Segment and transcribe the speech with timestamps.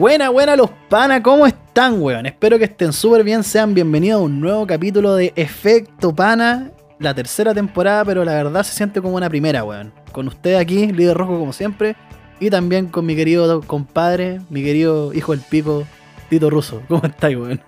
[0.00, 2.24] Buena, buena los pana, ¿cómo están, weón?
[2.24, 7.12] Espero que estén súper bien, sean bienvenidos a un nuevo capítulo de Efecto Pana, la
[7.12, 9.92] tercera temporada, pero la verdad se siente como una primera, weón.
[10.10, 11.96] Con usted aquí, líder rojo como siempre,
[12.40, 15.86] y también con mi querido compadre, mi querido hijo del pico,
[16.30, 16.80] Tito Russo.
[16.88, 17.60] ¿Cómo estáis, weón?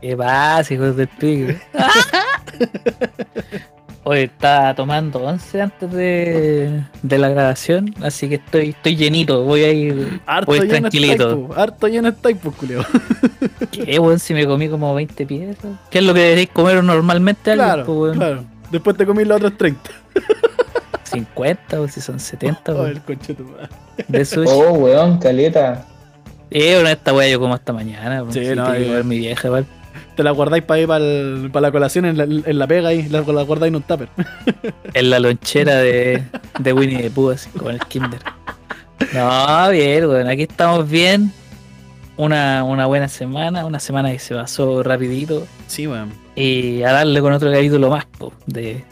[0.00, 1.52] ¿Qué pasa, hijos del pico?
[4.04, 9.62] Hoy estaba tomando once antes de, de, la grabación, así que estoy, estoy llenito, voy
[9.62, 11.28] a ir, harto voy tranquilito.
[11.30, 12.84] Estáis, po, harto lleno estáis, pues, culeo.
[13.70, 14.18] ¿Qué, weón?
[14.18, 15.78] Si me comí como 20 piezas.
[15.88, 18.16] ¿Qué es lo que deberéis comer normalmente Claro, po, weón?
[18.16, 18.44] claro.
[18.72, 19.90] Después te comí los otros 30.
[21.04, 22.88] 50 o si son 70, Oh, weón.
[22.90, 23.68] el madre.
[24.08, 24.50] De sushi.
[24.50, 25.86] Oh, weón, caleta.
[26.50, 28.24] Eh, bueno, esta weá yo como hasta mañana.
[28.30, 29.04] Sí, Sí, no, igual.
[29.04, 29.66] mi vieja, igual.
[30.16, 33.22] Te la guardáis para ir para la colación en la, en la pega ahí, la,
[33.22, 34.08] la guardáis en un tupper.
[34.94, 36.22] En la lonchera de,
[36.58, 38.20] de Winnie the Pooh, así, con el Kinder.
[39.14, 40.28] No, bien, weón.
[40.28, 41.32] Aquí estamos bien.
[42.16, 45.46] Una, una buena semana, una semana que se pasó rapidito.
[45.66, 46.12] Sí, weón.
[46.34, 48.84] Y a darle con otro capítulo más, po, de,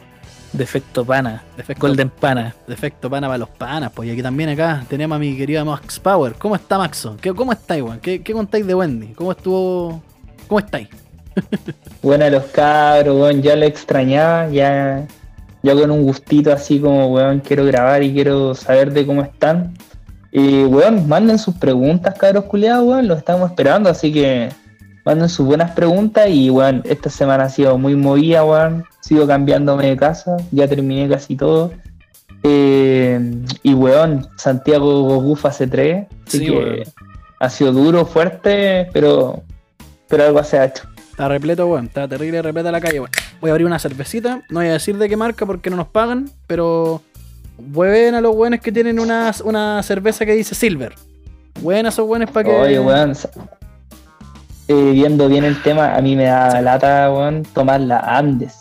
[0.53, 1.43] de efecto pana.
[1.57, 2.55] Defecto, Golden pana.
[2.67, 4.09] defecto pana para los panas, pues.
[4.09, 6.35] Y aquí también acá tenemos a mi querida Max Power.
[6.35, 7.17] ¿Cómo está Maxo?
[7.21, 8.01] ¿Qué, ¿Cómo estáis, weón?
[8.01, 9.09] ¿Qué, ¿Qué contáis de Wendy?
[9.09, 10.03] ¿Cómo estuvo?
[10.49, 10.89] ¿Cómo estáis?
[12.03, 15.07] Buena los cabros, weón, ya lo extrañaba, ya,
[15.63, 19.75] ya con un gustito así como, weón, quiero grabar y quiero saber de cómo están.
[20.33, 24.49] Y, weón, manden sus preguntas, cabros culiados, weón, los estamos esperando, así que
[25.05, 29.89] manden sus buenas preguntas y, weón, esta semana ha sido muy movida, weón, sigo cambiándome
[29.89, 31.73] de casa, ya terminé casi todo.
[32.43, 33.21] Eh,
[33.63, 36.83] y, weón, Santiago Goku fase 3, así Sí, que weón.
[37.41, 39.43] ha sido duro, fuerte, pero,
[40.09, 40.85] pero algo se ha hecho.
[41.21, 41.85] Está repleto, weón.
[41.85, 43.11] Está terrible repleta la calle, weón.
[43.43, 44.41] Voy a abrir una cervecita.
[44.49, 47.03] No voy a decir de qué marca porque no nos pagan, pero.
[47.59, 50.95] Ven a los weones que tienen una, una cerveza que dice Silver.
[51.61, 52.57] Buenas esos weones para que.
[52.57, 53.13] Oye, weón.
[54.69, 58.55] eh, viendo bien el tema, a mí me da lata, weón, tomar la Andes.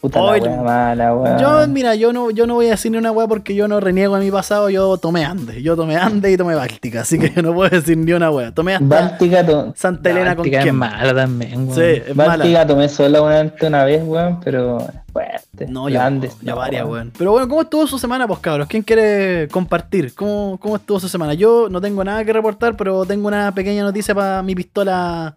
[0.00, 1.38] Puta Oye, la wea mala, weón.
[1.38, 3.80] Yo, mira, yo no, yo no voy a decir ni una weá porque yo no
[3.80, 4.70] reniego a mi pasado.
[4.70, 5.60] Yo tomé Andes.
[5.62, 7.00] Yo tomé Andes y tomé Báltica.
[7.00, 8.52] Así que no puedo decir ni una weá.
[8.54, 11.74] Tomé hasta Báltica, to- Santa Elena con es mala también, weón.
[11.74, 12.36] Sí, es mala.
[12.36, 15.66] Báltica tomé solo una, una vez, weón, pero fuerte.
[15.68, 17.12] No, ya, Andes, ya no, varias, weón.
[17.18, 18.68] Pero bueno, ¿cómo estuvo su semana, pues cabros?
[18.68, 20.14] ¿Quién quiere compartir?
[20.14, 21.34] ¿Cómo, ¿Cómo estuvo su semana?
[21.34, 25.34] Yo no tengo nada que reportar, pero tengo una pequeña noticia para mi pistola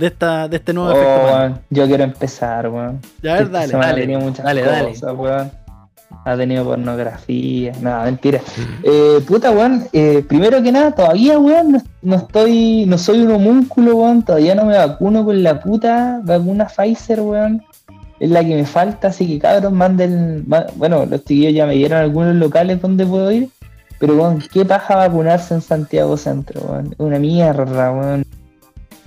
[0.00, 0.94] de esta de este nuevo Oh,
[1.46, 1.60] efecto.
[1.70, 3.00] yo quiero empezar, weón.
[3.22, 3.72] Ya, a ver, dale.
[3.72, 4.88] dale, ha tenido muchas dale, dale.
[4.90, 5.50] cosas, weón.
[6.24, 8.40] Ha tenido pornografía, nada, mentira.
[8.82, 13.30] Eh, puta, weón, eh, primero que nada, todavía, weón, no, no estoy, no soy un
[13.30, 17.62] homúnculo, weón, todavía no me vacuno con la puta vacuna Pfizer, weón.
[18.18, 21.74] Es la que me falta, así que cabros, manden, ma- bueno, los chiquillos ya me
[21.74, 23.48] dieron algunos locales donde puedo ir,
[23.98, 26.94] pero weón, qué paja vacunarse en Santiago Centro, weón.
[26.98, 28.24] Una mierda, weón.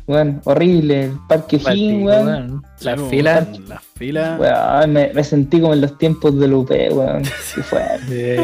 [0.06, 2.26] Weón, horrible, el Parque Gin, weón.
[2.28, 2.64] weón.
[2.82, 3.48] La Sí, fila.
[3.50, 4.38] weón, La fila.
[4.38, 7.24] Weón, me, me sentí como en los tiempos del UP, weón.
[7.56, 8.38] Qué fuerte.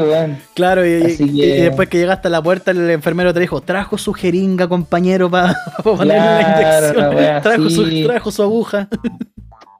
[0.00, 0.38] Weón.
[0.54, 3.40] Claro, y, Así y- que- y después que llegaste a la puerta, el enfermero te
[3.40, 5.54] dijo, trajo su jeringa, compañero, para
[5.84, 7.42] ponerle la inyección.
[7.42, 8.04] trajo, su, así.
[8.06, 8.88] trajo su aguja.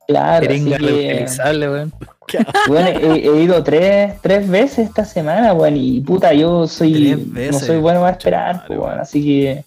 [0.07, 1.93] Claro, Jeringa así que, reutilizable, weón.
[2.69, 7.53] weón, he, he ido tres, tres veces esta semana, weón, y puta, yo soy, Tres
[7.53, 9.65] no soy bueno para esperar, weón, así que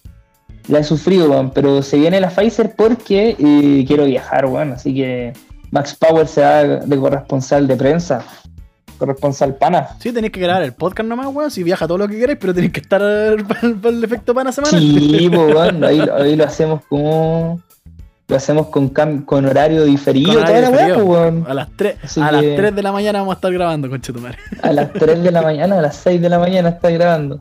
[0.68, 4.94] la he sufrido, weón, pero se viene la Pfizer porque eh, quiero viajar, weón, así
[4.94, 5.32] que
[5.70, 8.24] Max Power se da de corresponsal de prensa,
[8.98, 9.88] corresponsal pana.
[9.98, 11.50] Sí, tenéis que grabar el podcast nomás, weón.
[11.50, 13.60] Si viaja todo lo que queréis, pero tenéis que estar para,
[13.90, 14.78] el efecto pana semana.
[14.78, 17.60] Sí, weón, ahí, ahí lo hacemos como.
[18.26, 21.04] Lo hacemos con, con horario diferido, Con horario diferido.
[21.04, 21.44] weón.
[21.46, 23.90] A las 3, Así a las que- 3 de la mañana vamos a estar grabando,
[23.90, 24.38] conchetumare.
[24.62, 27.40] A las 3 de la mañana, a las 6 de la mañana está grabando.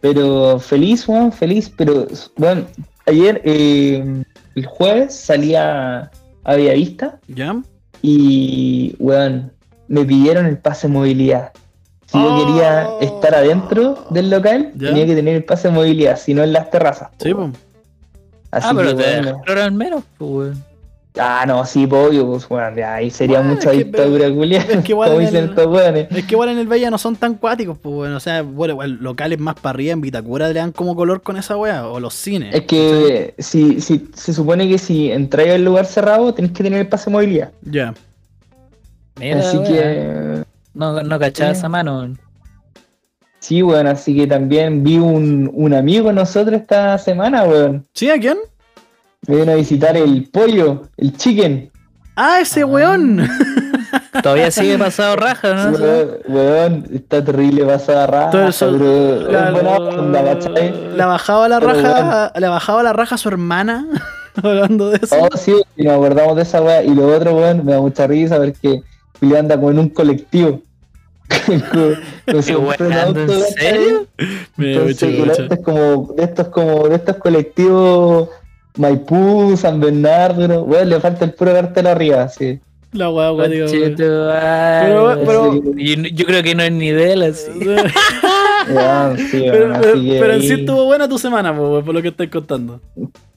[0.00, 1.70] Pero feliz, weón, feliz.
[1.76, 2.64] Pero, bueno,
[3.06, 4.22] ayer, eh,
[4.54, 6.10] el jueves, salía
[6.44, 7.60] a Villavista ¿Ya?
[8.02, 9.52] y, weón,
[9.88, 11.52] me pidieron el pase de movilidad.
[12.06, 12.46] Si yo Oh.
[12.46, 14.88] quería estar adentro del local, Ya.
[14.88, 17.10] tenía que tener el pase de movilidad, si no en las terrazas.
[17.22, 17.50] Sí, pues.
[18.50, 20.64] Así Ah, pero que, te dejaron al menos, pues, weón.
[21.18, 24.92] Ah, no, sí, obvio, pues, weón, ya, ahí sería Bueno, mucha dictadura culiada, es que
[24.92, 26.06] igual como en dicen el- estos weones.
[26.10, 28.16] Es que igual en el Bella no son tan cuáticos, pues, bueno.
[28.16, 31.36] O sea, bueno, igual locales más para arriba en Vitacura le dan como color con
[31.36, 31.88] esa wea.
[31.88, 32.54] O los cines.
[32.54, 36.80] Es que si, si, se supone que si entráis al lugar cerrado, tenés que tener
[36.80, 37.50] el pase de movilidad.
[37.62, 37.94] Ya.
[39.18, 40.44] Mira, así que,
[40.74, 42.14] No, no cachaba esa mano,
[43.40, 47.86] sí, weón, así que también vi un, un amigo nosotros esta semana, weón.
[47.94, 48.10] ¿Sí?
[48.10, 48.36] ¿A quién?
[49.28, 51.70] Me vino a visitar el pollo, el chicken.
[52.16, 53.28] Ah, ese weón.
[54.22, 55.70] Todavía sigue pasado raja, ¿no?
[55.78, 60.72] Weón, weón, está terrible pasada raja, Todo eso- pero es la- buena onda, ¿cachai?
[60.96, 63.86] Le bajaba la Pero raja, le bajaba la raja a su hermana.
[64.42, 65.16] Hablando de eso.
[65.20, 66.82] Oh, sí, y nos acordamos de esa weá.
[66.82, 68.80] Y lo otro, weón, me da mucha risa porque
[69.20, 70.60] Julio anda como en un colectivo.
[71.46, 71.60] Con-
[72.32, 74.06] con su Qué propio weón, auto, ¿en serio?
[74.56, 75.42] Me Entonces, mucha y mucha.
[75.42, 78.28] este es como, de estos como, de estos colectivos
[78.76, 82.60] Maipú, San Bernardo, weón, le falta el puro cartel arriba, sí.
[82.92, 83.66] La weá, digo.
[83.96, 87.50] Pero- yo creo que no es ni de él así.
[88.68, 88.74] Sí,
[89.50, 91.94] Pero, weón, pero, así que pero en sí estuvo buena tu semana, po, weón, por
[91.94, 92.80] lo que estoy contando.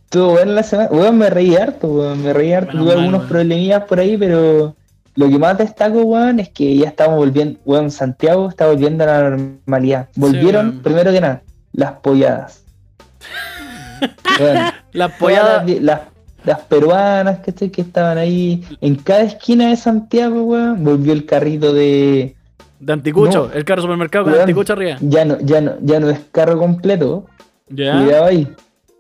[0.04, 0.90] Estuvo buena la semana.
[0.92, 2.22] Weón, me reí harto, weón.
[2.22, 2.74] Me reí harto.
[2.74, 3.30] Menos Tuve mal, algunos weón.
[3.30, 4.76] problemillas por ahí, pero
[5.16, 7.58] lo que más destaco, weón, es que ya estamos volviendo.
[7.64, 10.10] Weón, Santiago está volviendo a la normalidad.
[10.16, 12.66] Volvieron, primero que nada, las polladas.
[14.94, 15.70] Las polladas.
[15.70, 16.02] las, las,
[16.44, 17.70] las peruanas ¿cachai?
[17.70, 18.64] que estaban ahí.
[18.82, 22.36] En cada esquina de Santiago, weón, volvió el carrito de.
[22.80, 23.54] De anticucho, No.
[23.54, 24.42] el carro supermercado con Weón.
[24.44, 24.98] anticucho arriba.
[25.02, 27.26] Ya no, ya no, ya no es carro completo.
[27.70, 28.02] Ya.
[28.02, 28.48] Cuidado ahí.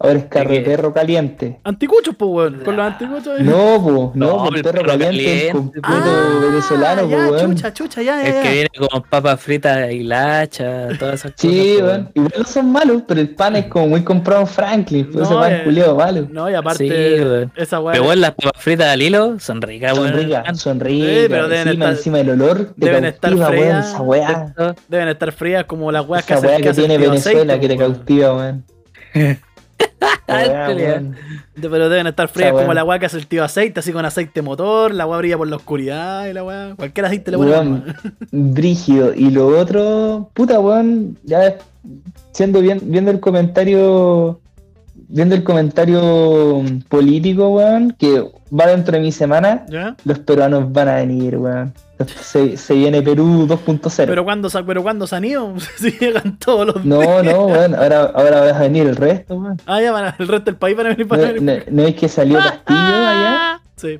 [0.04, 1.60] Ahora es ¿De de perro caliente.
[1.64, 2.62] Anticuchos, pues, weón.
[2.66, 3.40] Con los anticuchos.
[3.40, 3.46] ahí.
[3.46, 7.56] No, po, no, No, el perro perro caliente, caliente, completo Ah, venezolano, po, weón.
[7.56, 8.42] chucha, chucha, ya, ya, El ya.
[8.42, 11.60] que viene con papas fritas y lacha, todas esas Sí, cosas.
[11.68, 12.10] pues, weón.
[12.16, 15.34] Igual no son malos, pero el pan es como muy comprado en Franklin, pues ese
[15.36, 16.28] No, pan eh, culiado malo.
[16.32, 17.52] No, y aparte, Sí, weón.
[17.56, 17.92] esa weá.
[17.94, 20.18] Pero bueno, las papas fritas al hilo son ricas, Son weón.
[20.18, 21.10] ricas, son ricas.
[21.10, 23.88] Sí, pero deben encima, estar- encima el olor te deben estar cautiva, weón, frías.
[23.90, 24.54] esa weá.
[24.88, 27.76] Deben estar frías como las weas que Esa hacen weá que tiene Venezuela que te
[27.76, 27.94] weón.
[27.94, 28.66] cautiva, weón.
[31.62, 34.42] Pero deben estar frías como la weá que hace el tío aceite, así con aceite
[34.42, 36.74] motor, la weá brilla por la oscuridad y la weá.
[36.76, 37.96] Cualquier aceite le pone Weón,
[38.32, 39.14] brígido.
[39.14, 41.58] Y lo otro, puta, weón, ya
[42.32, 44.41] siendo bien, viendo el comentario,
[45.12, 48.24] viendo el comentario político, weón, que
[48.58, 49.96] va dentro de mi semana, ¿Ya?
[50.06, 51.74] los peruanos van a venir, weón.
[52.20, 54.06] Se, se viene Perú 2.0.
[54.08, 57.76] Pero cuando, sa- pero cuando se han ido, si llegan todos los No, no, weón,
[57.76, 59.62] ahora, ahora va a venir el resto, weón.
[59.68, 61.84] Ah, ya van a- el resto del país van a venir No, para no- no
[61.84, 64.00] es que salió Castillo allá, Sí.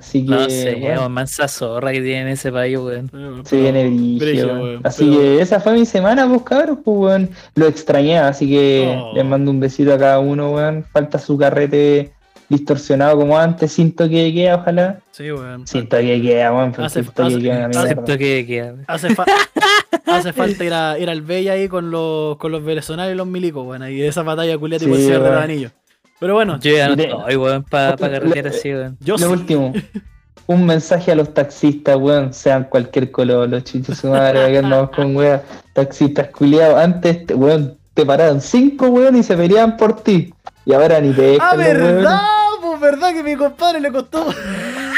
[0.00, 3.10] Así que No sé, weón, weón, mansa zorra que tiene en ese país, weón.
[3.44, 7.30] se viene weón, Así pero- que esa fue mi semana, pues cabros, pues weón.
[7.54, 9.12] Lo extrañé, así que Oh.
[9.14, 10.84] les mando un besito a cada uno, weón.
[10.92, 12.10] Falta su carrete
[12.48, 14.98] distorsionado como antes, sin toque de queda, ojalá.
[15.12, 15.66] Sí, weón.
[15.68, 17.82] Sin toque de queda, weón, porque Hace- el toque de hace- queda es una mierda.
[17.82, 18.74] Acepto que queda.
[18.88, 19.24] Hace, fa-
[20.06, 23.26] hace falta ir, a, ir al Bella ahí con los, con los venezolanos y los
[23.26, 23.88] milicos, weón.
[23.92, 25.72] Y esa batalla culiata tipo Sí, el cierre de anillos.
[26.20, 28.96] Pero bueno, Yo ya no estoy, weón, para pa Lo- carretera así, weón.
[29.00, 29.24] yo sí.
[29.24, 29.72] Lo último,
[30.46, 34.90] un mensaje a los taxistas, weón, sean cualquier color, los chichos su madre, que andamos
[34.90, 35.40] con weón,
[35.72, 36.78] taxistas culiados.
[36.78, 40.32] Antes, te- weón, te paraban cinco, weón, y se peleaban por ti.
[40.66, 41.82] Y ahora ni te Ah, dejan, weones.
[41.94, 42.20] verdad,
[42.60, 44.26] pues verdad que mi compadre le costó.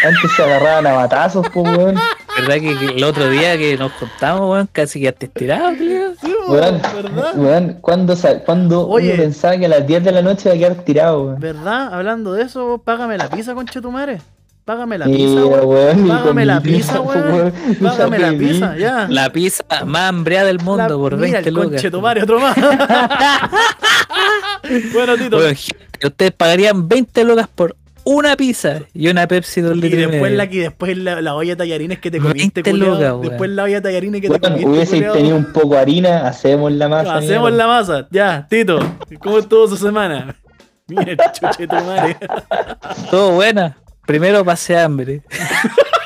[0.05, 1.95] Antes se agarraban a batazos, pues, weón.
[2.39, 6.15] ¿Verdad que, el otro día que nos juntamos, weón, casi que te estirado, tío?
[6.21, 7.33] Sí, Weón, ¿verdad?
[7.37, 9.13] weón, ¿cuándo, Oye.
[9.15, 11.41] uno pensaba que a las 10 de la noche iba a quedar tirado, weón?
[11.41, 11.93] ¿Verdad?
[11.95, 14.21] Hablando de eso, págame la pizza, conchetumare.
[14.65, 16.09] Págame la Mira, pizza, weón.
[16.09, 17.53] Págame la pizza, weón.
[17.83, 19.07] Págame la pizza, ya.
[19.11, 21.71] La pizza más hambriada del mundo La- por mira 20 el lucas.
[21.71, 22.57] conchetumare, otro más.
[24.95, 25.39] bueno, Tito.
[26.05, 30.33] Ustedes pagarían 20 lucas por una pizza y una Pepsi de un Y y después
[30.33, 32.95] la, que después la, la olla de tallarines que te comiste, 20 culiao.
[32.95, 33.29] lucas, weón.
[33.29, 36.73] Después la olla de tallarines que te comiste, hubiese tenido un poco de harina, hacemos
[36.73, 37.17] la masa.
[37.17, 38.09] Hacemos la masa.
[38.11, 38.79] Ya, Tito.
[39.21, 40.35] ¿Cómo estuvo su semana?
[40.89, 42.17] Mira el chuche tu madre.
[43.11, 43.77] Todo buena.
[44.07, 45.23] Primero pasé hambre.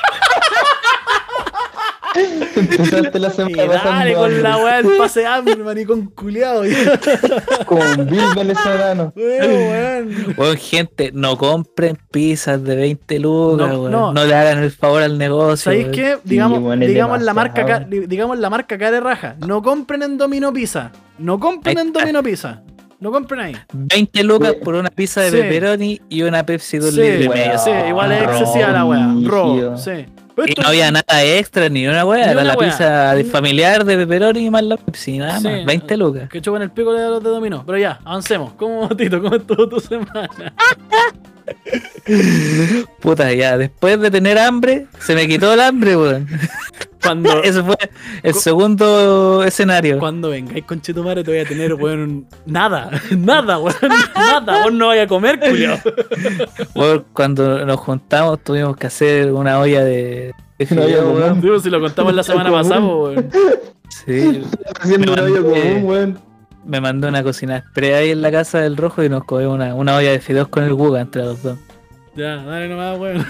[2.55, 6.61] Empezaste la Y semana dale con la weá del pase hambre, maricón culiado.
[6.61, 6.67] un
[8.09, 9.13] vil venezolano.
[9.15, 10.35] weón.
[10.37, 14.13] Weón, gente, no compren pizzas de 20 lucas, No, no.
[14.13, 14.25] No.
[14.25, 15.57] le hagan el favor al negocio.
[15.71, 16.17] ¿Sabéis qué?
[16.23, 19.35] Digamos, digamos, la marca, ca- digamos la marca cara de raja.
[19.45, 20.91] No compren en Domino Pizza.
[21.17, 21.93] No compren en.
[21.93, 22.61] Domino Pizza.
[22.99, 23.55] No compren ahí.
[23.73, 25.37] 20 lucas por una pizza de Sí.
[25.37, 27.39] pepperoni y una Pepsi de un Sí, litro y weón.
[27.39, 27.59] medio.
[27.59, 29.07] sí, igual es excesiva la weá.
[29.23, 29.77] Ro, brígido.
[29.77, 29.91] sí.
[30.37, 32.27] Pero Y esto- no había nada extra ni una weá.
[32.27, 32.69] Ni Era la weá.
[32.69, 35.47] pizza de familiar de pepperoni más la Pepsi, nada Sí.
[35.47, 35.65] más.
[35.65, 36.29] 20 lucas.
[36.29, 37.63] Que chupan el pico de los de dominó.
[37.65, 38.53] Pero ya, avancemos.
[38.53, 39.19] ¿Cómo, Tito?
[39.19, 40.29] ¿Cómo estuvo tu semana?
[42.99, 46.27] Puta, ya, después de tener hambre, se me quitó el hambre, weón.
[47.07, 47.75] Cuando, Ese fue
[48.23, 49.97] el segundo escenario.
[49.99, 52.89] cuando vengáis con Chetumare te voy a tener, weón, nada.
[53.11, 53.75] Nada, weón.
[54.15, 54.63] Nada.
[54.63, 55.77] Vos no vayas a comer, culiao.
[56.75, 61.21] Weón, cuando nos juntamos tuvimos que hacer una olla de, de Una olla fideo, común.
[61.21, 61.41] weón.
[61.41, 63.29] Digo, si lo contamos la semana pasada, weón.
[63.89, 64.43] Sí,
[64.81, 66.19] Haciendo Me hoyo mandé- común, weón.
[66.65, 69.73] me mandó una cocina express ahí en la casa del rojo y nos comimos una,
[69.75, 71.57] una olla de fideos con el Guga entre los dos.
[72.15, 73.25] Ya, dale nomás, weón.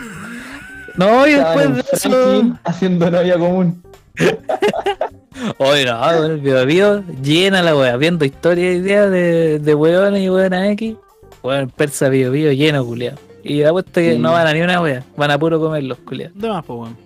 [0.98, 2.58] No, y después de eso.
[2.64, 3.82] Haciendo novia común.
[5.60, 9.76] Oye, no, weón, el video, video llena la wea, viendo historias y ideas de, de
[9.76, 10.96] weones y weonas X.
[11.44, 13.18] Weón, persa video, video lleno, culiado.
[13.44, 14.20] Y apuesto que Sí.
[14.20, 16.36] no van a ni una wea, van a puro comer los culiados.
[16.36, 16.98] De más, pues, weón.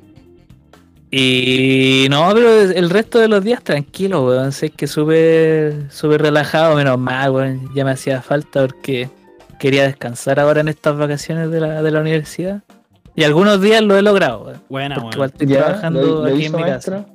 [1.13, 4.53] Y no, pero el resto de los días tranquilo, weón.
[4.53, 7.69] Sé que súper súper relajado, menos mal, weón.
[7.75, 9.09] Ya me hacía falta porque
[9.59, 12.61] quería descansar ahora en estas vacaciones de la, de la universidad.
[13.15, 14.53] Y algunos días lo he logrado.
[14.69, 15.13] Buena, Porque weón.
[15.15, 15.63] igual estoy ¿Ya?
[15.65, 17.05] trabajando ¿Lo, lo aquí en mi casa.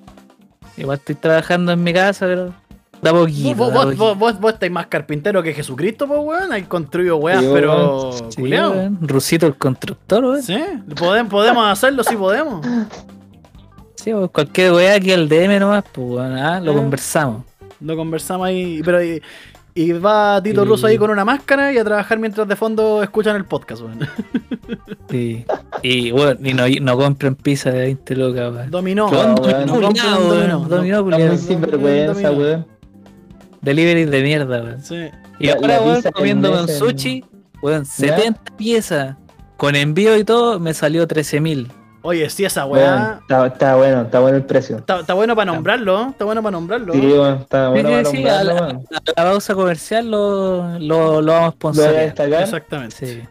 [0.77, 2.53] Igual estoy trabajando en mi casa, pero
[3.01, 3.55] da poquito.
[3.57, 6.53] Vos, da vos, vos, vos, vos estáis más carpintero que Jesucristo, pues, weón.
[6.53, 8.13] Hay construido weas, Sí, pero.
[8.31, 8.99] Sí, weón.
[9.01, 10.43] Rusito el constructor, weón.
[10.43, 10.59] Sí,
[10.99, 12.65] podemos, podemos hacerlo, sí podemos.
[13.95, 14.29] Sí, weón.
[14.29, 16.75] cualquier weá aquí al DM nomás, pues weón, ah, lo Ah.
[16.75, 17.43] conversamos.
[17.81, 18.83] Lo conversamos ahí.
[18.85, 19.23] Pero y,
[19.77, 20.69] y va Tito Sí.
[20.69, 24.01] Russo ahí con una máscara y a trabajar mientras de fondo escuchan el podcast, weón.
[25.09, 25.45] Sí.
[25.83, 28.71] Y bueno, y no, no compren pizza de 20 lucas, weón.
[28.71, 29.07] Dominó.
[29.09, 29.37] Weón.
[29.37, 30.61] Culiao, dominó.
[30.63, 32.33] weón, dominó, sinvergüenza, dominó.
[32.43, 32.67] weón.
[33.63, 34.83] Delivery de mierda, weón.
[34.83, 34.97] Sí.
[35.39, 37.25] Y La- ahora, la weón, comiendo con sushi,
[37.63, 39.17] weón, 70 piezas.
[39.57, 41.69] Con envío y todo, me salió 13.000.
[42.07, 43.19] Oye, sí, esa weá.
[43.21, 44.77] está, está bueno, está bueno el precio.
[44.77, 46.93] Está, está bueno para nombrarlo, está bueno para nombrarlo.
[46.93, 51.21] Sí, weón, está bueno Sí, para sí, a la, a la pausa comercial lo, lo,
[51.21, 52.05] lo vamos a Lo voy a sponsorear.
[52.05, 52.43] destacar.
[52.43, 52.95] Exactamente.
[53.07, 53.23] Sí.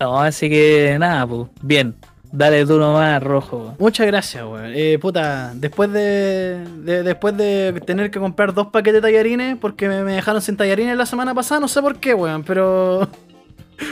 [0.00, 1.94] No, así que nada, pues, bien.
[2.34, 3.74] Dale duro más rojo, weón.
[3.78, 4.72] Muchas gracias, weón.
[4.74, 9.86] Eh, puta, después de, de- después de tener que comprar dos paquetes de tallarines, porque
[9.86, 13.06] me, me dejaron sin tallarines la semana pasada, no sé por qué, weón, pero.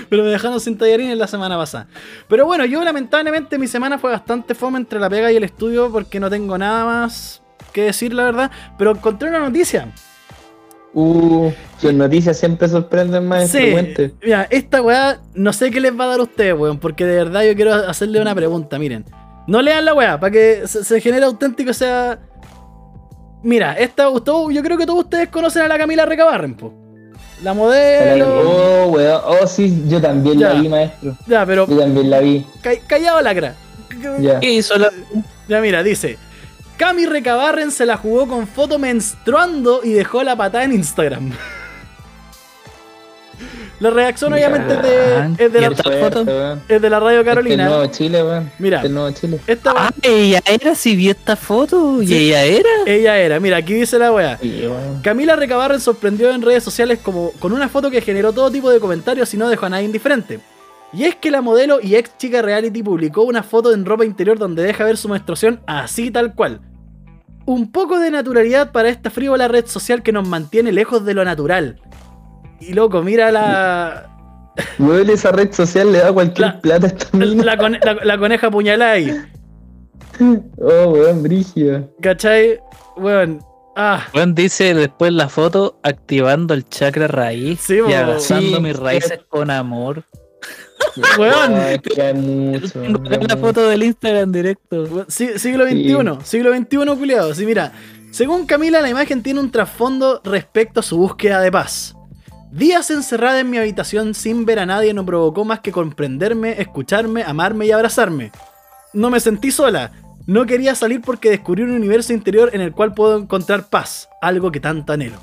[0.08, 1.86] Pero me dejaron sin tallarines la semana pasada.
[2.28, 5.90] Pero bueno, yo lamentablemente mi semana fue bastante fome entre la pega y el estudio
[5.90, 7.42] porque no tengo nada más
[7.72, 8.50] que decir, la verdad.
[8.78, 9.92] Pero encontré una noticia.
[10.92, 13.72] Uh, sus noticias siempre sorprenden más Sí,
[14.22, 17.14] mira, esta weá no sé qué les va a dar a ustedes, weón, porque de
[17.14, 19.04] verdad yo quiero hacerle una pregunta, miren.
[19.46, 22.18] No lean la weá, para que se, se genere auténtico, o sea...
[23.42, 26.74] Mira, esta, todo- yo creo que todos ustedes conocen a la Camila Recabarren, po.
[27.42, 28.40] La modelo...
[28.50, 29.20] Oh, weón.
[29.24, 30.52] Oh, sí, yo también Ya.
[30.54, 31.16] la vi, maestro.
[31.26, 32.46] Ya, pero Yo también la vi.
[32.62, 33.54] ca- callado lacra.
[34.20, 34.38] Ya.
[34.40, 34.90] ¿Qué hizo la.?
[35.48, 36.18] Ya mira, dice...
[36.76, 41.30] Cami Recabarren se la jugó con foto menstruando y dejó la patada en Instagram.
[43.80, 46.62] La reacción obviamente es de, es weón.
[46.68, 47.64] es de la Radio Este Carolina.
[47.64, 48.50] es Nuevo Chile, weón.
[48.58, 48.76] Mira.
[48.76, 49.40] Este es Nuevo Chile.
[49.46, 51.98] Esta weá- Ah, ella era, si vi esta foto.
[52.00, 52.12] Sí.
[52.12, 52.68] Y ella era.
[52.86, 54.36] Ella era, mira, aquí dice la weá.
[54.38, 54.64] Sí.
[55.02, 58.80] Camila Recabarren sorprendió en redes sociales como con una foto que generó todo tipo de
[58.80, 60.40] comentarios y no dejó a nadie indiferente.
[60.92, 64.38] Y es que la modelo y ex chica reality publicó una foto en ropa interior
[64.38, 66.60] donde deja ver su menstruación así tal cual.
[67.46, 71.24] Un poco de naturalidad para esta frívola red social que nos mantiene lejos de lo
[71.24, 71.80] natural.
[72.60, 74.06] Y loco, mira la.
[74.78, 77.44] Weón, esa red social le da cualquier La- plata a esta mina.
[77.44, 79.16] La, cone- la- la coneja puñalada ahí.
[80.58, 81.84] Oh, weón, brígida.
[82.02, 82.58] ¿Cachai?
[82.96, 83.40] Weón.
[83.76, 84.06] Ah.
[84.12, 89.20] Juan dice después la foto activando el chakra raíz Sí, y abrazando Sí, mis raíces
[89.28, 90.04] con amor.
[91.18, 91.54] Weón.
[91.54, 93.40] Ay, la weón.
[93.40, 95.06] foto del Instagram directo.
[95.08, 95.38] Siglo Sí.
[95.38, 97.34] XXI, siglo XXI, culiado.
[97.34, 97.72] Sí, mira,
[98.10, 101.94] según Camila, la imagen tiene un trasfondo respecto a su búsqueda de paz.
[102.52, 107.22] Días encerrada en mi habitación sin ver a nadie no provocó más que comprenderme, escucharme,
[107.22, 108.32] amarme y abrazarme.
[108.92, 109.92] No me sentí sola.
[110.26, 114.50] No quería salir porque descubrí un universo interior en el cual puedo encontrar paz, algo
[114.50, 115.18] que tanto anhelo.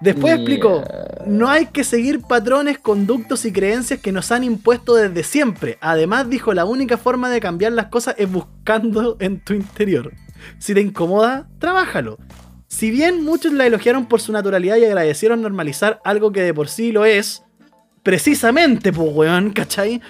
[0.00, 0.82] Después explicó,
[1.26, 5.78] no hay que seguir patrones, conductos y creencias que nos han impuesto desde siempre.
[5.82, 10.12] Además dijo, la única forma de cambiar las cosas es buscando en tu interior.
[10.58, 12.18] Si te incomoda, trabájalo.
[12.74, 16.68] Si bien muchos la elogiaron por su naturalidad y agradecieron normalizar algo que de por
[16.68, 17.44] sí lo es,
[18.02, 20.02] precisamente, pues weón, ¿cachai?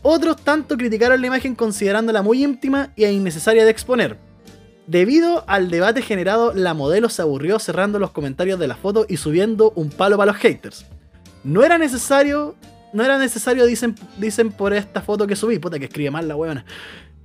[0.00, 4.16] Otros tanto criticaron la imagen considerándola muy íntima e innecesaria de exponer.
[4.86, 9.16] Debido al debate generado, la modelo se aburrió cerrando los comentarios de la foto y
[9.16, 10.86] subiendo un palo para los haters.
[11.42, 12.54] No era necesario,
[12.92, 16.36] no era necesario, dicen, dicen por esta foto que subí, puta que escribe mal la
[16.36, 16.64] weona.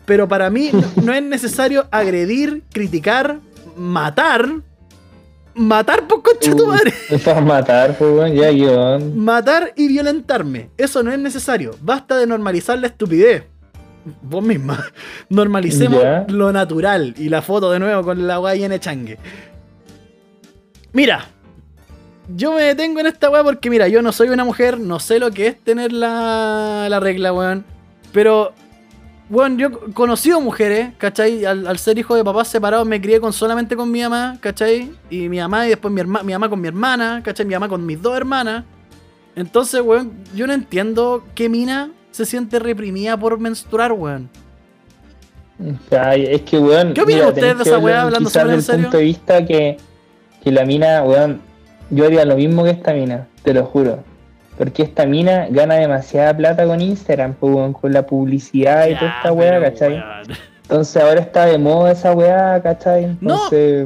[0.07, 0.71] Pero para mí
[1.03, 3.39] no es necesario agredir, criticar,
[3.77, 4.49] matar.
[5.55, 6.93] Matar por concha tu Uh, madre.
[7.43, 8.33] Matar, pues, weón.
[8.33, 9.17] Ya, guion.
[9.17, 10.69] Matar y violentarme.
[10.77, 11.75] Eso no es necesario.
[11.81, 13.43] Basta de normalizar la estupidez.
[14.21, 14.85] Vos misma.
[15.29, 16.25] Normalicemos Ya.
[16.29, 17.13] lo natural.
[17.17, 19.17] Y la foto de nuevo con la guay en changue.
[20.93, 21.25] Mira.
[22.35, 25.17] Yo me detengo en esta weá porque, mira, yo no soy una mujer, no sé
[25.19, 27.65] lo que es tener la, la regla, weón.
[28.13, 28.53] Pero,
[29.29, 31.45] weón, yo he conocido mujeres, ¿cachai?
[31.45, 34.91] Al, al ser hijo de papás separados me crié con solamente con mi mamá, ¿cachai?
[35.09, 37.45] Y mi mamá y después mi, herma- mi mamá con mi hermana, ¿cachai?
[37.45, 38.63] Mi mamá con mis dos hermanas.
[39.35, 44.29] Entonces, weón, yo no entiendo qué mina se siente reprimida por menstruar, weón.
[45.91, 46.93] Ay, es que, weón.
[46.93, 48.81] ¿Qué opinan ustedes de esa weá, hablando desde el serio?
[48.83, 49.77] punto de vista que,
[50.43, 51.41] que la mina, weón,
[51.89, 54.03] yo haría lo mismo que esta mina, te lo juro.
[54.59, 59.59] Porque esta mina gana demasiada plata con Instagram, con la publicidad y toda esta weá,
[59.61, 60.03] ¿cachai?
[60.63, 63.17] Entonces ahora está de moda esa weá, ¿cachai?
[63.21, 63.39] No,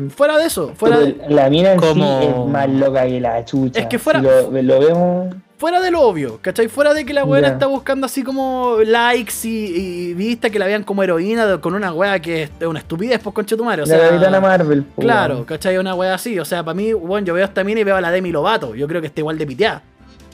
[0.10, 3.46] Fuera de eso, fuera de, la mina en Como- sí es más loca que la
[3.46, 3.80] chucha.
[3.80, 5.36] Es que fuera- Si lo, lo vemos.
[5.58, 6.68] fuera de lo obvio, ¿cachai?
[6.68, 10.65] Fuera de que la weá está buscando así como likes y, y vista que la
[10.65, 13.84] vean como heroína de- con una weá que es una estupidez, pues conche tu madre.
[13.84, 15.46] O la sea, Capitana Marvel, pues, Claro.
[15.46, 15.77] ¿cachai?
[15.77, 16.38] Una wea así.
[16.39, 18.32] O sea, para mí, bueno, yo veo a esta mina y veo a la Demi
[18.32, 18.74] Lovato.
[18.75, 19.84] Yo creo que está igual de piteada.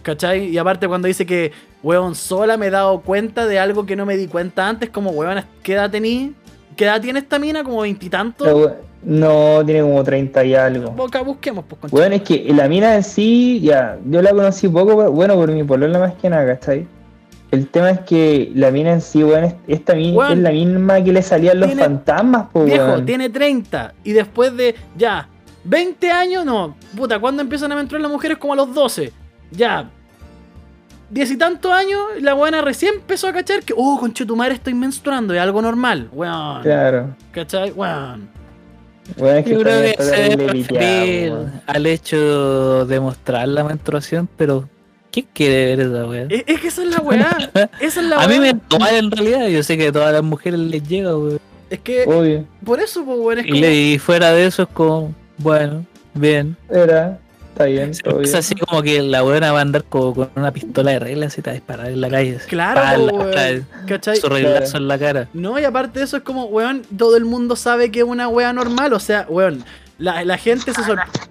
[0.01, 0.45] ¿Cachai?
[0.49, 1.51] Y aparte cuando dice que,
[1.83, 5.11] weón, sola me he dado cuenta de algo que no me di cuenta antes, como,
[5.11, 6.33] weón, ¿qué edad tení?
[6.75, 7.63] ¿Qué edad tiene esta mina?
[7.63, 8.71] Como veintitantos.
[9.01, 10.91] No, tiene como 30 y algo.
[10.91, 11.95] Boca, busquemos, pues, concha.
[11.95, 15.49] Bueno, es que la mina en sí, ya, yo la conocí poco, pero- bueno, por
[15.51, 16.85] mi polola más que nada, ¿cachai?
[17.51, 21.01] El tema es que la mina en sí, weón, es- esta mina es la misma
[21.03, 23.05] que le salían los Tiene- fantasmas, pues, Viejo, weón.
[23.05, 23.93] tiene 30.
[24.03, 25.27] Y después de, ya,
[25.63, 26.75] 20 años, no.
[26.95, 28.37] Puta, ¿cuándo empiezan a menstruar las mujeres?
[28.37, 29.13] Como a los 12.
[29.51, 29.89] Ya.
[31.09, 34.53] Diez y tantos años, la buena recién empezó a cachar que, oh, conche tu madre,
[34.53, 36.61] estoy menstruando, es algo normal, weón.
[36.61, 37.15] Claro.
[37.31, 37.71] ¿Cachai?
[37.71, 38.29] Weón.
[39.17, 41.61] Bueno, es que Yo creo que se debe referir weón.
[41.65, 44.69] al hecho de mostrar la menstruación, pero
[45.11, 46.25] ¿quién quiere ver esa weá?
[46.29, 47.37] Es, es que esa es la weá.
[47.81, 48.53] Esa es la A mí weá.
[48.53, 51.39] me da en realidad, yo sé que a todas las mujeres les llega, weón.
[51.71, 53.65] Es que, Obvio, por eso, pues, weón, es Y, como...
[53.65, 56.55] y fuera de eso es como, bueno, bien.
[56.69, 57.17] era,
[57.59, 60.51] está bien, todo Es así como que la buena va a andar como con una
[60.51, 62.37] pistola de reglas y te va a disparar en la calle.
[62.47, 63.31] Claro.
[64.19, 65.27] Su reglazo en la cara.
[65.33, 68.27] No, y aparte de eso es como, weón, todo el mundo sabe que es una
[68.29, 68.93] wea normal.
[68.93, 69.63] O sea, weón,
[69.97, 70.81] la, la gente, se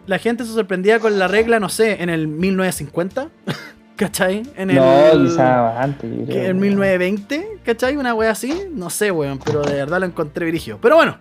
[0.06, 3.28] la gente se sorprendía con la regla, no sé, en el 1950.
[3.96, 4.42] ¿Cachai?
[4.56, 6.78] En el, No, quizás antes, yo creo, en weón.
[6.78, 7.96] 1920, ¿cachai?
[7.96, 8.66] Una wea así.
[8.70, 10.78] No sé, weón, pero de verdad lo encontré virigio.
[10.80, 11.18] Pero bueno,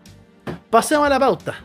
[0.69, 1.55] pasemos a la pauta.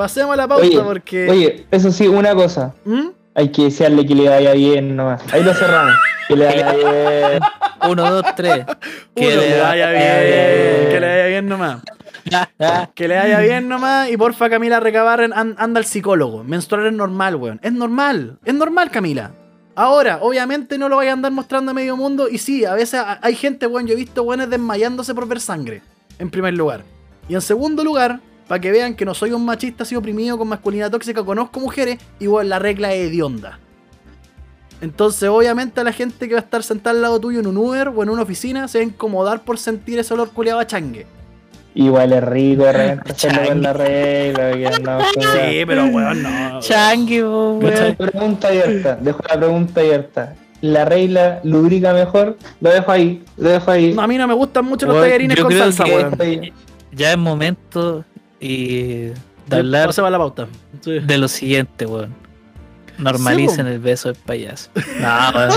[0.00, 1.28] Pasemos a la pauta Oye, porque...
[1.30, 2.72] Oye, eso sí, una cosa.
[2.86, 3.08] ¿Mm?
[3.34, 5.20] Hay que desearle que le vaya bien nomás.
[5.30, 5.94] Ahí lo cerramos.
[6.26, 7.42] Que le vaya bien.
[7.90, 8.64] Uno, dos, tres.
[8.66, 8.76] Uno,
[9.14, 11.82] que le vaya bien, que le vaya bien nomás.
[12.94, 16.44] Que le vaya bien nomás y porfa Camila Recabarren an- anda al psicólogo.
[16.44, 17.60] Menstruar es normal, weón.
[17.62, 18.38] Es normal.
[18.44, 19.32] Es normal, Camila.
[19.74, 22.26] Ahora, obviamente no lo vaya a andar mostrando a medio mundo.
[22.28, 23.86] Y sí, a veces ha- hay gente, weón.
[23.86, 25.82] Yo he visto weones desmayándose por ver sangre.
[26.18, 26.84] En primer lugar.
[27.28, 30.48] Y en segundo lugar, para que vean que no soy un machista así oprimido con
[30.48, 33.60] masculinidad tóxica, conozco mujeres y la regla es hedionda.
[34.80, 37.56] Entonces, obviamente, a la gente que va a estar sentada al lado tuyo en un
[37.56, 40.66] Uber o en una oficina se va a incomodar por sentir ese olor culiado a
[40.66, 41.06] changue.
[41.76, 43.48] Igual es rico de repente hacerlo Changue.
[43.50, 44.50] con la regla.
[44.50, 46.58] Que con- Sí, pero weón, no.
[46.60, 47.94] Changue, weón.
[47.96, 50.34] Pregunta abierta, dejo la pregunta abierta.
[50.60, 52.36] ¿La regla lubrica mejor?
[52.60, 53.94] Lo dejo ahí, lo dejo ahí.
[53.94, 56.52] No, a mí no me gustan mucho los tallarines con salsa, que- weón.
[56.92, 58.04] Ya es momento
[58.40, 59.08] y
[59.46, 60.46] de hablar No se va la pauta.
[60.80, 60.98] Sí.
[61.00, 62.14] de lo siguiente, weón.
[62.98, 64.70] Normalicen el beso del payaso.
[65.00, 65.50] No, weón.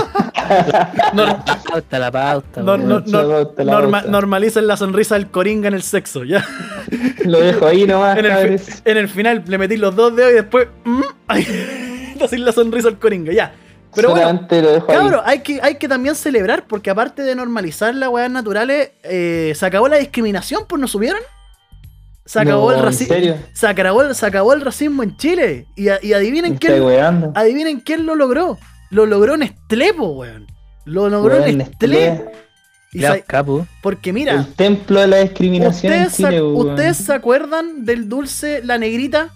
[1.14, 5.82] La pauta, la pauta, No, no, no, norma- normalicen la sonrisa del coringa en el
[5.82, 6.44] sexo, ya.
[7.24, 10.34] Lo dejo ahí nomás, En el, en el final le metí los dos dedos y
[10.34, 10.68] después.
[10.84, 13.54] mm, ay, así la sonrisa al coringa, ya.
[13.94, 15.36] Pero bueno, ahí.
[15.36, 19.64] hay que, hay que también celebrar, porque aparte de normalizar las weas naturales, eh, se
[19.66, 21.20] acabó la discriminación, pues no subieron.
[22.26, 23.14] Se acabó No, el ¿en racismo.
[23.14, 23.36] serio?
[23.52, 25.66] Se acabó, el- se acabó el racismo en Chile.
[25.76, 26.82] Y, a- y adivinen quién.
[26.82, 27.32] weando.
[27.34, 28.58] Adivinen quién lo logró.
[28.90, 30.46] Lo logró Nestlé, po, weón.
[30.84, 32.10] Lo logró Weón, Nestlé.
[32.92, 33.66] Nestlé, Y capo.
[33.82, 36.70] porque mira, El templo de la discriminación en ¿ustedes, se, Chile, weón.
[36.70, 39.30] ¿ustedes se acuerdan del dulce La Negrita?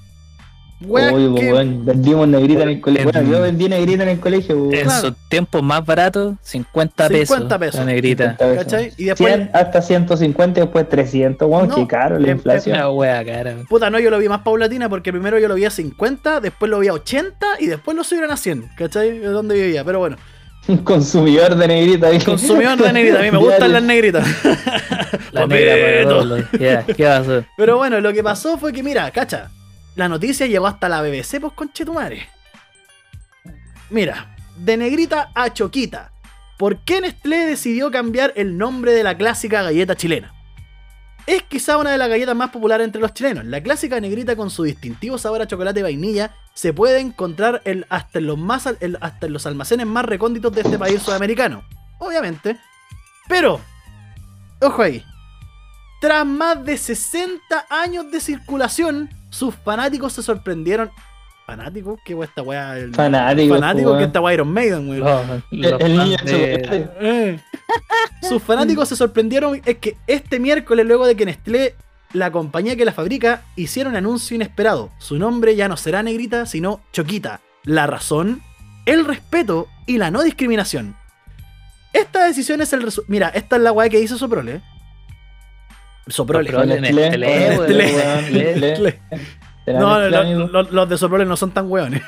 [0.81, 3.09] Uy, que- weón, vendimos negrita en el colegio.
[3.09, 4.75] En- Bueno, yo vendí negrita en el colegio, weón.
[4.75, 5.01] En Claro.
[5.09, 7.29] sus tiempos más baratos, 50 pesos.
[7.37, 7.81] 50 pesos.
[7.81, 8.25] La negrita.
[8.37, 8.64] 50 pesos.
[8.64, 8.93] ¿Cachai?
[8.97, 12.77] Y después- 100 hasta 150 y después 300, weón, No, qué caro la inflación.
[12.77, 13.57] Una wea cara.
[13.69, 16.71] Puta, no, yo lo vi más paulatina porque primero yo lo vi a 50, después
[16.71, 18.69] lo vi a 80 y después lo subieron a 100.
[18.77, 19.19] ¿Cachai?
[19.19, 20.17] De dónde vivía, pero bueno.
[20.69, 22.11] Un consumidor de negrita.
[22.11, 22.25] ¿viste?
[22.31, 24.25] Consumidor de negrita, a mí me gustan las negritas.
[25.33, 26.09] La negra para Papito.
[26.09, 27.45] todos los- Ya, ¿qué pasó?
[27.57, 29.51] Pero bueno, lo que pasó fue que, mira, cacha,
[29.99, 32.29] la noticia llegó hasta la BBC, pues conchetumare.
[33.91, 36.13] Mira, de negrita a choquita.
[36.57, 40.33] ¿Por qué Nestlé decidió cambiar el nombre de la clásica galleta chilena?
[41.27, 43.45] Es quizá una de las galletas más populares entre los chilenos.
[43.45, 47.85] La clásica negrita con su distintivo sabor a chocolate y vainilla se puede encontrar en-
[47.91, 51.65] hasta, en los más, hasta en los almacenes más recónditos de este país sudamericano.
[51.99, 52.57] Obviamente.
[53.29, 53.61] Pero,
[54.61, 55.05] ojo ahí.
[56.01, 60.90] Tras más de 60 años de circulación, sus fanáticos se sorprendieron
[61.46, 61.98] ¿Fanático?
[62.05, 62.77] ¿Qué esta weá?
[62.77, 63.98] El- Fanático, Fanático weón.
[64.01, 65.42] que esta weá Iron Maiden, weón.
[65.51, 66.90] Los- El, niño de-.
[67.01, 67.40] Eh.
[68.20, 71.74] Sus fanáticos se sorprendieron es que este miércoles, luego de que Nestlé,
[72.12, 74.90] la compañía que la fabrica, hiciera un anuncio inesperado.
[74.98, 77.40] Su nombre ya no será Negrita, sino Choquita.
[77.64, 78.42] La razón,
[78.85, 80.96] el respeto y la no discriminación.
[81.94, 83.11] Esta decisión es el resultado.
[83.11, 84.61] Mira, esta es la weá que hizo Soprole.
[86.09, 86.51] Soprole.
[86.51, 87.94] Soprole, Nestlé, Nestlé, weón, Nestlé.
[87.94, 88.61] weón, Nestlé.
[88.61, 88.99] Nestlé.
[89.64, 92.03] ¿Será No, los de Soprole no son tan hueones.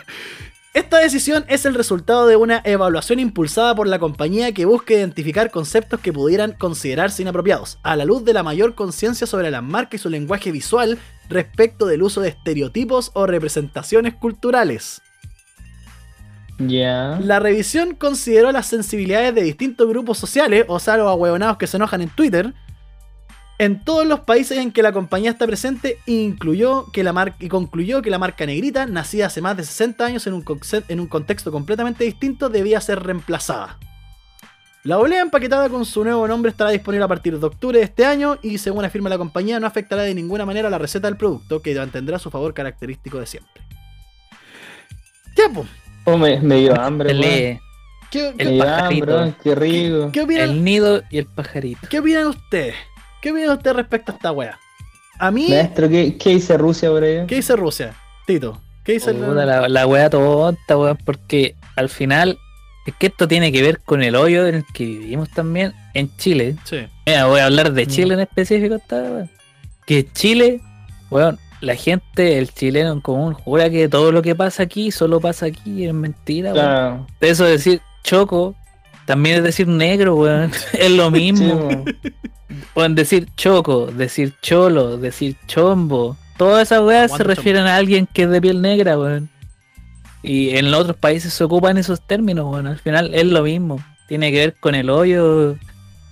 [0.73, 5.51] Esta decisión es el resultado de una evaluación impulsada por la compañía que busca identificar
[5.51, 10.01] conceptos que pudieran considerarse inapropiados, a la luz de la mayor conciencia sobre las marcas
[10.01, 10.97] y su lenguaje visual
[11.29, 15.03] respecto del uso de estereotipos o representaciones culturales.
[16.59, 17.19] Ya.
[17.21, 21.79] La revisión consideró las sensibilidades de distintos grupos sociales, o sea, los ahueonados que se
[21.79, 22.55] enojan en Twitter,
[23.61, 27.49] en todos los países en que la compañía está presente incluyó que la mar- y
[27.49, 30.99] concluyó que la marca negrita, nacida hace más de 60 años en un, conce- en
[30.99, 33.79] un contexto completamente distinto, debía ser reemplazada.
[34.83, 38.07] La olea empaquetada con su nuevo nombre estará disponible a partir de octubre de este
[38.07, 41.61] año y según afirma la compañía no afectará de ninguna manera la receta del producto
[41.61, 43.63] que mantendrá su favor característico de siempre.
[45.37, 45.45] Ya.
[46.05, 47.13] Oh, me, me dio hambre,
[48.11, 49.19] ¿Qué, El qué- pajarito.
[49.19, 50.11] hambre, qué rico.
[50.13, 51.87] qué opinan, el nido y el pajarito.
[51.91, 52.75] ¿Qué opinan ustedes?
[53.23, 54.59] ¿Qué opinan ustedes respecto a esta wea?
[55.19, 57.27] A mí, Maestro, ¿qué, ¿qué dice Rusia por ahí?
[57.27, 57.95] ¿qué dice Rusia?
[58.27, 62.39] Tito, ¿qué dice el- Puta, la, la wea tonta, weón, porque al final
[62.87, 66.15] es que esto tiene que ver con el hoyo en el que vivimos también en
[66.17, 66.57] Chile.
[66.65, 66.87] Sí.
[67.07, 69.31] Mira, voy a hablar de Chile en específico, esta weón.
[69.87, 70.61] Que Chile,
[71.11, 75.21] weón, la gente, el chileno en común, jura que todo lo que pasa aquí solo
[75.21, 76.65] pasa aquí, es mentira, weón.
[76.65, 77.07] Claro.
[77.21, 78.55] Eso de decir choco
[79.05, 80.51] también es decir negro, weón.
[80.73, 81.55] Es lo Sí, mismo.
[81.55, 81.85] weón.
[82.75, 86.17] Pueden decir choco, decir cholo, decir chombo.
[86.37, 89.29] Todas esas weas se refieren a alguien que es de piel negra, weón.
[90.23, 92.67] Y en otros países se ocupan esos términos, weón.
[92.67, 93.83] Al final es lo mismo.
[94.09, 95.57] Tiene que ver con el hoyo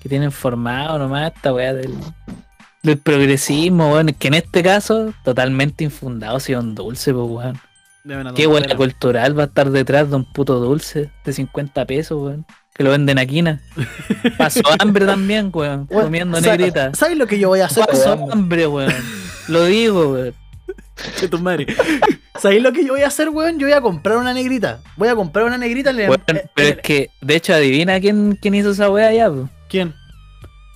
[0.01, 1.95] que tienen formado nomás esta wea del,
[2.83, 4.15] del progresismo, weón.
[4.19, 7.61] Que en este caso, totalmente infundado, si un dulce, pues, weón.
[8.35, 12.47] Qué buena cultural va a estar detrás de un puto dulce de 50 pesos, weón.
[12.79, 13.59] Que lo venden aquí, ¿no?
[14.39, 15.89] Pasó hambre también, weón.
[15.91, 16.95] Weón, Comiendo negrita.
[16.95, 17.85] ¿Sabes lo que yo voy a hacer?
[17.85, 18.33] Pasó weón.
[18.33, 18.95] hambre, weón.
[19.49, 20.35] Lo digo, weón.
[21.17, 21.67] Che, tu madre.
[22.39, 23.59] ¿Sabéis lo que yo voy a hacer, weón?
[23.59, 24.79] Yo voy a comprar una negrita.
[24.97, 25.93] Voy a comprar una negrita.
[25.93, 29.09] Le, Weón, eh, Pero eh, es que, de hecho, adivina quién, quién hizo esa weá
[29.09, 29.49] allá, po.
[29.69, 29.93] ¿Quién?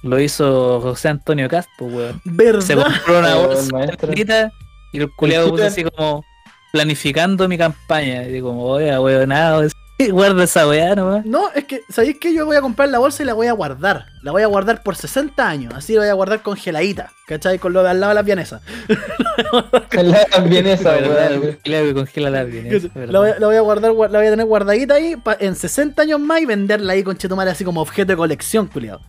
[0.02, 2.20] Lo hizo José Antonio Caspo, weón.
[2.24, 2.62] ¿Verdad?
[2.62, 4.08] Se compró una bolsa de maestro.
[4.08, 4.52] negrita
[4.92, 6.24] y el culiado puso así como
[6.72, 8.28] planificando mi campaña.
[8.28, 9.68] Y como, oye, weón, nada,
[10.10, 11.24] guarda esa weá nomás.
[11.24, 13.52] No, es que, ¿sabéis que Yo voy a comprar la bolsa y la voy a
[13.52, 14.06] guardar.
[14.22, 15.74] La voy a guardar por 60 años.
[15.74, 17.10] Así la voy a guardar congeladita.
[17.26, 17.58] ¿Cachai?
[17.58, 18.62] Con lo de al lado de las vienesas.
[19.92, 21.30] La bien esa, ¿Verdad?
[21.32, 21.44] weón.
[21.44, 22.66] El culiao que congela la bien.
[22.66, 23.20] eso, La ¿verdad?
[23.20, 26.02] voy, la voy a guardar, gua- la voy a tener guardadita ahí pa- en 60
[26.02, 29.00] años más y venderla ahí con Chetumare así como objeto de colección, culiado.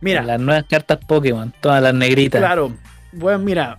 [0.00, 2.38] Mira, Las nuevas cartas Pokémon, todas las negritas.
[2.40, 2.72] Claro,
[3.12, 3.78] bueno, mira,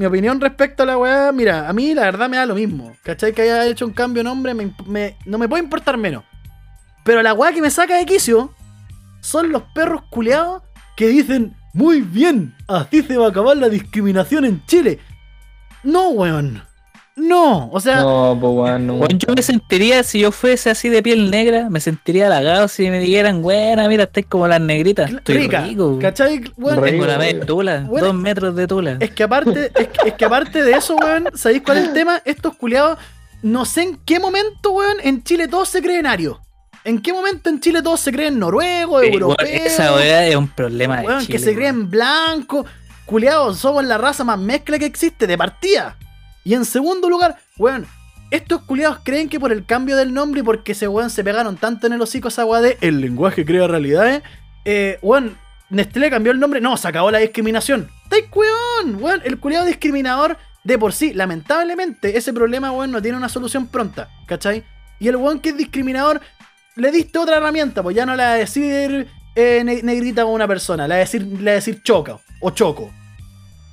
[0.00, 2.96] mi opinión respecto a la weá, mira, a mí la verdad me da lo mismo.
[3.02, 3.34] ¿Cachai?
[3.34, 6.24] Que haya hecho un cambio de nombre, me me- no me puede importar menos.
[7.04, 8.54] Pero la weá que me saca de quicio
[9.20, 10.62] son los perros culeados
[10.96, 14.98] que dicen, muy bien, así se va a acabar la discriminación en Chile.
[15.82, 16.62] No, weón.
[17.16, 19.08] No, o sea, No, pues weón, no.
[19.08, 22.98] Yo me sentiría, si yo fuese así de piel negra, me sentiría halagado si me
[22.98, 25.10] dijeran, buena, mira, estáis como las negritas.
[25.10, 25.62] Estoy rica.
[25.66, 25.98] rico.
[26.00, 26.40] ¿Cachai?
[26.56, 26.86] Weón, Rico.
[26.86, 28.96] Tengo una media tula, Bueno, dos metros de tula.
[29.00, 31.92] Es que aparte, es que, es que aparte de eso, weón, ¿sabéis cuál es el
[31.92, 32.22] tema?
[32.24, 32.98] Estos culiados,
[33.42, 36.38] no sé en qué momento, weón, en Chile todos se creen arios.
[36.84, 39.50] ¿En qué momento en Chile todos se creen noruegos, Sí, europeos?
[39.66, 42.64] esa weá es un problema de weón, Chile, que se creen blancos.
[43.04, 45.96] Culiados, somos la raza más mezcla que existe, de partida.
[46.44, 47.86] Y en segundo lugar, weón,
[48.30, 51.56] estos culiados creen que por el cambio del nombre y porque ese weón se pegaron
[51.56, 54.22] tanto en el hocico esa weá el lenguaje crea realidades,
[54.64, 55.36] eh, weón,
[55.68, 57.88] Nestlé cambió el nombre, no, se acabó la discriminación.
[58.04, 59.02] ¡Estáis weón!
[59.02, 63.66] Weón, el culiado discriminador de por sí, lamentablemente, ese problema, weón, no tiene una solución
[63.68, 64.64] pronta, ¿cachai?
[64.98, 66.20] Y el weón que es discriminador,
[66.76, 70.26] le diste otra herramienta, pues ya no le va a decir eh, ne- negrita a
[70.26, 72.92] una persona, le va a decir, le va a decir choca o choco.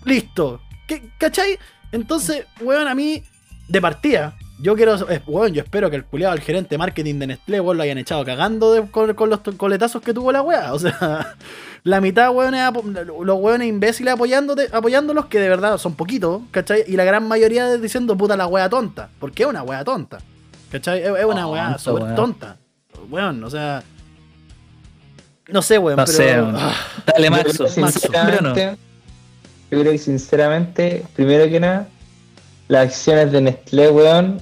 [0.05, 0.61] Listo.
[0.87, 1.57] ¿Qué- ¿Cachai?
[1.91, 3.23] Entonces, weón, a mí,
[3.67, 7.19] de partida, yo quiero, eh, weón, yo espero que el culiado, el gerente de marketing
[7.19, 10.41] de Nestlé, weón, lo hayan echado cagando de- con, con los coletazos que tuvo la
[10.41, 10.73] weá.
[10.73, 11.35] O sea,
[11.83, 12.63] la mitad, weón, es
[13.05, 16.83] los weones imbéciles apoyándote, apoyándolos, que de verdad son poquitos, ¿cachai?
[16.87, 19.09] Y la gran mayoría de- diciendo puta la weá tonta.
[19.19, 20.17] Porque es una weá tonta.
[20.71, 21.01] ¿Cachai?
[21.01, 22.57] Es, es una weá Tonto, súper tonta.
[23.09, 23.83] Weón, o sea.
[25.49, 26.17] No sé, weón, No pero.
[26.17, 26.55] sé, weón.
[26.57, 26.73] ah,
[27.05, 27.67] Dale, Maxo.
[27.79, 28.09] Maxo.
[29.71, 31.87] Yo creo que sinceramente, primero que nada,
[32.67, 34.41] las acciones de Nestlé, weón,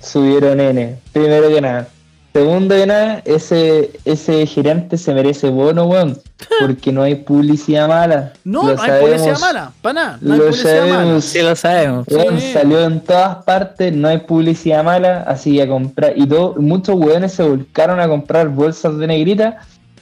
[0.00, 0.96] subieron N.
[1.12, 1.88] Primero que nada.
[2.32, 6.16] Segundo que nada, ese, ese gerente se merece bono, weón.
[6.60, 8.32] Porque no hay publicidad mala.
[8.44, 9.40] No, Lo no hay publicidad sabemos.
[9.40, 10.18] mala, para nada.
[10.20, 10.56] No hay Lo mala.
[10.56, 11.24] sabemos.
[11.24, 12.06] Sí lo sabemos.
[12.08, 12.52] Weón, Sí.
[12.52, 16.12] salió en todas partes, no hay publicidad mala, así que a comprar.
[16.16, 19.58] Y todo, muchos weones se volcaron a comprar bolsas de negrita,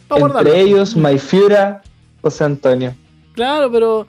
[0.06, 0.50] Pa' guardarlo.
[0.50, 1.82] entre ellos Mayfiura,
[2.22, 2.94] José Antonio.
[3.34, 4.06] Claro, pero.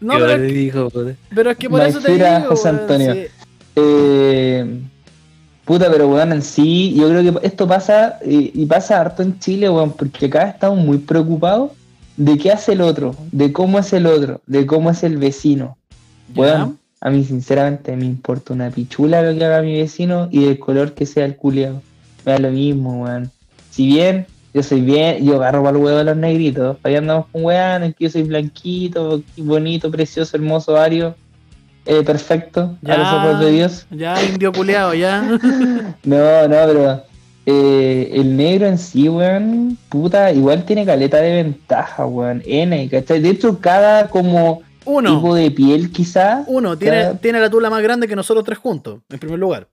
[0.00, 0.88] No, pero, le dijo,
[1.34, 2.26] pero es que por eso te digo.
[2.48, 3.14] José Antonio.
[3.14, 3.26] sí.
[3.76, 4.80] Eh,
[5.64, 9.70] puta, pero weón, en sí, yo creo que esto pasa y pasa harto en Chile,
[9.70, 11.72] weón, porque acá estamos muy preocupados
[12.16, 15.76] de qué hace el otro, de cómo es el otro, de cómo es el vecino.
[16.34, 20.58] Weón, a mí sinceramente me importa una pichula lo que haga mi vecino y del
[20.58, 21.82] color que sea el culiado.
[22.24, 23.30] Me da lo mismo, weón.
[23.70, 27.26] Si bien yo soy bien, yo agarro para el huevo de los negritos, ahí andamos
[27.32, 31.14] con weón, que yo soy blanquito, bonito, precioso, hermoso, ario,
[31.86, 33.86] eh, perfecto, a los ojos de Dios.
[33.90, 35.20] Ya, indio culeado, ya.
[36.04, 37.02] No, no, pero
[37.46, 42.42] eh, el negro en sí, weón, puta, igual tiene caleta de ventaja, weón.
[42.46, 43.20] N, ¿cachai?
[43.20, 45.16] De hecho, cada como Uno.
[45.16, 46.44] tipo de piel quizá.
[46.46, 49.68] Uno, tiene, cada- tiene la tula más grande que nosotros tres juntos, en primer lugar.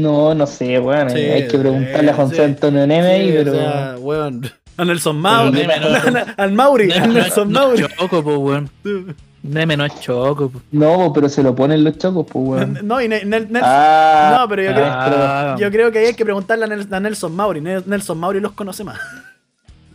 [0.00, 1.10] No, no sé, weón.
[1.10, 2.42] Sí, hay que preguntarle a José sí.
[2.42, 3.52] Antonio Neme, Sí, pero.
[3.52, 4.42] o sea, weón.
[4.78, 5.58] A Nelson Mauri.
[5.60, 6.88] Neme no- Al Mauri.
[6.88, 7.82] No- Nelson no Mauri.
[7.82, 8.70] es choco, po, weón.
[9.42, 10.60] Neme no es choco, po.
[10.70, 12.78] No, pero se lo ponen los chocos, pues, weón.
[12.82, 15.56] No, y Nel- Ah, no, pero yo creo, Ah.
[15.58, 17.60] yo creo que ahí hay que preguntarle a, Nel- a Nelson Mauri.
[17.60, 18.98] Nel- Nelson Mauri los conoce más.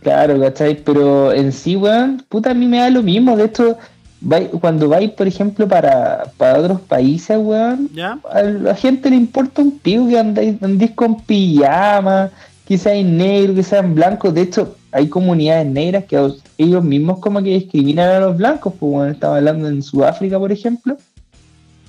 [0.02, 0.76] Claro, ¿cachai?
[0.84, 3.36] Pero en sí, weón, puta, a mí me da lo mismo.
[3.36, 3.76] De hecho,
[4.20, 8.18] vai- cuando vais, por ejemplo, para, para otros países, weón, ¿Ya?
[8.30, 12.30] a la gente le importa un pico que andáis, andéis con pijama,
[12.66, 14.34] que seáis negro, que sean blancos.
[14.34, 18.74] De hecho, hay comunidades negras que os- ellos mismos como que discriminan a los blancos.
[18.78, 20.96] Pues, estaba hablando en Sudáfrica, por ejemplo.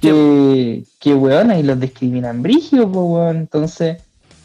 [0.01, 3.37] Que, que weón, ahí los discriminan brígido, pues, weón.
[3.37, 3.97] Entonces,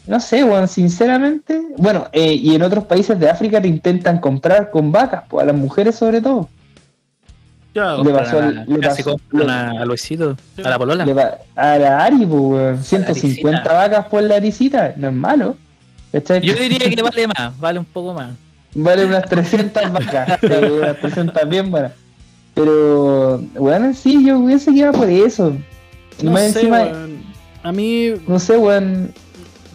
[0.07, 1.61] no sé, weón, sinceramente.
[1.77, 5.47] Bueno, eh, y en otros países de África te intentan comprar con vacas, pues, a
[5.47, 6.49] las mujeres sobre todo.
[7.75, 11.05] Le pasó a- le Casi pasó- compran le- a, Luisito, a la polola.
[11.05, 12.83] Le va- a la Ari, pues, weón.
[12.83, 13.73] 150 Aricita.
[13.73, 15.55] vacas por la arisita, no es malo.
[16.13, 16.39] ¿cachai?
[16.41, 18.29] Yo diría que vale más, vale un poco más.
[18.73, 21.91] Vale unas 300 vacas, unas 300 bien buenas.
[22.53, 25.53] Pero, bueno, sí, yo pienso que iba por eso.
[26.23, 26.87] No más sé, encima.
[27.63, 29.11] A mí, no sé, weón.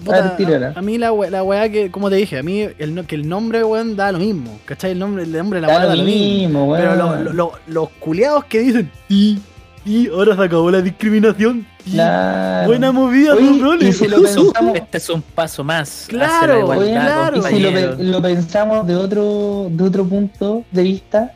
[0.05, 0.73] Puta, ver, tírala.
[0.75, 3.07] a, a mí la, we- la weá que, como te dije, a mí el, no-
[3.07, 4.59] que el nombre, weón, da lo mismo.
[4.65, 4.93] ¿Cachai?
[4.93, 6.25] El nombre, el nombre de la weá Da da lo mismo.
[6.25, 6.81] mismo, weón.
[6.83, 9.39] Pero lo- lo- lo- los culiados que dicen, sí,
[9.85, 11.67] sí, ahora se acabó la discriminación.
[11.91, 12.69] Claro.
[12.69, 16.05] Buena movida, Oye, y si lo pensamos- Este es un paso más.
[16.05, 17.39] hacia Claro, la igualdad, Oye, claro.
[17.39, 17.43] y
[17.97, 21.33] si lo, pensamos de otro, de otro punto de vista,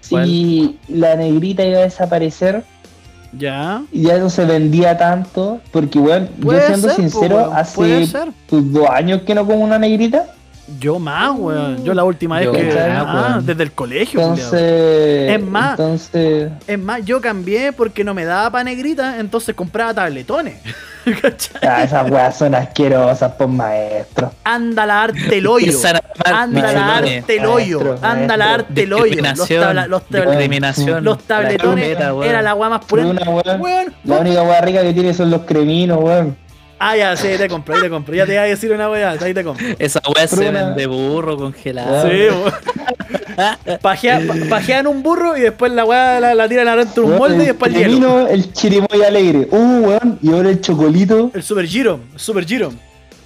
[0.00, 0.74] si ¿Cuál?
[1.00, 2.64] la negrita iba a desaparecer,
[3.38, 3.82] Ya.
[3.92, 8.08] ya no se vendía tanto, porque weón, yo siendo ser, sincero, hace
[8.48, 10.26] pues, dos años que no como una negrita,
[10.80, 11.84] Yo más, weón.
[11.84, 12.76] Yo la última vez Yo que.
[12.78, 13.46] ah, weón.
[13.46, 14.34] desde el colegio, culiao.
[14.34, 15.70] entonces, Es más.
[15.78, 20.56] entonces, Es más, yo cambié porque no me daba pa' negrita, entonces compraba tabletones.
[21.22, 21.60] ¿Cachai?
[21.62, 24.32] ah, esas weas son asquerosas por maestro.
[24.42, 25.72] Anda a lavarte el hoyo.
[25.76, 26.74] Anda a discriminaciones.
[26.74, 27.80] lavarte el hoyo.
[27.80, 28.36] Anda a maestro.
[28.36, 29.22] lavarte el hoyo.
[29.22, 31.04] Los, tabla- los, tabla- discriminación.
[31.04, 32.28] los tabletones La weón.
[32.28, 33.06] era la weá más pura.
[33.06, 36.36] una wea- Weón, La única wea rica que tiene son los creminos, weón.
[36.78, 38.14] Ah, ya, sí, ahí te compro, ahí te compro.
[38.14, 39.66] Ya te iba a decir una weá, ahí te compro.
[39.78, 42.02] Esa weá se vende burro congelado.
[42.08, 42.52] Sí, weón.
[43.82, 47.18] Pajea- pa- Pajean un burro y después la weá la, la tiran adentro de un
[47.18, 47.88] molde y después el hielo.
[47.90, 49.48] cremino, el chirimoy alegre.
[49.50, 51.30] Uh, weón, y ahora el chocolito.
[51.34, 52.72] El super giro, el super giro.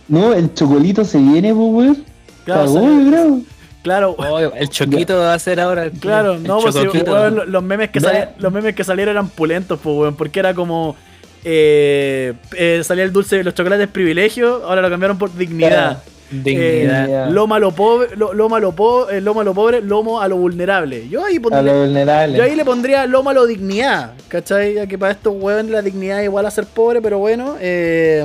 [0.09, 2.05] No, el chocolito se viene, pues, weón.
[2.45, 3.41] Claro, yo creo.
[3.83, 5.85] claro, Oh, el choquito va a ser ahora.
[5.85, 8.07] el- Claro, el no, pues sí, weón, lo- los, memes que Ve.
[8.07, 10.97] sali- los memes que salieron eran pulentos, pues, weón, porque era como.
[11.45, 16.03] Eh, eh, salía el dulce de los chocolates privilegio, ahora lo cambiaron por dignidad.
[16.31, 17.03] Dignidad.
[17.07, 17.31] Dignidad.
[17.31, 20.29] Lomo a lo pobre, lo- lomo a lo pobre, lomo a lo pobre, lomo a
[20.29, 21.09] lo vulnerable.
[21.09, 22.39] Yo ahí A pondría, lo vulnerable.
[22.39, 24.75] yo ahí le pondría lomo a lo dignidad, ¿cachai?
[24.75, 28.25] Ya que para estos weón la dignidad es igual a ser pobre, pero bueno, eh,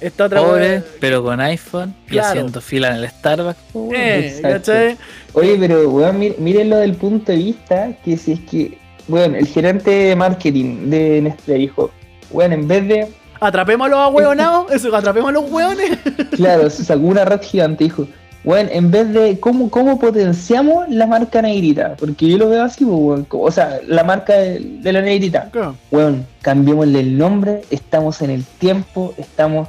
[0.00, 3.58] esta otra Pobre, pero con iPhone y haciendo fila en el Starbucks.
[3.94, 4.38] eh.
[4.42, 4.96] ¿cachai?
[5.34, 9.46] Oye, pero, weón, mir- mírenlo del punto de vista que si es que, weón, el
[9.46, 11.90] gerente de marketing de Nestlé dijo,
[12.30, 13.08] weón, en vez de,
[13.40, 15.98] Atrapemos a los ahueonados, eso, atrapemos a los hueones.
[16.32, 18.06] claro, se sacó una red gigante, dijo,
[18.44, 21.96] weón, en vez de, ¿cómo, cómo potenciamos la marca negrita?
[21.98, 25.50] Porque yo lo veo así, pues, o sea, la marca de, de la negrita.
[25.90, 29.68] Weón, cambiémosle el nombre, estamos en el tiempo, estamos.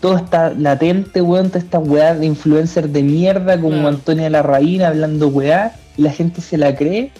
[0.00, 3.88] Todo está latente, weón, toda esta weá de influencer de mierda como Claro.
[3.88, 7.12] Antonia Larraín hablando weá, y la gente se la cree.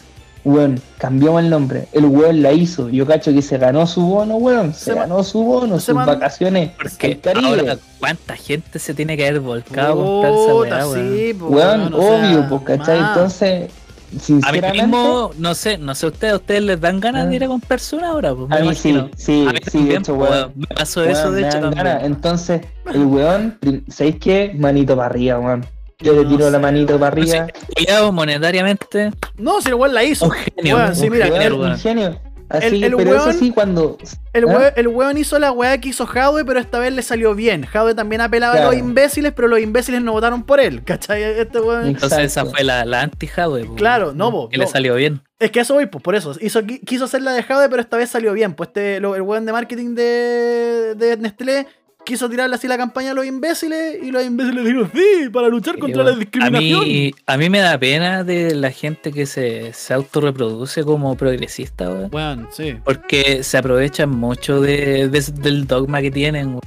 [0.44, 1.86] Weón, cambiamos el nombre.
[1.92, 2.88] El weón la hizo.
[2.88, 4.72] Yo cacho que se ganó su bono, weón.
[4.72, 7.46] Se, ganó su bono, sus man- vacaciones Porque Caribe.
[7.46, 11.16] ahora, ¿cuánta gente se tiene que haber volcado a comprar esa Puta, weá, weón?
[11.16, 12.98] sí, po, Weón, o sea, obvio, pues, ¿cachai?
[12.98, 14.72] Entonces, A mí sinceramente.
[14.82, 17.78] mismo, no sé, no sé ustedes, ¿a ustedes les dan ganas de ir a comprar
[17.92, 18.34] una ahora?
[18.34, 19.10] Pues, A mí sí, imagino.
[19.16, 20.52] sí, A mí sí, de hecho, pues, weón.
[20.56, 21.84] Me pasó eso, Weón, de me hecho, dan también.
[21.84, 22.04] ganas.
[22.04, 22.60] Entonces,
[22.94, 24.54] el weón, ¿sabéis qué?
[24.58, 25.66] Manito para arriba, weón.
[26.00, 27.46] Yo le No tiro la sé, manito para No arriba.
[27.76, 30.26] culiao, monetariamente, No, si el weón la hizo.
[30.26, 30.76] un genio.
[30.76, 32.20] Weón, sí, un mira, un genio.
[32.48, 33.96] Así, El- el pero weón- eso sí, cuando.
[34.32, 37.36] El, weón, el weón hizo la weá que hizo Jadwe, pero esta vez le salió
[37.36, 37.64] bien.
[37.64, 40.82] Jadwe también apelaba a los imbéciles, pero los imbéciles no votaron por él.
[40.82, 41.22] ¿Cachai?
[41.22, 41.86] Este weón.
[41.86, 43.72] Entonces esa fue la, la anti-Jadwe.
[43.76, 44.70] Claro, no, po, Que le no.
[44.70, 45.22] salió bien.
[45.38, 46.34] Es que eso voy, pues por eso.
[46.40, 48.54] Hizo, qui- quiso hacer la de Jadwe, pero esta vez salió bien.
[48.54, 51.68] Pues este, lo- el weón de marketing de, de Nestlé
[52.04, 55.78] quiso tirarle así la campaña a los imbéciles y los imbéciles dijeron, sí, para luchar
[55.78, 56.80] contra la discriminación.
[56.80, 61.16] A mí, a mí me da pena de la gente que se, se autorreproduce como
[61.16, 62.08] progresista, weón.
[62.12, 62.76] Weón, sí.
[62.84, 66.58] Porque se aprovechan mucho de, de- del dogma que tienen.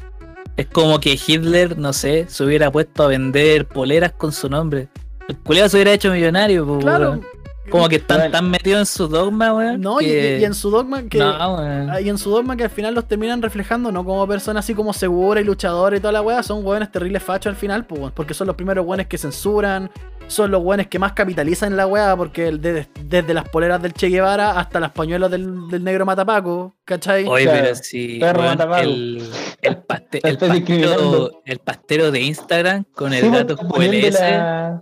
[0.56, 4.88] Es como que Hitler, no sé, se hubiera puesto a vender poleras con su nombre.
[5.28, 7.22] El culiao se hubiera hecho millonario, pues, Claro.
[7.70, 9.80] Como que están tan metidos en su dogma, weón.
[9.82, 11.18] No, y- que- y, y en su dogma que.
[11.18, 11.90] No, weón.
[11.90, 14.74] Ah, Y en su dogma que al final los terminan reflejando, no como personas así
[14.76, 18.00] como seguras y luchadoras y toda la weá, son weones terribles fachos al final, pues,
[18.02, 19.90] weón, porque son los primeros weones que censuran,
[20.28, 23.94] son los weones que más capitalizan la weá, porque el- de- desde las poleras del
[23.94, 27.26] Che Guevara hasta las pañuelos del, del negro Matapaco, ¿cachai?
[27.28, 27.60] Oye, Claro.
[27.64, 28.82] pero si Perro weón, matapaco.
[28.84, 29.30] el,
[29.62, 34.80] el, paste- el pastero, el pastero de Instagram con el Sí, gato poniendo QLS la-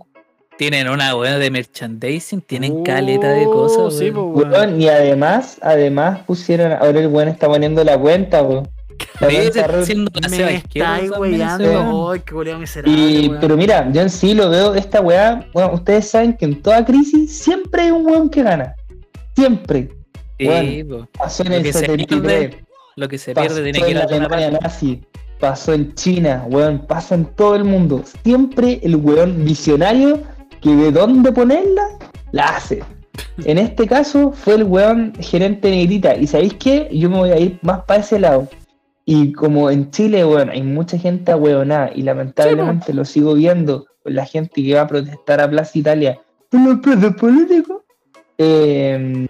[0.70, 3.98] tienen una weá de merchandising, tienen caleta Oh, de cosas.
[3.98, 4.32] sí, weón.
[4.32, 4.52] pues, weón.
[4.70, 8.68] Weón, y además, además pusieron, ahora el weón está poniendo la cuenta, weón.
[9.20, 10.62] La Me
[12.84, 16.62] Y, pero mira, yo en sí lo veo, esta weá, bueno, ustedes saben que en
[16.62, 18.76] toda crisis siempre hay un weón que gana.
[19.34, 19.88] Siempre.
[20.38, 20.84] Sí.
[21.18, 23.84] Pasó en Lo el que se 73, pierde, lo que se pasó pierde tiene en
[23.84, 25.02] que ir la a Alemania nazi,
[25.40, 28.04] pasó en China, weón, pasa en todo el mundo.
[28.22, 30.22] Siempre el weón visionario
[30.62, 31.82] que de dónde ponerla,
[32.32, 32.82] la hace.
[33.44, 36.16] En este caso fue el weón gerente negrita.
[36.16, 36.88] Y sabéis qué?
[36.92, 38.48] Yo me voy a ir más para ese lado.
[39.04, 44.14] Y como en Chile, weón, hay mucha gente ahueonada y lamentablemente lo sigo viendo con
[44.14, 47.82] la gente que va a protestar a Plaza Italia por los presos políticos.
[48.38, 49.26] Eh,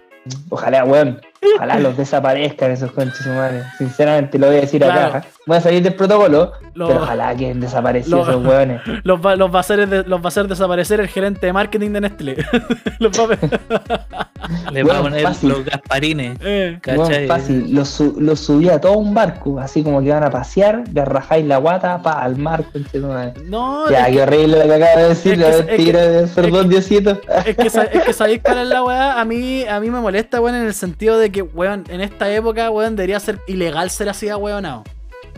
[0.49, 1.19] ojalá, weón,
[1.55, 3.63] ojalá los desaparezcan esos conches humanos.
[3.77, 5.17] Sinceramente lo voy a decir Claro.
[5.17, 5.25] acá.
[5.45, 8.81] Voy a salir del protocolo, Los- pero ojalá que desaparecido Lo- esos weones.
[9.03, 11.53] los, va, los va a hacer de- los va a hacer desaparecer el gerente de
[11.53, 12.35] marketing de Nestlé.
[12.99, 15.49] Los va a- Le va a poner fácil.
[15.49, 16.37] los gasparines.
[16.41, 16.77] eh.
[16.81, 17.27] ¿Cachai?
[17.27, 20.83] fácil, los, su- los subí a todo un barco, así como que van a pasear,
[20.93, 23.33] le rajáis la guata, pa, al mar, conchetumare.
[23.45, 25.99] No, Ya, qué horrible lo que acabo de decir, es la que- es que- mentira,
[26.35, 27.11] perdón, Diosito.
[27.45, 29.19] Es que, es que sabéis cuál es la weá.
[29.19, 32.31] A mí, a mí me molesta, weón, en el sentido de que, weón, en esta
[32.33, 34.83] época, weón, debería ser ilegal ser así weonado.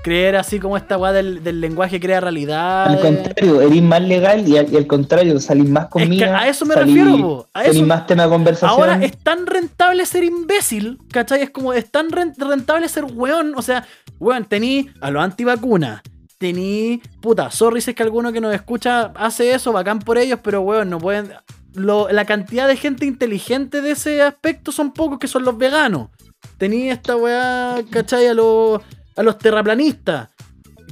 [0.03, 2.85] Creer así como esta weá del, del lenguaje crea realidad.
[2.89, 6.07] Al contrario, eres más legal y al, y al contrario, salís más Es con que
[6.09, 7.47] mina, a eso me salís- refiero, po.
[7.55, 8.69] A eso, más tema de conversación.
[8.69, 11.41] Ahora es tan rentable ser imbécil, ¿cachai?
[11.41, 13.53] Es como, es tan ren- rentable ser weón.
[13.57, 13.83] O sea,
[14.19, 16.01] weón, tení a los antivacunas.
[16.37, 20.39] Tení, puta, sorry si es que alguno que nos escucha hace eso, bacán por ellos,
[20.43, 21.31] pero weón, no pueden.
[21.75, 26.09] La cantidad de gente inteligente de ese aspecto son pocos que son los veganos.
[26.57, 28.27] Tení esta weá, ¿cachai?
[28.27, 28.81] A los,
[29.15, 30.29] a los terraplanistas.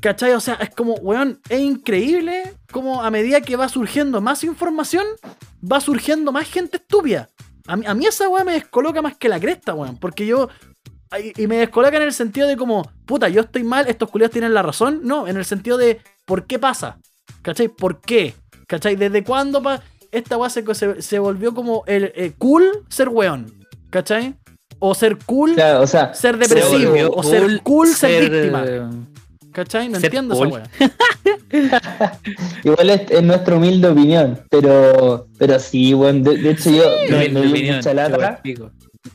[0.01, 0.33] ¿Cachai?
[0.33, 5.05] O sea, es como, weón, es increíble como a medida que va surgiendo más información,
[5.63, 7.29] va surgiendo más gente estúpida.
[7.67, 9.97] A mí, a mí esa weá me descoloca más que la cresta, weón.
[9.97, 10.49] Porque yo.
[11.17, 14.33] Y, y me descoloca en el sentido de como, puta, yo estoy mal, estos culiados
[14.33, 15.01] tienen la razón.
[15.03, 16.97] No, en el sentido de, ¿por qué pasa?
[17.41, 17.69] ¿Cachai?
[17.69, 18.33] ¿Por qué?
[18.67, 18.95] ¿Cachai?
[18.97, 19.81] ¿Desde cuándo pa-
[20.13, 23.51] esta weá se, se, se volvió como el, eh, cool ser weón?
[23.89, 24.35] ¿Cachai?
[24.79, 27.11] O ser cool Claro, o sea, ser Se depresivo.
[27.15, 28.63] O ser cool ser, víctima.
[28.65, 28.81] eh,
[29.51, 29.89] ¿Cachai?
[29.89, 30.47] No ser entiendo cool.
[30.47, 30.91] esa
[31.89, 32.19] weá.
[32.63, 37.17] igual es, es nuestra humilde opinión, pero, pero sí, bueno, de, de hecho yo no
[37.17, 38.41] me, dio mucha lata,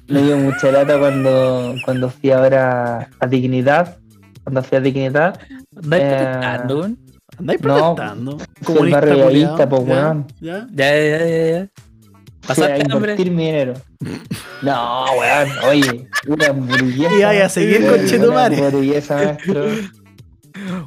[0.06, 3.98] me dio mucha lata cuando, cuando fui ahora a Dignidad,
[4.44, 5.40] cuando fui a Dignidad,
[5.76, 6.96] ¿Andáis Eh?
[7.38, 8.38] Andáis No, protestando.
[8.62, 9.64] fui al barrio ¿Ya?
[9.66, 10.26] weón.
[10.40, 10.66] ¿Ya?
[10.72, 11.60] Ya, ya, ya, ya.
[11.62, 12.96] a ¿Pasaste hambre?
[12.96, 13.74] invertir mi dinero.
[14.62, 17.14] No, weón, oye, una hamburguesa.
[17.14, 18.56] Y vaya a seguir con Chetumare.
[18.56, 19.66] hamburguesa, maestro.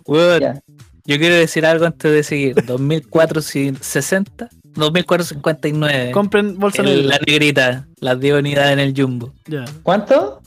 [0.06, 0.54] Weón, Ya.
[1.06, 2.56] yo quiero decir algo antes de seguir.
[2.66, 6.12] 2460, 2459.
[6.12, 7.26] Compren bolsa El- la negra.
[7.28, 9.34] negrita, las 10 unidades en el jumbo.
[9.47, 9.64] Ya.
[9.84, 10.41] ¿Cuánto?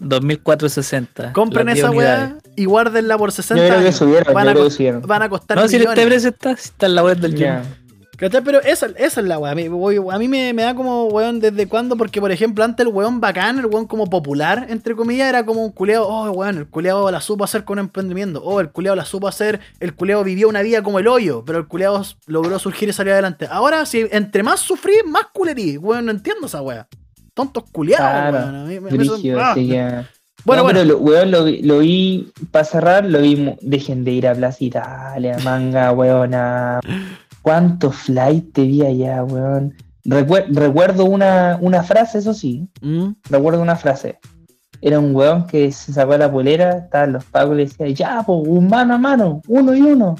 [0.00, 1.32] 2460.
[1.32, 2.30] Compren las 10 esa unidades.
[2.30, 4.74] weá y guárdenla por 60 Yo creo que subieron, Van yo a, creo que cos-
[4.76, 5.02] subieron.
[5.02, 5.98] van a costar No, si millones.
[5.98, 7.60] este precio está, si está en la web del Ya.
[7.62, 7.76] jumbo.
[8.16, 8.44] ¿Cachai?
[8.44, 9.50] Pero esa, esa es la weá.
[9.50, 11.96] A mí, a mí me, me da como, weón, ¿desde cuándo?
[11.96, 15.64] Porque, por ejemplo, antes el weón bacán, el weón como popular, entre comillas, era como
[15.64, 18.40] un culeado, oh, weón, el culeado la supo hacer con emprendimiento.
[18.44, 21.58] Oh, el culeado la supo hacer, el culeado vivió una vida como el hoyo, pero
[21.58, 23.48] el culeado logró surgir y salir adelante.
[23.50, 25.76] Ahora, si entre más sufrí, más culerí.
[25.76, 26.86] Weón, no entiendo esa weá.
[27.34, 28.54] Tontos culeados, Claro, weón.
[28.54, 29.50] A mí me- me- Brígido, ah.
[29.50, 30.04] así que-
[30.44, 30.80] Bueno, No, bueno.
[30.80, 34.34] pero lo, weón, lo, vi- lo vi, para cerrar, lo vi, dejen de ir a
[34.34, 36.80] Plaza Italia, manga, weona.
[37.42, 39.74] ¿Cuántos flights te vi allá, weón?
[40.04, 43.12] Recuer- recuerdo una, una frase, eso sí, Mm.
[43.30, 44.18] recuerdo una frase.
[44.82, 48.22] Era un weón que se sacó la polera, estaban los pagos y le decía, ya,
[48.22, 50.14] pues, un mano a mano, uno y uno.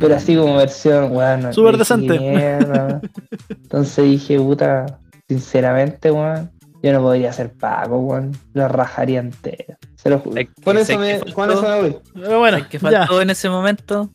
[0.00, 1.52] Pero así como versión, weón.
[1.52, 2.16] Súper decente.
[3.48, 4.98] Entonces dije, puta,
[5.28, 6.50] sinceramente, weón,
[6.82, 8.32] yo no podría ser pago, weón.
[8.54, 9.76] Lo rajaría entero.
[9.96, 10.36] Se lo juro.
[10.36, 11.96] Que- Con eso, me, que con faltó- eso me voy.
[12.14, 12.98] Pero bueno, ¿Sabes qué ya.
[13.06, 14.10] faltó en ese momento?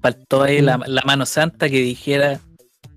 [0.00, 2.38] Faltó ahí la, la mano santa que dijera,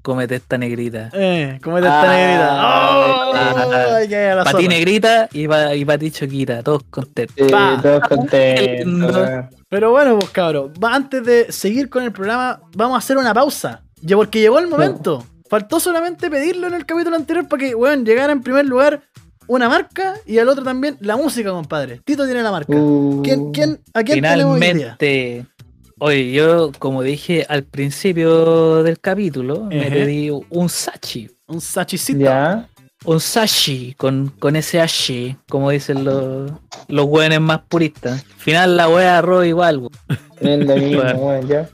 [0.01, 1.09] cómete esta negrita.
[1.13, 2.53] Eh, comete esta Ah, negrita.
[2.53, 3.33] ¡Oh!
[3.35, 7.51] ah, que Para ti negrita y para y pa' ti choquita, todos contentos.
[7.51, 7.79] Pa.
[7.81, 9.29] todos contentos.
[9.69, 13.33] Pero bueno, pues cabros, va- antes de seguir con el programa, vamos a hacer una
[13.33, 13.81] pausa.
[14.01, 15.25] Ya porque llegó el momento.
[15.49, 19.01] Faltó solamente pedirlo en el capítulo anterior para que, weón, llegara en primer lugar
[19.47, 22.01] una marca y al otro también la música, compadre.
[22.05, 22.73] Tito tiene la marca.
[22.75, 24.73] Uh, ¿Quién, quién, ¿A quién tenemos hoy día?
[24.99, 25.45] Finalmente,
[25.99, 31.29] oye, yo como dije al principio del capítulo, me pedí un sachi.
[31.47, 32.19] Un sachicito.
[32.19, 32.69] Ya.
[33.05, 36.51] Un sashi con, con ese H, como dicen los,
[36.87, 38.23] los weones más puristas.
[38.23, 39.79] Al final la wea arroz igual.
[39.79, 39.91] weón.
[40.39, 41.19] Es lo mismo, Bueno.
[41.19, 41.69] weón, ya.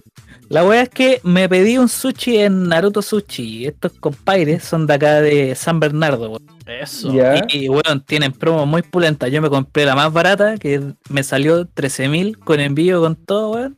[0.50, 3.68] La wea es que me pedí un sushi en Naruto Sushi.
[3.68, 6.30] Estos compadres son de acá de San Bernardo.
[6.32, 6.42] weón.
[6.66, 7.12] Eso.
[7.52, 9.30] Y, y, weón, tienen promos muy pulentas.
[9.32, 13.76] Yo me compré la más barata, que me salió 13.000 con envío con todo, weón.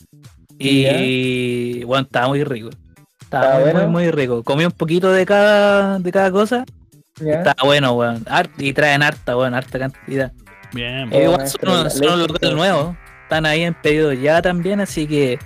[0.60, 2.70] Y, weón, estaba muy rico.
[3.22, 3.88] Estaba ¿Estaba muy, bueno?
[3.90, 4.44] muy, muy rico.
[4.44, 6.64] Comí un poquito de cada, de cada cosa.
[7.20, 7.34] ya.
[7.40, 8.24] Está bueno, weón.
[8.58, 10.32] Y traen harta, weón, harta cantidad.
[10.74, 11.12] Bien.
[11.12, 12.98] Eh, Oh, igual son, son un leche, local pero- nuevo.
[13.24, 15.40] Están ahí en pedido ya también, así que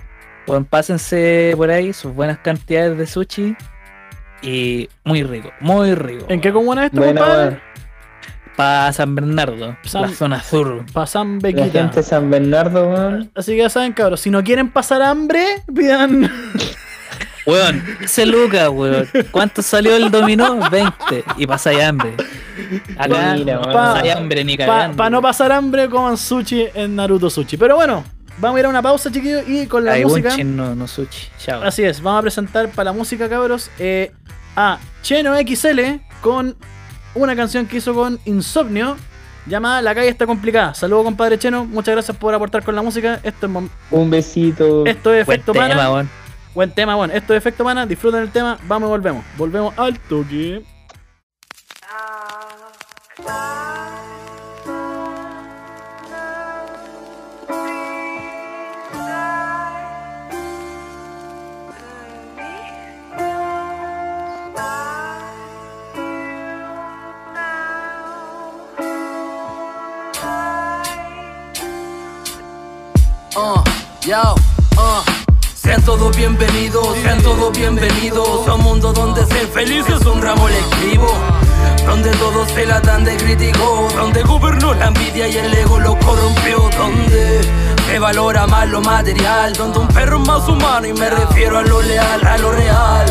[0.46, 3.56] bueno, pásense por ahí sus buenas cantidades de sushi.
[4.42, 6.26] Y muy rico, muy rico.
[6.28, 7.60] ¿En qué comuna es esto, Buena, compadre?
[8.56, 10.84] Para San Bernardo, San- la zona sur.
[10.92, 11.66] Pa' San La Bequita.
[11.70, 13.30] gente de San Bernardo, weón.
[13.34, 16.30] Así que ya saben, cabros, si no quieren pasar hambre, pidan.
[17.46, 19.06] Weón, ese lucas, weón.
[19.30, 20.58] ¿Cuánto salió el dominó?
[20.68, 21.24] 20.
[21.36, 22.14] Y pasáis hambre.
[22.98, 25.10] Acá Mira, no pasáis hambre ni Para cagando.
[25.10, 27.56] no pasar hambre, coman sushi en Naruto Sushi.
[27.56, 28.02] Pero bueno,
[28.38, 30.36] vamos a ir a una pausa, chiquillos, y con la Ay, música.
[30.44, 31.28] No, no sushi.
[31.38, 31.62] Chao.
[31.62, 34.12] Así es, vamos a presentar para la música, cabros, eh,
[34.56, 35.80] a Cheno XL
[36.20, 36.56] con
[37.14, 38.96] una canción que hizo con Insomnio
[39.46, 40.74] llamada La calle está complicada.
[40.74, 43.20] Saludos, compadre Cheno, muchas gracias por aportar con la música.
[43.22, 43.52] Esto es,
[43.90, 44.84] Un besito.
[44.86, 45.92] esto es Buen Efecto tema, Mana.
[45.92, 46.10] weón.
[46.54, 47.86] Buen tema, bueno, esto es Efecto Mana.
[47.86, 49.24] Disfruten el tema, vamos y volvemos.
[49.36, 50.62] Volvemos al toque.
[77.54, 81.06] Bienvenidos a un mundo donde ser feliz es un ramo electivo.
[81.86, 85.98] Donde todos se la dan de crítico, donde gobernó la envidia y el ego lo
[85.98, 87.40] corrompió, donde
[87.86, 91.62] se valora más lo material, donde un perro es más humano y me refiero a
[91.62, 93.06] lo leal, a lo real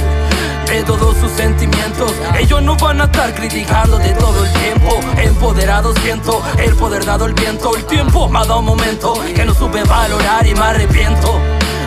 [0.68, 2.12] de todos sus sentimientos.
[2.38, 5.00] Ellos no van a estar criticando de todo el tiempo.
[5.18, 7.76] Empoderado siento el poder dado el viento.
[7.76, 11.40] El tiempo me ha dado un momento que no supe valorar y me arrepiento.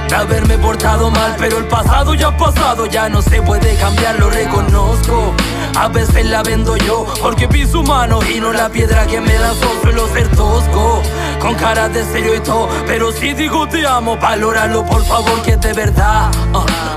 [0.09, 4.19] De haberme portado mal, pero el pasado ya ha pasado, ya no se puede cambiar,
[4.19, 5.35] lo reconozco.
[5.77, 9.71] A veces la vendo yo, porque piso humano y no la piedra que me lanzó,
[9.83, 11.03] suelo ser tosco.
[11.41, 15.53] Con cara de serio y todo, pero si digo te amo, valóralo por favor que
[15.53, 16.31] es de verdad.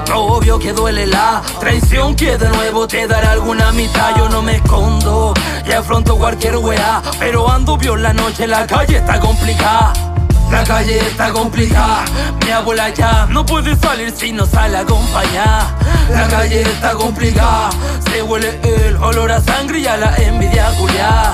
[0.08, 4.16] No obvio que duele la traición que de nuevo te dará alguna mitad.
[4.18, 5.34] Yo no me escondo
[5.68, 10.11] y afronto cualquier weá, pero ando bien la noche, la calle está complicada.
[10.52, 12.04] La calle está complicada,
[12.46, 15.76] mi abuela ya no puede salir si no sale acompañada.
[16.10, 17.70] La calle está complicada,
[18.10, 21.34] se huele el olor a sangre y a la envidia culiada.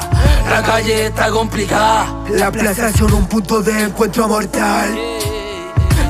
[0.50, 4.96] La calle está complicada, La plaza son un punto de encuentro mortal.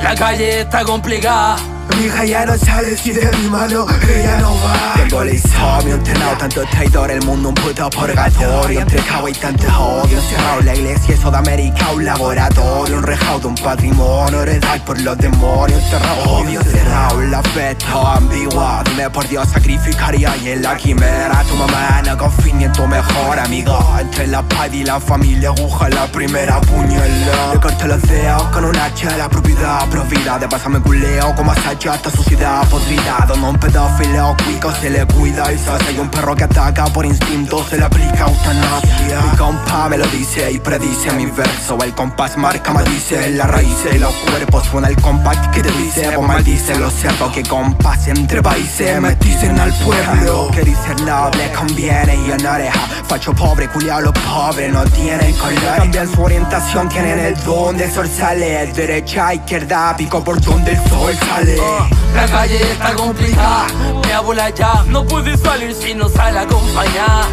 [0.03, 1.55] la calle está complicada.
[1.95, 4.93] Mi hija ya no sale si de mi mano ella no va.
[4.95, 8.81] Tengo el insomnio entrenado, tanto traidor, el mundo un puto purgatorio.
[8.81, 12.97] Entre caos y tantos odios, cerrado la iglesia y Sudamérica un laboratorio.
[12.97, 18.83] Un rejado, un patrimonio heredado por los demonios Enterrado, obvio, cerrado, la fe está ambigua.
[18.85, 21.43] Dime por Dios, sacrificaría y en la quimera.
[21.47, 23.77] Tu mamá no confía en tu mejor amigo.
[23.99, 27.53] Entre la paz y la familia, aguja la primera puñalada.
[27.53, 31.76] Le corto los dedos con un hacha, la propiedad provida De pasarme culeo como asacho
[31.85, 36.35] esta sociedad podrida Donde un pedófilo cuico se le cuida y se hace un perro
[36.35, 39.21] que ataca por instinto se le aplica eutanasia.
[39.21, 43.77] Mi compa me lo dice y predice mi verso El compás marca maldice la raíz
[43.93, 48.07] y los cuerpos Suena el compás que te dice vos maldice lo cierto que compás
[48.07, 53.69] entre países me dicen al pueblo Que dice noble conviene y en oreja Facho pobre,
[53.69, 55.77] culiao los pobres no tienen color.
[55.77, 60.89] Cambian su orientación, tienen el don de sol sale Derecha, izquierda, pico por donde el
[60.89, 61.66] sol sale
[62.13, 63.67] La calle está complicada,
[64.03, 67.25] mi abuela ya no puede salir si no sale a acompañar.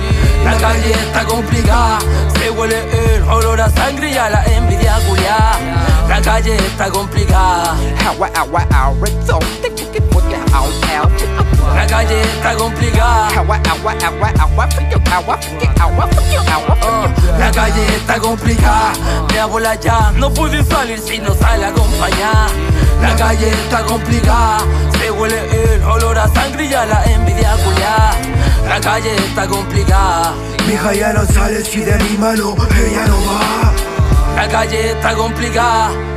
[0.44, 1.98] La calle está complicada,
[2.38, 5.58] se huele el olor a sangre y a la envidia culiá.
[6.08, 7.74] La calle está complicada,
[11.74, 13.28] la calle está complicada.
[17.38, 18.92] La calle está complicada,
[19.30, 22.50] mi abuela ya no puede salir si no sale a acompañar.
[23.00, 24.58] La calle está complicada,
[24.98, 28.12] se huele el olor a sangre y a la envidia culiá.
[28.68, 30.34] La calle está complicada,
[30.66, 33.64] Mi hija ya no sale si de mi mano ella no va
[34.34, 36.13] la calle está complicada.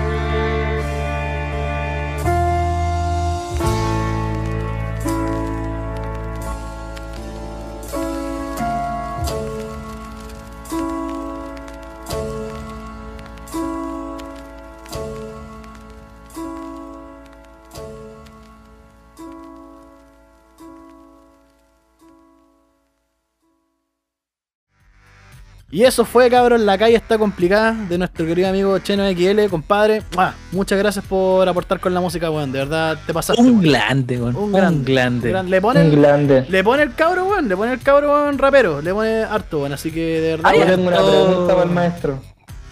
[25.70, 30.02] Y eso fue, cabrón, la calle está complicada de nuestro querido amigo Cheno XL, compadre.
[30.16, 30.34] ¡Mua!
[30.54, 32.54] Muchas gracias por aportar con la música, weón.
[32.54, 33.42] De verdad, te pasaste.
[33.42, 33.62] Un weón.
[33.64, 34.36] grande, weón.
[34.38, 34.94] Un Un grande.
[34.94, 35.30] grande.
[35.30, 36.46] Gran- Le Un pone, el, grande.
[36.48, 37.50] le pone el cabro, weón.
[37.50, 38.82] Le pone el cabro, weón, rapero.
[38.82, 39.74] Le pone harto, weón.
[39.74, 42.20] Así que de verdad, Yo tengo una pregunta para el maestro.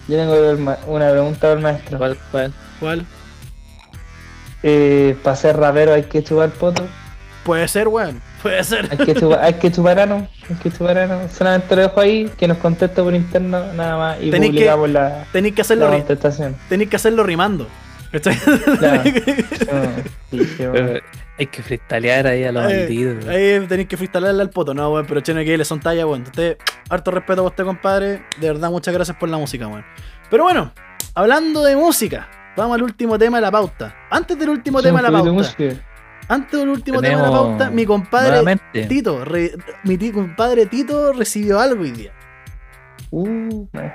[0.08, 1.98] Yo tengo ma- una pregunta para el maestro.
[1.98, 2.52] ¿Cuál, cuál?
[2.80, 3.06] ¿cuál?
[4.62, 6.82] Eh, para ser rapero hay que chupar poto.
[7.44, 8.22] Puede ser, weón.
[8.48, 8.88] Puede ser.
[8.90, 10.28] Hay que chupar, hay que chupar ano.
[10.48, 11.20] Hay que chupar ano.
[11.36, 14.90] Solamente lo dejo ahí, que nos conteste por interno nada más y Tenéis que- publicamos
[14.90, 16.56] la, Tenéis que la hacerlo, ri- contestación.
[16.68, 17.66] tenéis que hacerlo rimando.
[18.78, 19.02] Claro.
[20.30, 20.72] Sí, sí, bueno.
[20.72, 21.00] Pero
[21.38, 23.28] hay que freestalear ahí a los Eh, weón.
[23.28, 25.06] Ahí tenéis que freestylearle al poto, no, weón.
[25.06, 26.22] Pero Cheno XL son talla, weón.
[26.22, 26.56] Usted,
[26.88, 28.22] harto respeto a usted, compadre.
[28.40, 29.84] De verdad, muchas gracias por la música, weón.
[30.30, 30.72] Pero bueno,
[31.14, 33.94] hablando de música, vamos al último tema de la pauta.
[34.10, 35.32] Antes del último tema de la pauta.
[35.32, 35.64] música.
[36.28, 38.86] Antes del último tema de la pauta, mi compadre nuevamente.
[38.86, 39.52] Tito, re-
[39.84, 42.12] mi compadre Tito recibió algo hoy día.
[43.10, 43.92] Uh, eh.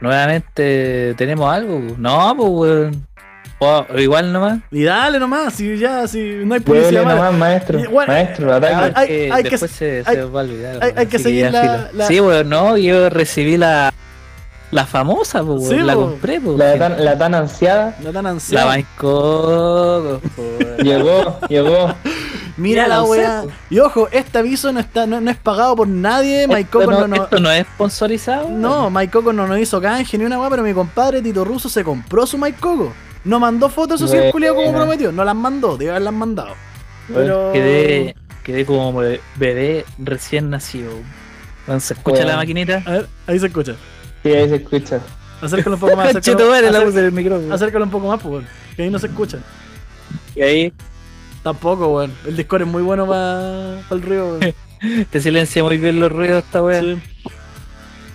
[0.00, 1.80] Nuevamente tenemos algo.
[1.98, 3.06] No, pues, weón.
[3.58, 4.58] O- o igual nomás.
[4.72, 7.14] Y dale nomás, si ya, si no hay publicidad mala.
[7.16, 7.78] nomás, maestro.
[7.78, 8.74] Y bueno, maestro, ataque.
[8.74, 10.78] hay- hay- que hay que- se, hay- se va a olvidar.
[10.96, 13.92] hay- que seguir ya la- Sí, weón, no, yo recibí la,
[14.72, 16.00] la famosa, Sí, weón, la po.
[16.00, 16.58] compré, pues.
[16.58, 17.96] La tan, la tan ansiada.
[18.12, 18.66] Tan La.
[18.66, 20.20] Maicó,
[20.82, 21.94] Llegó, llegó.
[22.56, 23.42] Mira la weá.
[23.44, 23.50] po.
[23.70, 26.46] Y ojo, este aviso no está, no, no es pagado por nadie.
[26.48, 28.48] Mike Esto Coco no, no, no, esto no es sponsorizado.
[28.50, 31.68] no, Mike Coco no nos hizo canje ni una weá, pero mi compadre Tito Russo
[31.68, 32.92] se compró su Mike Coco.
[33.24, 34.32] No mandó fotos, el Buena.
[34.32, 35.12] culiao como prometió.
[35.12, 36.54] No las mandó, debe haberlas mandado.
[37.12, 37.52] Pero.
[37.52, 40.90] Quedé, quedé como be- bebé recién nacido.
[41.78, 42.82] ¿Se escucha la maquinita?
[42.84, 43.76] A ver, ahí se escucha.
[44.22, 45.00] Sí, ahí se escucha.
[45.40, 46.08] Acércalo un poco más.
[46.16, 47.84] Acércalo, acércalo, micrófono.
[47.84, 48.46] un poco más, pues,
[48.76, 49.38] que ahí no se escucha.
[50.34, 50.72] Y ahí
[51.42, 52.12] Tampoco, weón.
[52.24, 54.54] El Discord es muy bueno para el río, weón.
[55.10, 56.80] te silencia muy bien los ruidos esta weá.
[56.80, 57.00] Sí.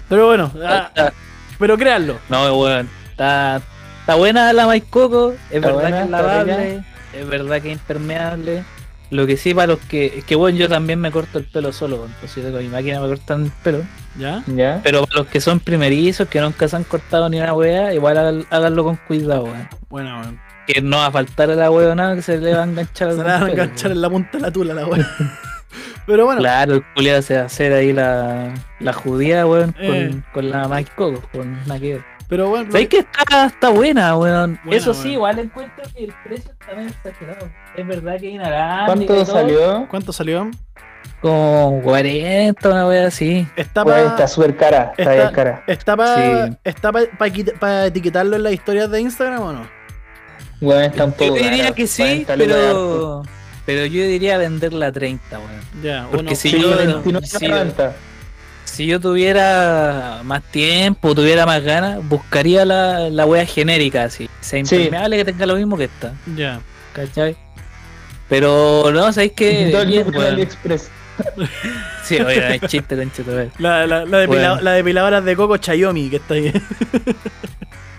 [0.09, 1.11] Pero bueno, ah, Ah,
[1.59, 2.17] pero créanlo.
[2.29, 2.89] No, weón.
[3.11, 3.61] Está,
[3.99, 5.33] está buena la Coco.
[5.49, 6.83] Es Está verdad buena, que es lavable.
[7.13, 8.63] Es verdad que es impermeable.
[9.09, 10.17] Lo que sí, para los que.
[10.17, 11.97] Es que, bueno, yo también me corto el pelo solo.
[11.97, 12.13] weón.
[12.19, 13.83] Pues yo tengo mi máquina, me cortan el pelo.
[14.19, 14.43] ¿Ya?
[14.47, 14.81] ¿Ya?
[14.83, 18.17] Pero para los que son primerizos, que nunca se han cortado ni una weá, igual
[18.17, 19.69] hagan- háganlo con cuidado, weón.
[19.89, 20.39] Bueno, weón.
[20.67, 23.11] Que no va a faltar a la weá nada que se le va a enganchar
[23.13, 25.05] Se la van a enganchar en la punta de la tula, la weón.
[26.05, 29.83] Pero bueno, Claro, el culiado se va a hacer ahí la, la judía, weón, con,
[29.95, 30.23] Eh.
[30.33, 32.03] con la Mike Coco, con nada que ver.
[32.27, 32.71] Pero bueno.
[32.71, 34.59] ¿Sabes que está, está buena, weón?
[34.63, 37.49] Buena, Eso sí, igual encuentro que el precio está medio exagerado.
[37.75, 38.85] Es verdad que hay naranja.
[38.85, 39.87] ¿Cuánto salió?
[39.89, 40.51] ¿Cuánto salió?
[41.21, 43.47] Como 40, una wea así.
[43.55, 44.05] Está para.
[44.07, 44.93] está súper cara.
[44.97, 45.63] Está bien cara.
[45.65, 46.53] ¿Está para Sí.
[46.63, 46.99] está pa,
[47.59, 49.67] pa etiquetarlo en las historias de Instagram o no?
[50.61, 51.35] Weón, está un poco.
[51.37, 52.73] Yo diría que sí, 40 lucas de arte.
[52.73, 53.23] pero.
[53.65, 55.51] Pero yo diría venderla a 30, weón.
[55.83, 57.93] Ya, Porque uno- si Sí, yo- 29 sí, 90.
[58.77, 64.29] Si yo tuviera más tiempo, tuviera más ganas, buscaría la, la wea genérica así.
[64.39, 64.75] Sea Sí.
[64.75, 66.13] impermeable que tenga lo mismo que esta.
[66.35, 66.59] Ya.
[66.93, 67.35] ¿Cachai?
[68.29, 69.73] Pero no, ¿sabéis qué?
[69.75, 70.91] AliExpress.
[72.03, 73.49] Sí, oye, no es chiste, concha tu madre.
[73.57, 74.61] La, la, la, depila- Bueno.
[74.61, 76.53] la depiladora de Coco Chayomi que está ahí.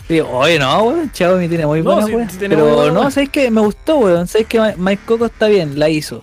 [0.06, 3.10] Sí, oye, no, weón, Xiaomi tiene muy No, buena sí, sí muy Pero buena no.
[3.10, 3.50] ¿sabes qué?
[3.50, 4.28] Me gustó, weón.
[4.28, 5.78] ¿Sabes que Mike Coco está bien?
[5.80, 6.22] La hizo.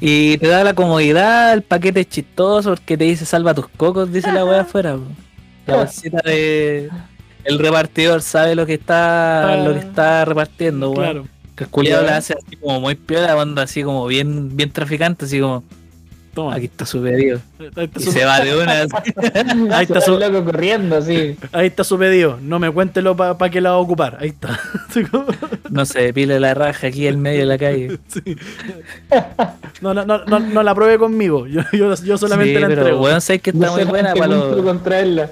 [0.00, 4.10] Y te da la comodidad, el paquete es chistoso porque te dice salva tus cocos,
[4.12, 4.96] dice la weá afuera.
[5.66, 6.88] La bolsita de.
[7.44, 9.56] El repartidor sabe lo que está, Ah.
[9.64, 11.02] lo que está repartiendo, weón.
[11.04, 11.28] Claro.
[11.54, 15.26] Que el culiado la hace así como muy piola, cuando así como bien, bien traficante,
[15.26, 15.62] así como,
[16.34, 16.54] Toma.
[16.54, 17.40] aquí está su pedido.
[17.58, 18.72] Ahí está Y su, se va de una.
[19.76, 21.36] Ahí está su- loco corriendo, así.
[21.52, 22.38] ahí está su pedido.
[22.40, 24.18] No me cuéntelo para pa qué la va a ocupar.
[24.20, 24.58] Ahí está.
[25.70, 27.98] No se pile la raja aquí en medio de la calle.
[28.08, 28.36] Sí.
[29.80, 31.46] No, no, no, no, no la pruebe conmigo.
[31.46, 33.02] Yo, yo, yo solamente Sí, la pero entrego.
[33.02, 34.62] weón, sabes que está No muy sé buena para los.
[34.62, 35.30] contraerla.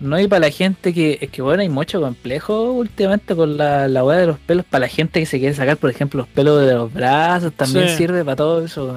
[0.00, 1.18] No, y para la gente que.
[1.20, 4.64] Es que bueno, hay mucho complejo últimamente con la, la weá de los pelos.
[4.64, 7.88] Para la gente que se quiere sacar, por ejemplo, los pelos de los brazos, también
[7.90, 7.96] Sí.
[7.96, 8.94] sirve para todo eso.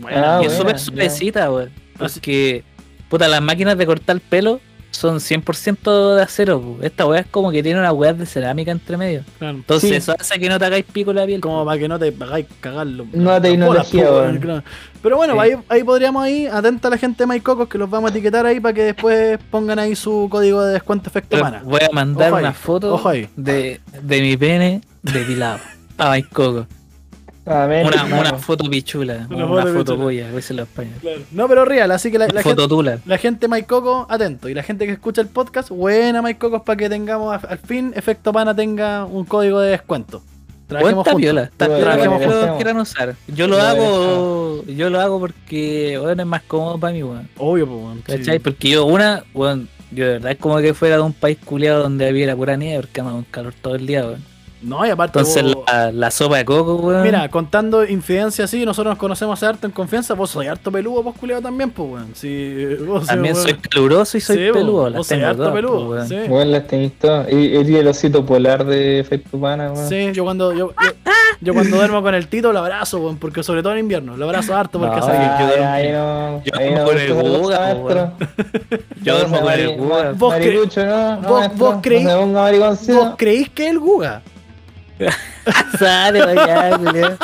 [0.00, 1.70] Bueno, Ah, y es súper suavecita, weón.
[2.00, 2.64] Así- Porque,
[3.08, 6.78] puta, las máquinas de cortar pelo son 100% de acero.
[6.80, 9.24] Esta weá es como que tiene una weá de cerámica entre medio.
[9.40, 9.56] claro.
[9.56, 9.96] Entonces, Sí.
[9.96, 11.40] eso hace que no te hagáis pico la piel.
[11.40, 13.04] Como para que no te hagáis cagarlo.
[13.12, 14.38] Nueva tecnología, weón.
[14.38, 14.62] claro.
[15.02, 15.40] Pero bueno, Sí.
[15.40, 18.46] ahí, ahí podríamos ir, atenta a la gente de MyCocos que los vamos a etiquetar
[18.46, 21.62] ahí para que después pongan ahí su código de descuento efecto Pero mana.
[21.64, 23.28] Voy a mandar Ojo ahí, una foto ojo ahí.
[23.36, 25.58] de, de mi pene depilado.
[25.98, 26.66] a Mike Coco.
[27.46, 29.26] Amén, Una, una foto pichula.
[29.28, 30.04] Una Una, foto foto pichula.
[30.04, 30.94] polla, a veces lo español.
[31.30, 32.98] No, pero real, así que la, la foto gente, tula.
[33.04, 34.48] la gente MyCoco, atento.
[34.48, 37.92] Y la gente que escucha el podcast, buena MyCocos para que tengamos a- al fin
[37.96, 40.22] efecto pana tenga un código de descuento.
[40.66, 41.08] Bueno, Trabajemos
[42.22, 42.40] juntos.
[42.40, 42.56] juntos.
[42.56, 43.14] quieran usar.
[43.28, 47.28] Yo lo Lo hago, yo lo hago porque bueno, es más cómodo para mí, weón.
[47.36, 48.16] Obvio, pues, weón, sí.
[48.16, 48.38] ¿Cachai?
[48.38, 51.82] Porque yo, una, weón, yo de verdad es como que fuera de un país culiado
[51.82, 54.24] donde hubiera pura nieve porque ando con calor todo el día, weón.
[54.64, 55.18] No, y aparte.
[55.18, 57.02] Entonces vos- la, la sopa de coco, weón.
[57.02, 61.02] Mira, contando infidencia así, nosotros nos conocemos hace harto en confianza, vos soy harto peludo,
[61.02, 62.08] vos culiado también, pues, weón.
[62.14, 63.46] Sí, vos también weón.
[63.46, 64.88] soy caluroso y soy Sí, peludo.
[64.88, 66.08] Las vos soy harto todas, peludo, weón.
[66.08, 66.16] sí.
[66.28, 67.30] Bueno, las tenéis todas.
[67.30, 69.88] Y el velocito polar de efecto pana, weón.
[69.88, 70.90] Sí, yo cuando, yo, yo,
[71.40, 74.24] yo cuando duermo con el Tito lo abrazo, weón, porque sobre todo en invierno, lo
[74.24, 77.18] abrazo harto porque No, sabe que- yo yo duermo no con el po,
[77.86, 78.12] weón.
[79.02, 80.12] Yo duermo con el Guga.
[80.12, 81.16] Vos cre- Maricucho, ¿no?
[81.20, 82.94] No, vos- maestro, vos creí- No se ponga mariconcito.
[82.96, 84.22] ¿Vos creéis que es el Guga?
[85.78, 87.16] Sale allá, culiao.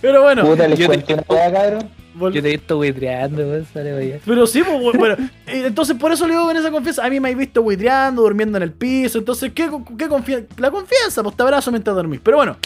[0.00, 1.90] Pero bueno, Puta, les yo cuento te- una weá, cabrón.
[2.16, 3.66] vol- Yo te he visto buitreando, weón.
[3.72, 4.18] Sale allá.
[4.24, 5.14] pero sí, pues, bueno,
[5.46, 7.04] eh, entonces por eso le digo con esa confianza.
[7.04, 9.18] A mí me habéis visto buitreando, durmiendo en el piso.
[9.18, 10.46] Entonces, ¿qué, qué confianza?
[10.58, 12.20] La confianza, pues te abrazo mientras dormís.
[12.22, 12.56] Pero bueno,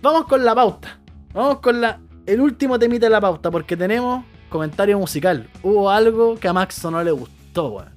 [0.00, 0.98] vamos con la pauta.
[1.34, 5.48] Vamos con la el último temita de la pauta, porque tenemos comentario musical.
[5.62, 7.88] Hubo algo que a Max no le gustó, weón.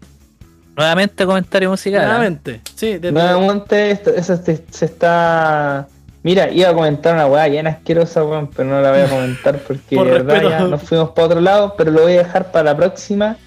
[0.76, 2.01] Nuevamente comentario musical.
[2.01, 2.05] ¿ah?
[2.07, 5.88] Nuevamente, sí, desde- Nuevamente, esto, eso se está.
[6.23, 9.57] Mira, iba a comentar una weá bien asquerosa, weón, pero no la voy a comentar
[9.59, 12.51] porque Por de verdad ya nos fuimos para otro lado, pero lo voy a dejar
[12.51, 13.38] para la próxima,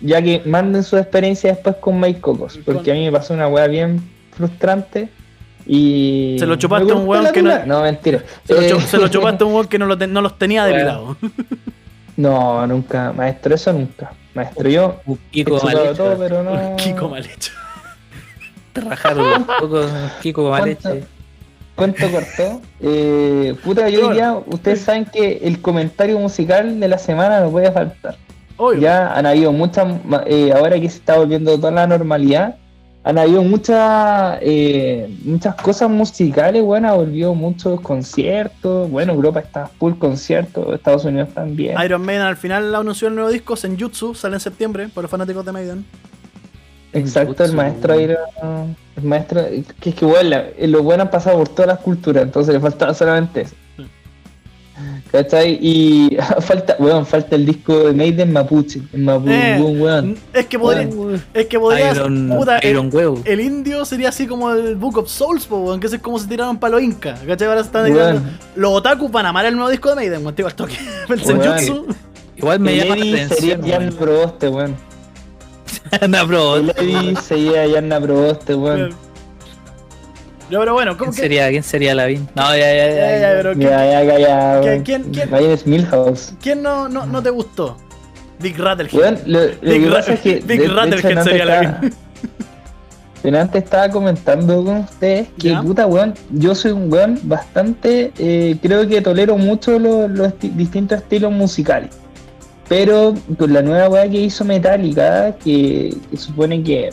[0.00, 3.48] ya que manden su experiencia después con Mike Cocos, porque a mí me pasó una
[3.48, 5.08] weá bien frustrante
[5.66, 6.36] y.
[6.38, 7.66] Se lo chupaste a un weón que no-.
[7.66, 8.22] No, mentira.
[8.44, 10.20] se, lo Eh, chu- se lo chupaste a un weón que no, lo ten- no
[10.22, 10.76] los tenía Bueno.
[10.76, 11.16] depilados.
[12.16, 14.12] No, nunca, maestro, eso nunca.
[14.38, 15.94] Maestro, yo Un he Kiko mal hecho.
[15.94, 16.76] todo, pero no.
[16.76, 17.52] Kiko mal hecho.
[18.72, 20.90] Te rajaron un poco, un Kiko mal hecho.
[21.74, 22.60] Cuento corto.
[22.80, 27.70] Eh, puta, yo diría, ustedes saben que el comentario musical de la semana no puede
[27.70, 28.16] faltar.
[28.56, 28.80] Obvio.
[28.80, 29.86] Ya han habido muchas,
[30.26, 32.56] eh, ahora que se está volviendo toda la normalidad,
[33.04, 39.66] han habido muchas eh, muchas cosas musicales, bueno, ha volvido muchos conciertos, bueno, Europa está
[39.66, 41.80] full conciertos, Estados Unidos también.
[41.82, 45.44] Iron Maiden al final anunció el nuevo disco, Senjutsu, sale en septiembre para los fanáticos
[45.46, 45.84] de Maiden.
[46.92, 48.16] Exacto, el maestro Iron,
[48.96, 49.42] el maestro,
[49.80, 52.60] que es que bueno, la- lo bueno han pasado por todas las culturas, entonces le
[52.60, 53.54] faltaba solamente eso.
[55.10, 55.58] ¿Cachai?
[55.60, 60.16] Y falta, weón, falta el disco de Maiden Mapuche, en Mapuche, Eh, weón.
[60.34, 61.22] Es que podría, Weón.
[61.32, 63.22] es que podría Iron, puta, el, Iron Huevo.
[63.24, 66.26] el indio sería así como el Book of Souls, weón, que ese es como se
[66.28, 67.48] tiraron para los incas, ¿cachai?
[67.48, 68.38] Ahora se están Weón.
[68.54, 70.76] Los otakus van a amar el nuevo disco de Maiden, weón, te digo al toque.
[71.08, 71.24] El.
[71.24, 71.86] Senjutsu.
[72.36, 73.58] Igual me El llama la sería.
[73.66, 74.76] Jan Proboste, weón.
[76.00, 78.94] El Eddie sería Jan Proboste, weón.
[80.50, 81.20] Pero bueno, ¿cómo ¿Quién que?
[81.22, 82.28] sería, ¿Quién sería Lavín?
[82.34, 83.18] No, ya, ya, Ya, ya.
[83.20, 84.82] ya, pero ¿quién, Ya, ya, ya, ya, ¿Quién- weón.
[84.84, 85.30] quién- quién?
[85.30, 86.32] Vayan es Milhouse.
[86.42, 87.76] quién no, no, no te gustó?
[88.40, 88.94] Big Rattlehead.
[88.98, 90.34] Weón, lo, lo Big que Ra- pasa es que.
[90.46, 91.80] Big de- de hecho, Rattlehead sería la está-
[93.22, 95.60] Pero antes estaba comentando con ustedes que Ya.
[95.60, 100.52] puta weón, yo soy un weón bastante, eh, creo que tolero mucho los, los esti-
[100.54, 101.90] distintos estilos musicales.
[102.68, 106.90] Pero con la nueva weá que hizo Metallica, que, que supone que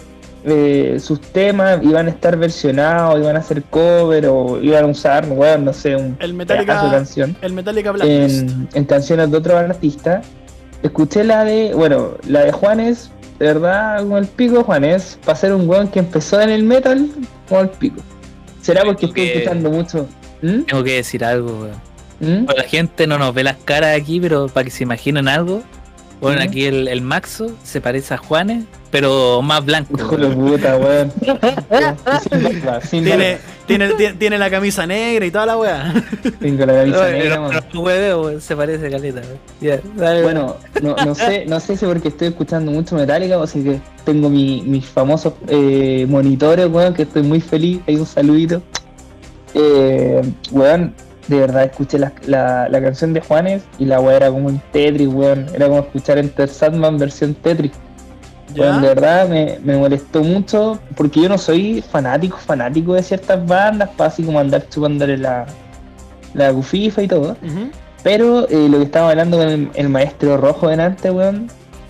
[0.47, 5.25] eh, sus temas iban a estar versionados, iban a hacer cover o iban a usar,
[5.29, 8.41] weón, no sé, un El pedazo de Metallica, canción el Metallica Blacklist.
[8.49, 10.25] en, en canciones de otros artistas.
[10.83, 15.53] Escuché la de, bueno, la de Juanes, de verdad, como el pico Juanes, para ser
[15.53, 17.09] un weón que empezó en el metal,
[17.49, 18.01] como el pico.
[18.61, 20.07] ¿Será porque estoy Que- escuchando mucho?
[20.43, 20.61] ¿Mm?
[20.63, 21.51] Tengo que decir algo,
[22.19, 22.43] weón.
[22.45, 22.45] ¿Mm?
[22.55, 25.63] La gente no nos ve las caras aquí, pero para que se imaginen algo.
[26.21, 26.49] Bueno, Ujú.
[26.49, 28.63] aquí el, el Maxo se parece a Juanes,
[28.95, 29.93] pero más blanco.
[29.99, 31.11] Hijo de puta, weón.
[32.89, 33.37] Tiene,
[33.67, 35.93] tiene, tiene, la camisa negra y toda la weá.
[36.39, 37.63] Tengo la camisa No, negra, no, weón.
[37.73, 39.21] no, hueveo, weón, se parece caleta.
[39.97, 43.63] dale, Bueno, no, no sé, no sé si porque estoy escuchando mucho Metallica o si
[43.63, 47.81] que tengo mi- mis famosos eh, monitores, weón, que estoy muy feliz.
[47.87, 48.61] Hay un saludito.
[49.55, 50.21] Eh,
[50.51, 50.93] weón,
[51.27, 54.61] de verdad escuché la, la, la canción de Juanes y la weá era como un
[54.71, 55.47] Tetris, weón.
[55.53, 57.71] Era como escuchar Enter Sandman versión Tetris.
[58.57, 63.45] Weón, de verdad me, me molestó mucho porque yo no soy fanático, fanático de ciertas
[63.45, 65.45] bandas, para así como andar chupándole la,
[66.33, 67.35] la gufifa y todo.
[68.03, 71.49] Pero eh, lo que estaba hablando con el, el maestro rojo delante, weón,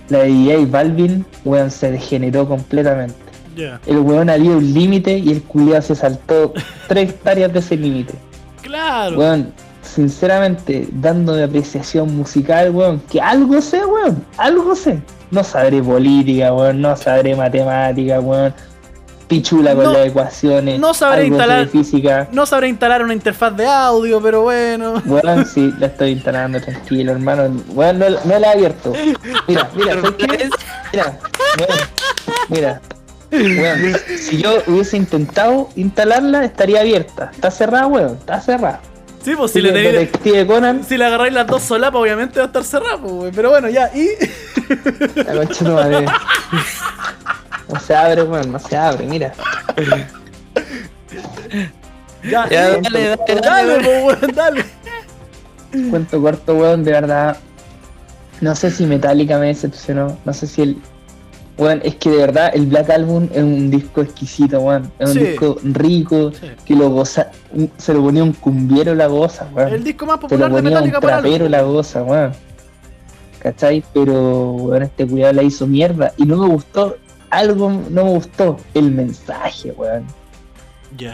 [0.09, 3.15] la de DJ Balvin, weón, se degeneró completamente.
[3.55, 3.79] Ya.
[3.85, 6.53] El weón había un límite y el culiado se saltó
[6.87, 8.13] tres hectáreas de ese límite.
[8.61, 9.17] Claro.
[9.17, 9.53] Weón,
[9.95, 14.99] sinceramente, dándome apreciación musical, weón, que algo sé, weón, algo sé.
[15.31, 18.53] No sabré política, weón, no sabré matemática, weón.
[19.27, 20.79] Pichula con No- las ecuaciones.
[20.79, 22.27] no sabré algo sé de instalar- física.
[22.31, 25.01] No sabré instalar una interfaz de audio, pero bueno.
[25.05, 27.49] Weón, sí, la estoy instalando tranquilo, hermano.
[27.69, 28.93] Weón, no, no la he abierto.
[29.47, 30.49] Mira, mira, ¿sabes qué?
[30.93, 31.19] Mira,
[31.57, 31.79] weón,
[32.49, 32.81] mira.
[33.31, 37.31] Weón, si yo hubiese intentado instalarla, estaría abierta.
[37.33, 38.79] Está cerrada, weón, está cerrada.
[39.25, 40.09] Sí, pues si le tenéis.
[40.87, 43.35] Si le agarráis las dos solapas, obviamente va a estar cerrado, pues.
[43.35, 44.09] Pero bueno, ya, y.
[45.15, 46.05] la concha tu madre.
[47.67, 49.33] No se abre, weón, no se abre, mira.
[52.23, 53.83] Ya, Ya, dale, dale, dale, dale.
[53.83, 54.65] pues, weón, dale.
[55.89, 57.37] Cuento corto, weón, de verdad.
[58.41, 60.19] No sé si Metallica me decepcionó.
[60.23, 60.77] No sé si el.
[61.57, 64.91] Weón, es que de verdad el Black Album es un disco exquisito, weón.
[64.99, 65.19] Es un Sí.
[65.19, 66.47] disco rico, Sí.
[66.65, 67.27] que lo goza.
[67.77, 69.73] Se lo ponía un cumbiero la goza, weón.
[69.73, 72.33] El disco más Se lo popular de ponía un trapero la goza, weón.
[73.39, 73.83] ¿Cachai?
[73.93, 76.11] Pero, weón, este cuidado la hizo mierda.
[76.17, 76.97] Y no me gustó.
[77.29, 78.57] Algo no me gustó.
[78.73, 80.03] El mensaje, weón.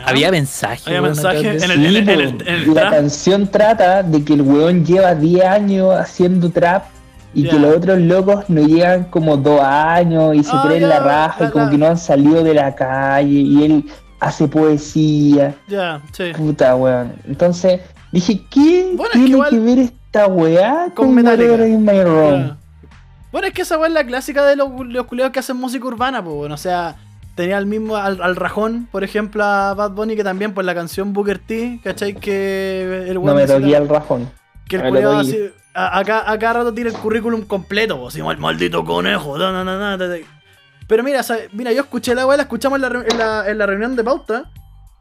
[0.06, 0.82] Había mensaje.
[0.88, 2.12] Había weón, mensaje en el- en po.
[2.12, 2.92] el- en el y la trap.
[2.94, 6.86] canción trata de que el weón lleva 10 años haciendo trap
[7.34, 11.00] y que los otros locos no llegan como 2 años y se Ah, creen la
[11.00, 13.86] raja y como que no han salido de la calle y él
[14.20, 15.56] hace poesía.
[15.68, 16.32] Ya, sí.
[16.36, 17.14] Puta weón.
[17.28, 21.68] Entonces dije, ¿qué Bueno, es que tiene igual- que ver esta weá con Metallica.
[21.68, 22.58] In My Room?
[23.32, 26.22] Bueno, es que esa weá es la clásica de los, los que hacen música urbana,
[26.24, 26.54] pues, bueno.
[26.56, 26.98] O sea,
[27.36, 30.76] tenía al mismo, al, al rajón, por ejemplo, a Bad Bunny, que también, pues la
[30.76, 32.14] canción Booker T, ¿cachai?
[32.16, 34.30] Que el No weón me decía- toqué al rajón.
[34.68, 35.22] Que el Me doy.
[35.22, 35.38] así.
[35.74, 39.38] A- Acá, a cada rato tiene el currículum completo, pues, así, mal- maldito conejo.
[39.38, 40.18] da, da, da, da, da, da.
[40.88, 41.22] Pero mira,
[41.54, 44.04] mira, yo escuché la weá, la escuchamos en la, en la, en la reunión de
[44.04, 44.52] pauta.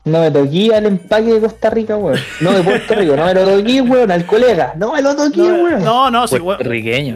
[0.04, 2.18] No me toqué al empaque de Costa Rica, weón.
[2.40, 4.72] No de Puerto Rico, no me lo toqué, weón, al colega.
[4.76, 5.84] No me lo toqué, No, weón.
[5.84, 6.58] no, no, sí, weón.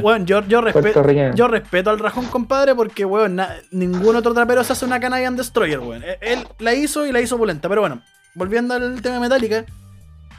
[0.03, 1.03] Weón, yo, yo, respeto,
[1.35, 5.35] yo respeto al rajón, compadre, porque, weón, na- ningún otro trapero se hace una Canadian
[5.37, 6.03] Destroyer, weón.
[6.03, 7.69] Él, él la hizo y la hizo pulenta.
[7.71, 8.03] Pero bueno,
[8.35, 9.65] volviendo al tema de Metallica.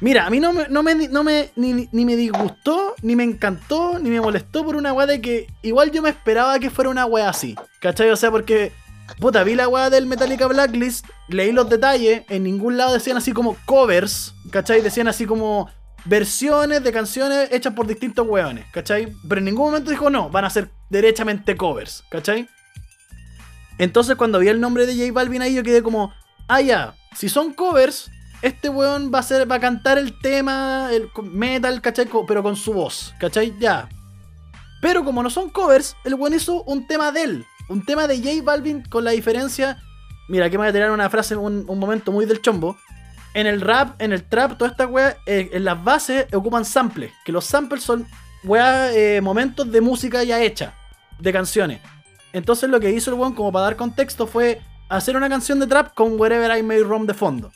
[0.05, 3.97] Mira, a mí no me, no me, no me ni, me disgustó, ni me encantó,
[3.97, 7.07] ni me molestó por una weá de que igual yo me esperaba que fuera una
[7.07, 7.55] weá así.
[7.79, 8.11] ¿Cachai?
[8.11, 8.71] O sea, porque,
[9.19, 13.31] puta, vi la weá del Metallica Blacklist, leí los detalles, en ningún lado decían así
[13.31, 14.83] como covers, ¿cachai?
[14.83, 15.71] Decían así como
[16.05, 19.11] versiones de canciones hechas por distintos weones, ¿cachai?
[19.27, 22.47] Pero en ningún momento dijo, no, van a ser derechamente covers, ¿cachai?
[23.79, 26.13] Entonces cuando vi el nombre de J Balvin ahí yo quedé como,
[26.47, 28.11] ah ya, si son covers,
[28.45, 32.07] este weón va a ser, va a cantar el tema, el metal, ¿cachai?
[32.27, 33.55] Pero con su voz, ¿cachai?
[33.59, 33.89] Ya.
[34.81, 38.17] Pero como no son covers, el weón hizo un tema de él, un tema de
[38.19, 39.81] J Balvin con la diferencia,
[40.27, 42.77] mira, aquí me voy a tirar una frase, un, un momento muy del chombo.
[43.33, 47.11] En el rap, en el trap, toda esta weá, eh, en las bases ocupan samples.
[47.25, 48.07] Que los samples son
[48.43, 50.75] weá, eh, momentos de música ya hecha,
[51.17, 51.81] de canciones.
[52.31, 55.65] Entonces lo que hizo el weón, como para dar contexto, fue hacer una canción de
[55.65, 57.51] trap con Wherever I May Roam de fondo.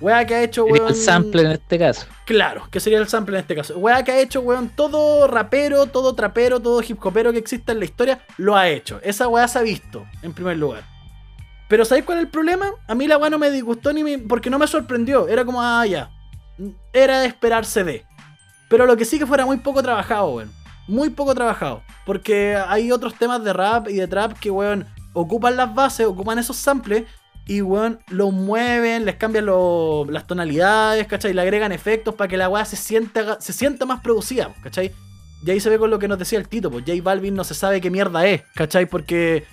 [0.00, 0.88] Weá que ha hecho, weón.
[0.88, 2.06] el sample en este caso.
[2.26, 3.78] Claro, que sería el sample en este caso.
[3.78, 7.78] Weá que ha hecho, weón, todo rapero, todo trapero, todo hip hopero que exista en
[7.78, 9.00] la historia, lo ha hecho.
[9.02, 10.84] Esa weá se ha visto, en primer lugar.
[11.68, 12.70] Pero ¿sabéis cuál es el problema?
[12.86, 15.28] A mí la weá no me disgustó ni me, porque no me sorprendió.
[15.28, 16.10] Era como, ah, ya.
[16.92, 18.04] Era de esperarse de.
[18.68, 20.52] Pero lo que sí que fuera muy poco trabajado, weón.
[20.86, 21.82] Muy poco trabajado.
[22.04, 26.38] Porque hay otros temas de rap y de trap que, weón, ocupan las bases, ocupan
[26.38, 27.04] esos samples
[27.46, 31.32] y, weón, los mueven, les cambian lo- las tonalidades, ¿cachai?
[31.32, 34.92] Le agregan efectos para que la weá se sienta, se sienta más producida, ¿cachai?
[35.44, 37.44] Y ahí se ve con lo que nos decía el Tito, pues J Balvin no
[37.44, 38.86] se sabe qué mierda es, ¿cachai?
[38.86, 39.44] Porque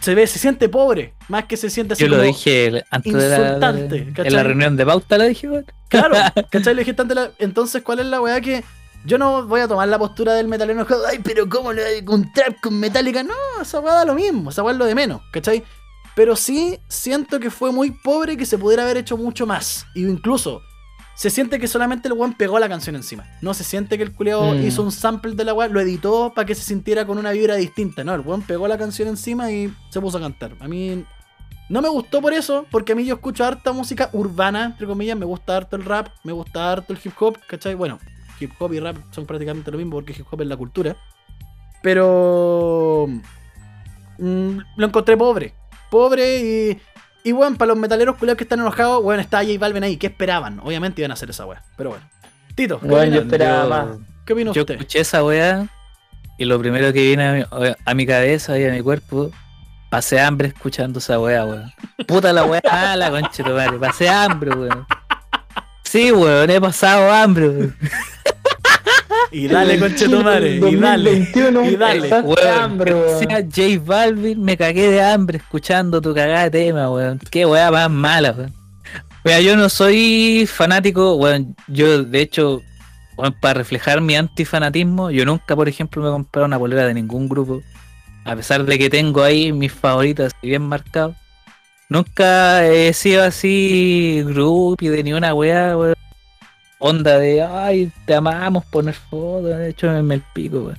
[0.00, 3.12] se ve, se siente pobre, más que se siente así Yo lo como- dije antes
[3.14, 3.28] de
[3.58, 5.64] la, en la reunión de pauta, lo dije, weón.
[5.88, 6.14] Claro,
[6.50, 6.74] ¿cachai?
[6.74, 8.62] Le dije tanto la- Entonces, ¿cuál es la weá que.?
[9.06, 11.06] Yo no voy a tomar la postura del metalero enojado.
[11.06, 13.22] Ay, pero ¿cómo le un trap con metálica?
[13.22, 13.32] No,
[13.62, 15.62] esa weá da lo mismo, esa weá es lo de menos, ¿cachai?
[16.20, 19.86] Pero sí siento que fue muy pobre que se pudiera haber hecho mucho más.
[19.94, 20.60] Y incluso
[21.14, 23.24] se siente que solamente el weón pegó la canción encima.
[23.40, 24.66] No se siente que el culiao Mm.
[24.66, 27.54] hizo un sample de la weá, lo editó para que se sintiera con una vibra
[27.56, 28.04] distinta.
[28.04, 30.52] No, el weón pegó la canción encima y se puso a cantar.
[30.60, 31.06] A mí
[31.70, 35.16] no me gustó por eso, porque a mí yo escucho harta música urbana, entre comillas,
[35.16, 37.74] me gusta harto el rap, me gusta harto el hip hop, ¿cachai?
[37.74, 37.98] Bueno,
[38.38, 40.98] hip hop y rap son prácticamente lo mismo porque hip hop es la cultura.
[41.82, 43.06] Pero
[44.18, 45.54] mm, lo encontré pobre.
[45.90, 46.80] Pobre y.
[47.22, 49.96] Y bueno, para los metaleros culiados que están enojados, bueno, está J Balvin ahí.
[49.98, 50.58] ¿Qué esperaban?
[50.60, 51.62] Obviamente iban a hacer esa weá.
[51.76, 52.04] Pero bueno.
[52.54, 53.86] Tito, ¿qué Bueno, yo esperaba Yo- más.
[54.24, 54.74] ¿qué opina Yo usted?
[54.76, 55.68] escuché esa weá
[56.38, 59.30] y lo primero que viene a mi, a mi cabeza y a mi cuerpo,
[59.90, 61.70] pasé hambre escuchando esa weá, weón.
[62.06, 63.78] Puta la weá mala, conche tu madre.
[63.78, 64.86] Pasé hambre, weón.
[65.84, 67.76] Sí, weón, he pasado hambre, weón.
[69.32, 70.56] Y dale, conche tu madre.
[70.56, 71.10] Y dale.
[71.10, 72.10] 2021, y dale,
[72.52, 73.18] hambre, weón.
[73.18, 77.20] Sea J Balvin, me cagué de hambre escuchando tu cagada de tema, weón.
[77.30, 78.52] Qué weá más mala, weón.
[79.24, 81.54] Mira, yo no soy fanático, weón.
[81.68, 82.62] Yo, de hecho,
[83.16, 86.94] weón, para reflejar mi antifanatismo, yo nunca, por ejemplo, me he comprado una polera de
[86.94, 87.62] ningún grupo.
[88.24, 91.16] A pesar de que tengo ahí mis favoritas bien marcados.
[91.88, 95.94] Nunca he sido así groupie de ni una weá, weón.
[96.80, 100.72] Onda de, ay, te amamos, poner fotos, de hecho me el pico,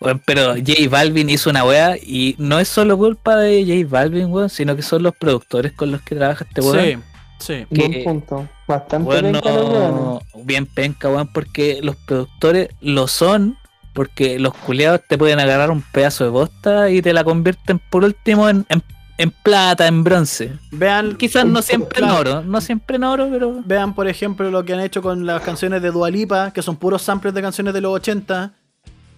[0.00, 0.20] weón.
[0.26, 4.50] Pero J Balvin hizo una weá y no es solo culpa de J Balvin, weón,
[4.50, 7.02] sino que son los productores con los que trabaja este weón.
[7.38, 7.66] Sí, sí.
[7.70, 8.48] Buen que- punto.
[8.68, 9.90] Bastante Weón, penca los weones.
[9.92, 13.56] no, bien penca, weón, porque los productores lo son,
[13.94, 18.04] porque los culiados te pueden agarrar un pedazo de bosta y te la convierten por
[18.04, 18.82] último en, en,
[19.18, 20.52] en plata, en bronce.
[20.70, 24.64] Vean, Quizás no siempre en oro, no siempre en oro, pero Vean, por ejemplo, lo
[24.64, 27.80] que han hecho con las canciones de Dualipa, que son puros samples de canciones de
[27.80, 28.52] los 80.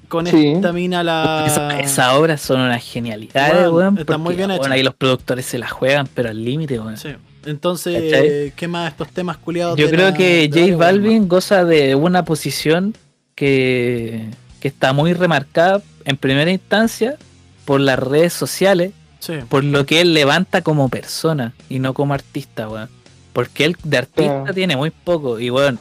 [0.08, 0.52] Con Sí.
[0.54, 1.44] esta mina la.
[1.46, 3.98] esa- esas obras son una genialidad, Weón, weón.
[3.98, 4.70] están muy bien hechas.
[4.70, 6.96] ahí los productores se la juegan, pero al límite, weón.
[6.96, 7.10] Sí.
[7.44, 8.52] Entonces, ¿Cachai?
[8.56, 9.76] ¿qué más estos temas culiados?
[9.78, 12.94] Yo creo la- que J Balvin goza de una posición
[13.34, 14.26] que,
[14.60, 17.16] que está muy remarcada en primera instancia
[17.64, 19.34] por las redes sociales, Sí.
[19.48, 22.88] por lo que él levanta como persona y no como artista, weón.
[23.32, 25.38] Porque él de artista tiene muy poco.
[25.38, 25.78] Y weón,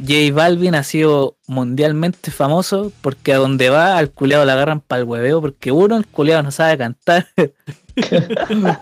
[0.00, 5.02] J Balvin ha sido mundialmente famoso porque a donde va al culeado le agarran para
[5.02, 7.28] el hueveo porque uno, el culeado no sabe cantar.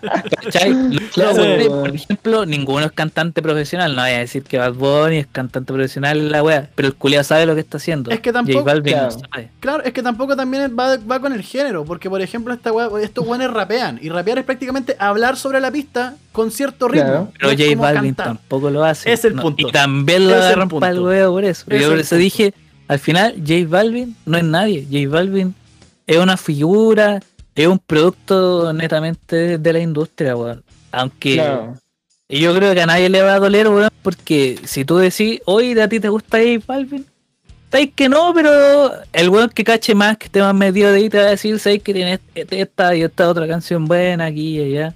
[1.17, 3.95] Weones, por ejemplo, ninguno es cantante profesional.
[3.95, 6.95] No voy a decir que Bad Bunny es cantante profesional en la wea, pero el
[6.95, 8.11] culeado sabe lo que está haciendo.
[8.11, 9.09] Es que tampoco- J Balvin Claro.
[9.11, 9.49] no sabe.
[9.59, 12.89] Claro, es que tampoco también va, va con el género, porque por ejemplo esta wea-
[13.03, 17.05] estos guanes rapean, y rapear es prácticamente hablar sobre la pista con cierto ritmo.
[17.07, 17.31] Claro.
[17.39, 18.25] Pero no J Balvin cantar.
[18.27, 19.11] tampoco lo hace.
[19.11, 19.67] Es el punto.
[19.67, 21.65] Y también lo agarran para el huevo por eso.
[21.69, 22.21] Es Yo por eso punto.
[22.23, 22.53] dije,
[22.87, 24.85] al final, J Balvin no es nadie.
[24.91, 25.53] J Balvin
[26.07, 27.19] es una figura,
[27.63, 30.63] es un producto netamente de la industria, weón.
[30.91, 31.75] Aunque Claro.
[32.29, 35.79] yo creo que a nadie le va a doler, weón, porque si tú decís, oye,
[35.81, 37.05] ¿a ti te gusta J Balvin?
[37.71, 41.09] Sabes que no, pero el weón que cache más, que esté más metido de ahí,
[41.09, 44.75] te va a decir, sabes que tiene esta y esta otra canción buena aquí y
[44.75, 44.95] allá.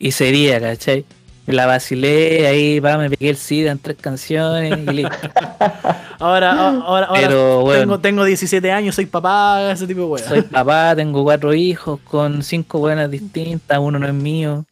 [0.00, 1.04] Y sería, ¿cachai?
[1.52, 5.16] La vacilé, ahí va, me pegué el SIDA en tres canciones y listo.
[6.20, 7.80] Ahora, ahora, ahora Pero, bueno.
[7.80, 10.24] tengo, tengo 17 años, soy papá, ese tipo de wea.
[10.28, 14.64] Soy papá, tengo cuatro hijos con cinco buenas distintas, uno no es mío.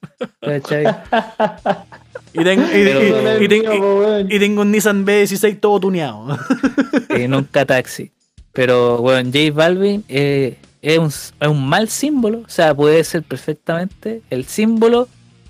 [2.33, 6.37] Y, tengo, y, Pero- y- y tengo- y un Nissan B16 todo tuneado.
[7.11, 8.11] Eh, nunca taxi.
[8.53, 13.22] Pero bueno, J Balvin eh, es, un, es un mal símbolo, o sea, puede ser
[13.22, 15.09] perfectamente el símbolo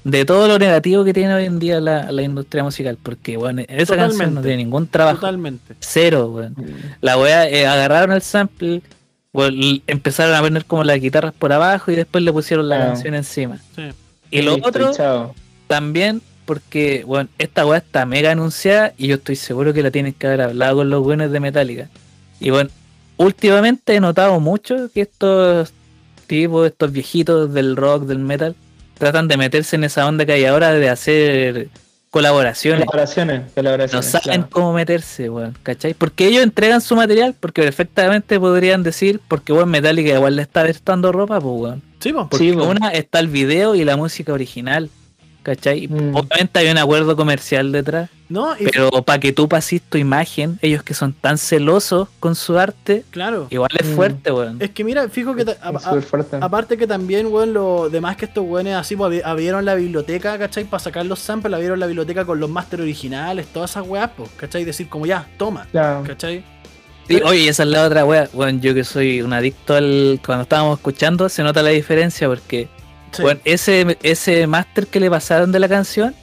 [0.09, 2.96] de todo lo negativo que tiene hoy en día la, la industria musical.
[3.02, 5.18] Porque bueno, esa canción no tiene ningún trabajo.
[5.18, 5.74] Totalmente.
[5.80, 6.54] Cero, weón.
[7.00, 8.82] La wea eh, agarraron el sample,
[9.86, 12.86] empezaron a poner como las guitarras por abajo y después le pusieron la Ah.
[12.88, 13.59] canción encima.
[13.74, 13.82] Sí.
[14.30, 15.34] Y lo Listo, otro, chao.
[15.66, 20.12] también porque, bueno, esta weá está mega anunciada y yo estoy seguro que la tienen
[20.12, 21.88] que haber hablado con los buenos de Metallica.
[22.38, 22.70] Y bueno,
[23.16, 25.72] últimamente he notado mucho que estos
[26.28, 28.54] tipos, estos viejitos del rock, del metal,
[28.99, 31.68] tratan de meterse en esa onda que hay ahora de hacer
[32.11, 32.86] colaboraciones.
[32.86, 34.07] Colaboraciones, No colaboraciones.
[34.07, 34.49] saben claro.
[34.51, 35.92] cómo meterse, weón, ¿cachai?
[35.94, 40.62] Porque ellos entregan su material porque perfectamente podrían decir, porque weón Metallica igual le está
[40.62, 41.82] prestando ropa, pues weón.
[42.01, 42.28] Sí, po.
[42.28, 42.64] Porque Sí, po.
[42.64, 44.88] una está el video y la música original,
[45.47, 45.86] ¿cachai?
[45.86, 46.16] Mm.
[46.16, 50.59] Obviamente hay un acuerdo comercial detrás, No, y pero para que tú pases tu imagen,
[50.61, 53.47] ellos que son tan celosos con su arte, claro.
[53.51, 53.94] igual es Mm.
[53.94, 54.57] fuerte, weón.
[54.61, 58.24] Es que mira, fijo que a- Es a- aparte que también, weón, lo demás que
[58.24, 60.64] estos weones así, pues abrieron la biblioteca, ¿cachai?
[60.64, 64.28] Para sacar los samples, abrieron la biblioteca con los máster originales, todas esas weas, pues,
[64.36, 64.64] ¿cachai?
[64.64, 66.03] Decir como ya, toma, Claro.
[66.05, 66.42] ¿cachai?
[67.07, 68.28] Sí, oye, esa es la otra wea.
[68.32, 70.18] Bueno, yo que soy un adicto al.
[70.26, 72.66] Cuando estábamos escuchando, se nota la diferencia porque
[73.22, 76.14] Bueno, ese, ese máster que le pasaron de la canción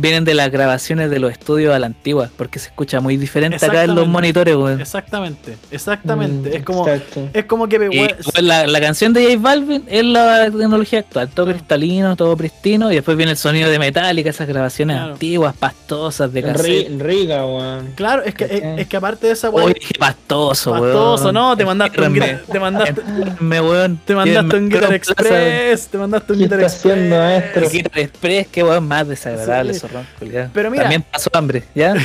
[0.00, 3.64] vienen de las grabaciones de los estudios a la antigua, porque se escucha muy diferente
[3.64, 4.80] acá en los monitores, weón.
[4.80, 6.50] Exactamente, exactamente.
[6.50, 7.28] Mm, es como, exacto.
[7.32, 11.00] es como que, Y, weón, pues, la, la canción de J Balvin es la tecnología
[11.00, 15.12] actual, todo cristalino, todo pristino, y después viene el sonido de Metallica, esas grabaciones Claro.
[15.12, 17.00] antiguas, pastosas de cassette.
[17.00, 17.92] Riga, weón.
[17.94, 20.84] claro, es que, es, que aparte de esa dije pastoso, weón.
[20.84, 22.14] pastoso, no, te mandaste un
[22.50, 23.02] te mandaste,
[23.40, 23.98] Me weón.
[24.04, 27.64] te mandaste un Guitar Express, te mandaste un ¿Qué Guitar haciendo, Express.
[27.64, 29.80] El Guitar Express, qué weón más desagradable, Sí.
[29.88, 30.50] Zorrón.
[30.52, 31.94] Pero mira- También pasó hambre, ¿ya?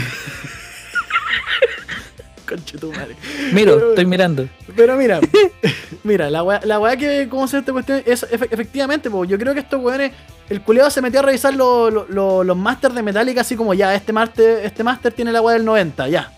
[2.48, 3.16] Conche tu madre.
[3.54, 4.48] Miro, Pero- estoy mirando.
[4.76, 5.20] Pero mira,
[6.04, 8.04] mira, la weá, la weá que, ¿cómo se esta cuestión?
[8.06, 10.12] Es, efe- efectivamente, pues yo creo que estos weones,
[10.50, 13.74] el culiado se metió a revisar lo- lo- lo- los masters de Metallica, así como
[13.74, 16.32] ya, este master, este master tiene la weá del 90, ya.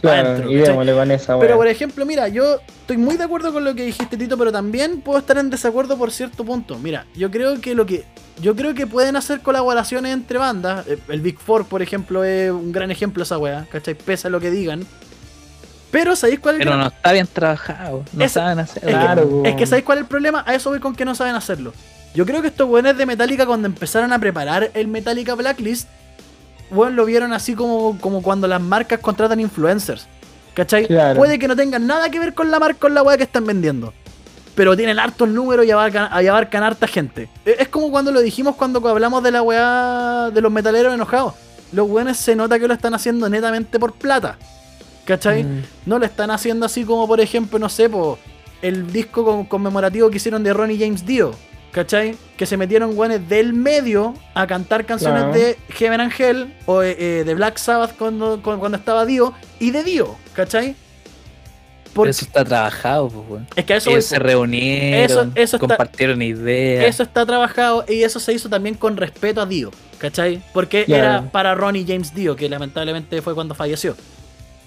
[0.00, 0.68] Claro, adentro, y ¿cachai?
[0.72, 3.84] démosle con esa, Pero por ejemplo, mira, yo estoy muy de acuerdo con lo que
[3.84, 6.78] dijiste, Tito, pero también puedo estar en desacuerdo por cierto punto.
[6.78, 8.04] Mira, yo creo que lo que.
[8.40, 10.86] Yo creo que pueden hacer colaboraciones entre bandas.
[10.86, 13.94] Eh, El Big Four, por ejemplo, es un gran ejemplo de esa weá, ¿cachai?
[13.94, 14.86] Pese a lo que digan.
[15.90, 18.04] Pero ¿sabéis cuál es el Pero no está bien trabajado.
[18.12, 18.88] No saben hacerlo.
[18.90, 20.44] es que- Claro, Es que ¿sabéis cuál es el problema?
[20.46, 21.72] A eso voy con que no saben hacerlo.
[22.14, 25.88] Yo creo que estos weones de Metallica cuando empezaron a preparar el Metallica Blacklist,
[26.70, 30.06] weón, lo vieron así como, como cuando las marcas contratan influencers.
[30.54, 30.86] ¿Cachai?
[30.86, 31.16] Claro.
[31.18, 33.46] Puede que no tengan nada que ver con la marca con la weá que están
[33.46, 33.92] vendiendo.
[34.54, 37.28] Pero tienen hartos números y abarcan, y abarcan harta gente.
[37.46, 41.34] E- Es como cuando lo dijimos cuando hablamos de la weá de los metaleros enojados.
[41.70, 44.36] Los weones se nota que lo están haciendo netamente por plata.
[45.04, 45.44] ¿Cachai?
[45.44, 45.62] Mm.
[45.86, 48.18] No lo están haciendo así como, por ejemplo, no sé, po,
[48.60, 51.32] el disco con- conmemorativo que hicieron de Ronnie James Dio.
[51.78, 52.16] ¿Cachai?
[52.36, 55.38] Que se metieron guanes del medio a cantar canciones Claro.
[55.38, 59.32] de Heaven and Hell o eh, eh, de Black Sabbath cuando, cu- cuando estaba Dio
[59.60, 60.16] y de Dio.
[60.32, 60.74] ¿Cachai?
[61.94, 63.46] Porque eso está trabajado, pues, weón.
[63.54, 66.84] es que eso, Ellos se reunieron, Eso- eso está- compartieron ideas.
[66.86, 69.70] eso está trabajado y eso se hizo también con respeto a Dio.
[69.98, 70.42] ¿Cachai?
[70.52, 73.94] Porque era para Ronnie James Dio, que lamentablemente fue cuando falleció.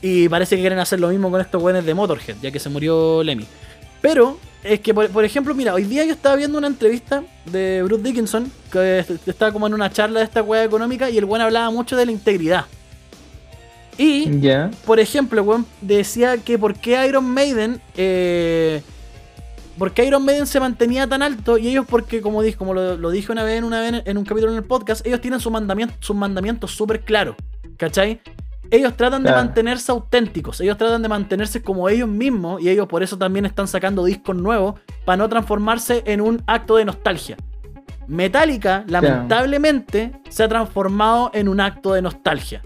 [0.01, 2.69] Y parece que quieren hacer lo mismo con estos güeyes de Motorhead, ya que se
[2.69, 3.45] murió Lemmy.
[4.01, 7.81] Pero es que, por, por ejemplo, mira, hoy día yo estaba viendo una entrevista de
[7.83, 11.25] Bruce Dickinson, que est- estaba como en una charla de esta weá económica, y el
[11.25, 12.65] weón hablaba mucho de la integridad.
[13.97, 14.25] Y,
[14.85, 17.81] por ejemplo, weón decía que por qué Iron Maiden.
[17.97, 18.81] Eh,
[19.77, 21.57] ¿Por qué Iron Maiden se mantenía tan alto?
[21.57, 24.25] Y ellos, porque, como, como lo, lo dije una vez, en una vez en un
[24.25, 27.35] capítulo en el podcast, ellos tienen sus mandamientos, sus mandamientos súper claros.
[27.77, 28.21] ¿Cachai?
[28.71, 33.03] Ellos tratan de mantenerse auténticos, ellos tratan de mantenerse como ellos mismos y ellos por
[33.03, 37.35] eso también están sacando discos nuevos para no transformarse en un acto de nostalgia.
[38.07, 42.61] Metallica, lamentablemente, se ha transformado en un acto de nostalgia.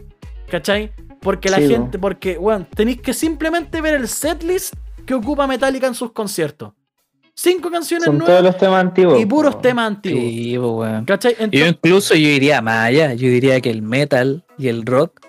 [0.49, 0.91] ¿Cachai?
[1.22, 4.76] Porque la Sí, gente, porque, bueno, tenéis que simplemente ver el setlist
[5.06, 6.74] que ocupa Metallica en sus conciertos.
[7.34, 9.20] Cinco canciones Son todos nuevas los temas antiguos.
[9.20, 9.62] y puros po.
[9.62, 10.24] temas antiguos.
[10.24, 11.06] Sí, weón.
[11.06, 11.36] ¿Cachai?
[11.38, 13.14] Yo Entonces, incluso yo iría más allá.
[13.14, 15.20] Yo diría que el metal y el rock,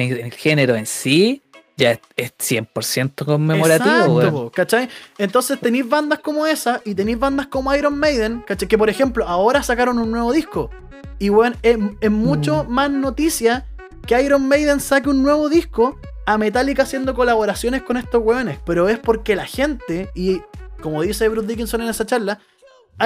[0.00, 1.42] en el género en sí,
[1.76, 4.88] ya es, es 100% conmemorativo, Exacto, po, ¿cachai?
[5.18, 8.66] Entonces tenéis bandas como esa y tenéis bandas como Iron Maiden, ¿cachai?
[8.68, 10.70] Que por ejemplo ahora sacaron un nuevo disco.
[11.18, 12.72] Y bueno, es, es mucho Mm.
[12.72, 13.66] más noticia
[14.06, 18.58] que Iron Maiden saque un nuevo disco a Metallica haciendo colaboraciones con estos weones.
[18.64, 20.40] Pero es porque la gente, y
[20.80, 22.38] como dice Bruce Dickinson en esa charla,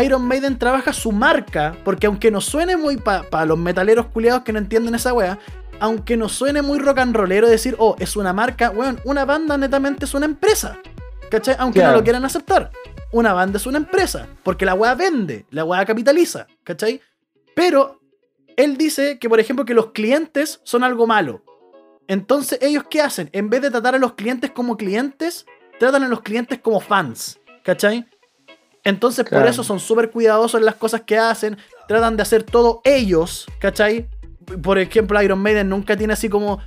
[0.02, 4.52] Iron Maiden trabaja su marca, porque aunque nos suene muy para los metaleros culiados que
[4.52, 5.38] no entienden esa wea,
[5.80, 9.56] aunque nos suene muy rock and rollero decir, oh, es una marca, weón, una banda
[9.56, 10.78] netamente es una empresa.
[11.30, 11.56] ¿Cachai?
[11.58, 12.70] Aunque no lo quieran aceptar.
[13.12, 17.00] Una banda es una empresa, porque la wea vende, la wea capitaliza, ¿cachai?
[17.54, 18.00] Pero
[18.56, 21.42] él dice que, por ejemplo, que los clientes son algo malo.
[22.08, 23.30] Entonces, ¿ellos qué hacen?
[23.32, 25.46] En vez de tratar a los clientes como clientes,
[25.78, 28.06] tratan a los clientes como fans, ¿cachai?
[28.82, 32.80] Entonces, por eso son súper cuidadosos en las cosas que hacen, tratan de hacer todo
[32.84, 34.08] ellos, ¿cachai?
[34.62, 36.60] Por ejemplo, Iron Maiden nunca tiene así como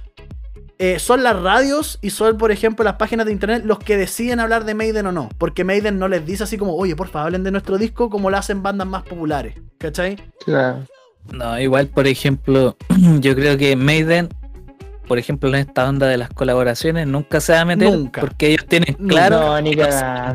[0.79, 4.39] eh, son las radios y son, por ejemplo, las páginas de internet los que deciden
[4.39, 5.29] hablar de Maiden o no.
[5.37, 8.29] Porque Maiden no les dice así como, oye, por favor, hablen de nuestro disco como
[8.29, 9.55] lo hacen bandas más populares.
[9.77, 10.17] ¿Cachai?
[10.45, 10.83] Claro.
[11.31, 12.75] No, igual, por ejemplo,
[13.19, 14.29] yo creo que Maiden,
[15.07, 17.91] por ejemplo, en esta onda de las colaboraciones, nunca se va a meter.
[17.91, 18.21] Nunca.
[18.21, 19.87] Porque ellos tienen claro, no, ni que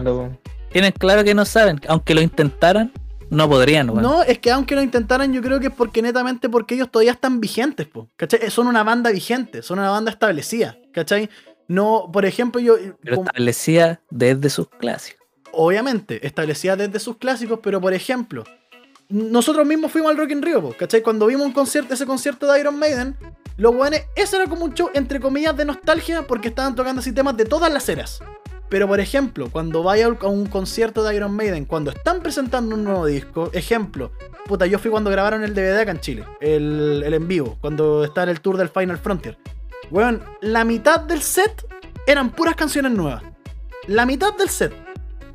[0.03, 0.39] no
[0.71, 1.81] tienen claro que no saben.
[1.89, 2.93] Aunque lo intentaran,
[3.31, 4.03] no podrían, weón.
[4.03, 7.13] No, es que aunque lo intentaran, yo creo que es porque netamente porque ellos todavía
[7.13, 8.51] están vigentes, po, ¿cachai?
[8.51, 11.29] Son una banda vigente, son una banda establecida, ¿cachai?
[11.69, 12.77] No, por ejemplo, yo.
[13.03, 15.27] Pero como- establecía desde sus clásicos.
[15.53, 18.45] obviamente, establecida desde sus clásicos, pero por ejemplo,
[19.09, 21.03] nosotros mismos fuimos al Rock in Rio, po, ¿cachai?
[21.03, 23.17] Cuando vimos un concierto, ese concierto de Iron Maiden,
[23.57, 27.13] los weones, ese era como un show, entre comillas, de nostalgia, porque estaban tocando así
[27.13, 28.21] temas de todas las eras.
[28.69, 32.85] Pero por ejemplo, cuando vaya a un concierto de Iron Maiden, cuando están presentando un
[32.85, 34.13] nuevo disco, ejemplo,
[34.47, 38.05] puta, yo fui cuando grabaron el DVD acá en Chile, el, el en vivo, cuando
[38.05, 39.39] está en el tour del Final Frontier.
[39.91, 41.67] Weón, la mitad del set
[42.07, 43.23] eran puras canciones nuevas.
[43.87, 44.75] La mitad del set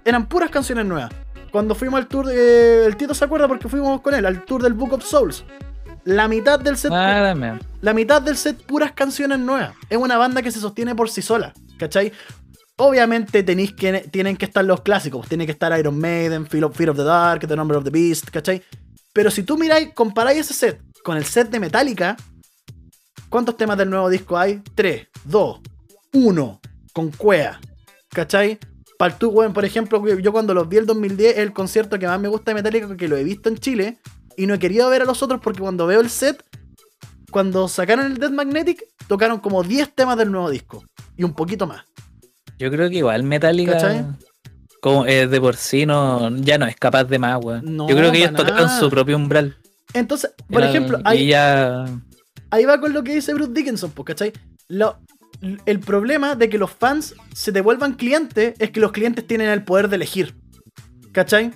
[0.05, 1.11] eran puras canciones nuevas.
[1.51, 4.61] Cuando fuimos al tour, de, el Tito se acuerda porque fuimos con él, al tour
[4.61, 5.43] del Book of Souls.
[6.03, 7.34] La mitad del set Ah,
[7.81, 9.73] la mitad del set puras canciones nuevas.
[9.89, 12.11] Es una banda que se sostiene por sí sola, ¿cachai?
[12.78, 15.28] Obviamente tenéis que, tienen que estar los clásicos.
[15.28, 17.91] Tiene que estar Iron Maiden, Fear of, Fear of the Dark, The Number of the
[17.91, 18.63] Beast, ¿cachai?
[19.13, 22.17] Pero si tú miráis, comparáis ese set con el set de Metallica,
[23.30, 24.61] ¿cuántos temas del nuevo disco hay?
[24.74, 25.61] 3, 2,
[26.13, 26.61] 1,
[26.93, 27.59] con Cuea,
[28.09, 28.57] ¿cachai?
[28.97, 32.07] Para tú, weón, por ejemplo, yo cuando los vi el 2010, es el concierto que
[32.07, 33.99] más me gusta de Metallica, que lo he visto en Chile,
[34.36, 36.43] y no he querido ver a los otros porque cuando veo el set,
[37.30, 40.84] cuando sacaron el Dead Magnetic, tocaron como 10 temas del nuevo disco.
[41.15, 41.84] Y un poquito más.
[42.59, 44.05] Yo creo que igual Metallica ¿Cachai?
[44.81, 47.75] como, eh, de por sí no, ya no es capaz de más, weón.
[47.77, 48.79] No, Yo creo que ellos para tocaron nada.
[48.79, 49.57] su propio umbral.
[49.93, 51.85] Entonces, por Era- ejemplo, ahí, ya
[52.49, 54.33] ahí va con lo que dice Bruce Dickinson, pues, ¿cachai?
[54.67, 54.99] Lo-
[55.65, 59.49] el problema de que los fans se te vuelvan clientes es que los clientes tienen
[59.49, 60.35] el poder de elegir.
[61.11, 61.51] ¿Cachai?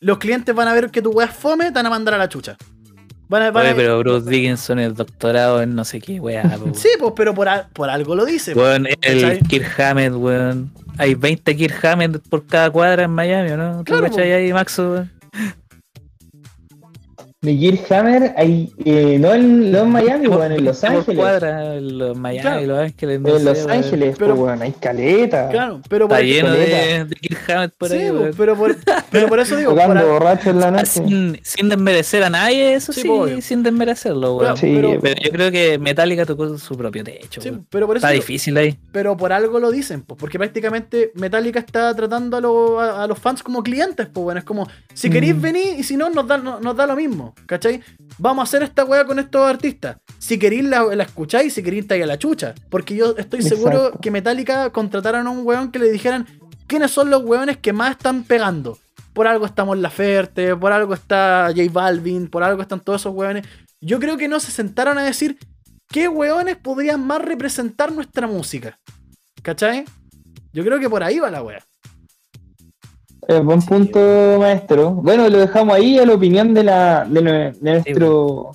[0.00, 2.18] Los clientes van a ver que tu weá es fome, te van a mandar a
[2.18, 2.56] la chucha.
[3.30, 6.42] Van Oye, pero Bruce Dickinson es doctorado en no sé qué, weá.
[6.74, 8.52] Sí, pues, pero por, a- por algo lo dice.
[8.54, 8.62] pues.
[8.66, 9.38] Weón, el.
[9.48, 10.70] Kirk Hammett, weón.
[10.98, 13.78] Hay 20 Kirk Hammett por cada cuadra en Miami, ¿o ¿no?
[13.78, 14.36] ¿Tú Claro, cachai po.
[14.36, 14.90] ahí, Maxo?
[14.90, 15.10] weón?
[17.42, 21.16] De Gear Hammer, hay, eh, no, en, no en Miami, weón, en Los Ángeles.
[21.18, 22.66] cuadra, en los Miami, Claro.
[22.66, 23.66] Los Ángeles, no En sé, Los.
[23.66, 25.48] Ángeles, Pero- pero weón, hay caleta.
[25.48, 28.34] Claro, pero por, Está lleno de, de Hammett por sí, ahí, pues, weón.
[28.36, 28.76] pero, por,
[29.10, 30.84] pero por eso digo, por Tocando a- borracho en la noche.
[30.84, 33.40] Sin, sin desmerecer a nadie, eso Sí, obvio.
[33.40, 34.40] sin desmerecerlo, weón.
[34.40, 37.40] Claro, Sí, pero, Pero yo creo que Metallica tocó su propio techo.
[37.40, 38.76] sí, pero por eso Está digo, difícil ahí.
[38.92, 43.06] pero por algo lo dicen, pues, porque prácticamente Metallica está tratando a, lo- a- a
[43.06, 45.40] los fans como clientes, pues bueno, es como, si queréis Mm.
[45.40, 47.82] venir y si no, nos da, no- nos da lo mismo, ¿cachai?
[48.18, 49.96] Vamos a hacer esta weá con estos artistas.
[50.18, 52.54] Si queréis la, la escucháis, si queréis a la chucha.
[52.68, 54.00] Porque yo estoy seguro Exacto.
[54.00, 56.26] que Metallica contrataron a un weón que le dijeran
[56.66, 58.78] quiénes son los weones que más están pegando.
[59.12, 63.14] Por algo estamos La Ferte, por algo está J Balvin, por algo están todos esos
[63.14, 63.46] weones.
[63.80, 65.38] Yo creo que no se sentaron a decir
[65.88, 68.78] qué weones podrían más representar nuestra música.
[69.42, 69.84] ¿Cachai?
[70.52, 71.64] Yo creo que por ahí va la wea.
[73.30, 73.98] Eh, buen punto,
[74.40, 74.90] maestro.
[74.90, 78.50] Bueno, lo dejamos ahí a la opinión de, la, de, nue- de nuestro,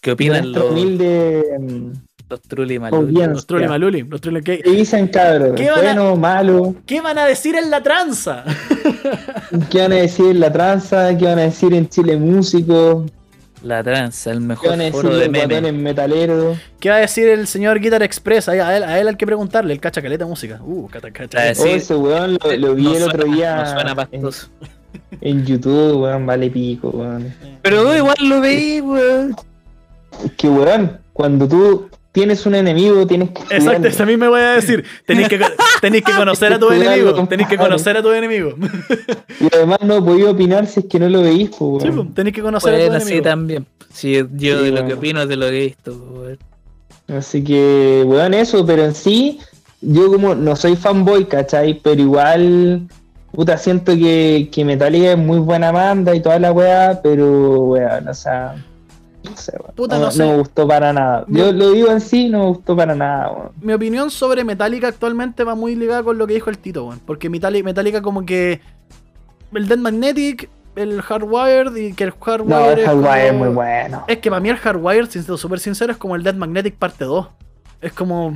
[0.00, 1.44] ¿Qué de opinan nuestro los, humilde.
[1.60, 1.86] mm,
[2.30, 3.26] los Trulli Maluli?
[3.26, 5.52] Los Trolli Maluli, los Trolli ¿qué, ¿Qué dicen, cabros?
[5.56, 6.74] ¿Qué van a- Bueno, malo.
[6.86, 8.44] ¿Qué van a decir en la tranza?
[9.70, 11.16] ¿Qué van a decir en la tranza?
[11.18, 13.04] ¿Qué van a decir en Chile Músico?
[13.64, 16.58] La tranza, el ¿Qué mejor foro de metaleros?
[16.78, 18.50] ¿Qué va a decir el señor Guitar Express?
[18.50, 20.60] Ahí, A él, a él hay que preguntarle, el cacha caleta de música.
[20.62, 21.38] Uh, cacha, cacha.
[21.58, 24.48] Oh, ese weón lo, lo vi No el otro suena- día No suena en, pastoso.
[25.22, 27.34] en YouTube, weón, vale pico, weón.
[27.62, 29.34] Pero igual lo veí, weón.
[30.22, 34.28] Es que, weón, cuando tú tienes un enemigo, tienes que Exacto, eso a mí me
[34.28, 34.84] voy a decir.
[35.04, 35.40] Tenéis que,
[35.80, 37.26] tenéis que conocer a tu enemigo.
[37.26, 38.54] Tenéis que conocer a tu enemigo.
[39.40, 42.36] Y además no podía opinar si es que no lo veís, pues, Sí, pues, tenéis
[42.36, 43.24] que conocer a tu Bueno, sí, enemigo.
[43.24, 43.66] también.
[43.92, 44.86] Sí, yo Sí, de lo bueno.
[44.86, 46.38] que opino es de lo que he visto, weón.
[47.08, 49.40] Así que, weón, eso, pero en sí,
[49.80, 51.80] yo como no soy fanboy, ¿cachai?
[51.82, 52.82] Pero igual,
[53.32, 58.06] puta, siento que, que Metallica es muy buena banda y toda la weá, pero, weón,
[58.08, 58.54] o sea,
[59.24, 59.52] no sé.
[59.74, 60.18] Puta, no, no sé.
[60.24, 61.24] no me gustó para nada.
[61.28, 63.50] Yo lo digo en sí, no me gustó para nada, weón.
[63.60, 67.00] Mi opinión sobre Metallica actualmente va muy ligada con lo que dijo el Tito, weón.
[67.04, 68.60] Porque Metallica, Metallica como que.
[69.52, 72.48] El Dead Magnetic, el Hardwired y que el Hardwired.
[72.48, 74.04] No, el es Hardwire es como- muy bueno.
[74.08, 77.04] Es que para mí el Hardwired, siendo súper sincero, es como el Dead Magnetic parte
[77.04, 77.26] 2.
[77.80, 78.30] Es como.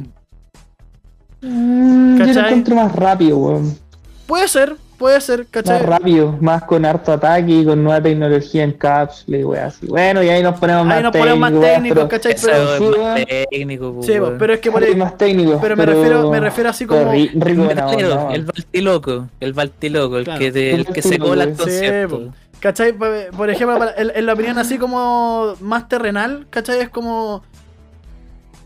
[1.40, 3.78] Mm, yo lo encuentro más rápido, weón.
[4.26, 5.82] Puede ser, puede ser, Más ¿cachai?
[5.86, 9.86] rápido, más con harto ataque y con nueva tecnología en cápsula y weá así.
[9.86, 12.34] Bueno, y ahí nos ponemos más Ahí nos ponemos más técnicos, ¿cachai?
[12.42, 13.20] Pero, es más
[13.50, 14.36] técnico, pues, sí, weón.
[14.38, 15.58] pero es que por ahí, más técnico.
[15.62, 20.24] pero me refiero- me refiero así como- ri- El onda, el baltiloco, el baltiloco, el
[20.24, 20.38] Claro.
[20.40, 22.18] que, te- el que se cola el sí, concepto.
[22.26, 22.32] po.
[22.60, 22.92] ¿cachai?
[22.92, 26.80] Por ejemplo, en la opinión así como más terrenal, ¿cachai?
[26.80, 27.42] Es como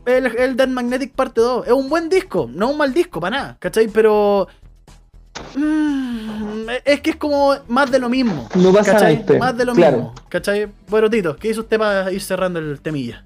[0.06, 1.66] el, el Dead Magnetic parte 2.
[1.66, 3.88] Es un buen disco, no un mal disco, para nada, ¿cachai?
[3.88, 4.48] Pero...
[5.56, 8.48] mm, es que es como más de lo mismo.
[8.54, 9.18] No pasa ¿Cachai?
[9.20, 9.96] nada, Más de lo claro.
[9.96, 10.14] mismo.
[10.28, 10.68] ¿Cachai?
[10.88, 13.24] Bueno, Tito, ¿qué hizo usted para ir cerrando el temilla?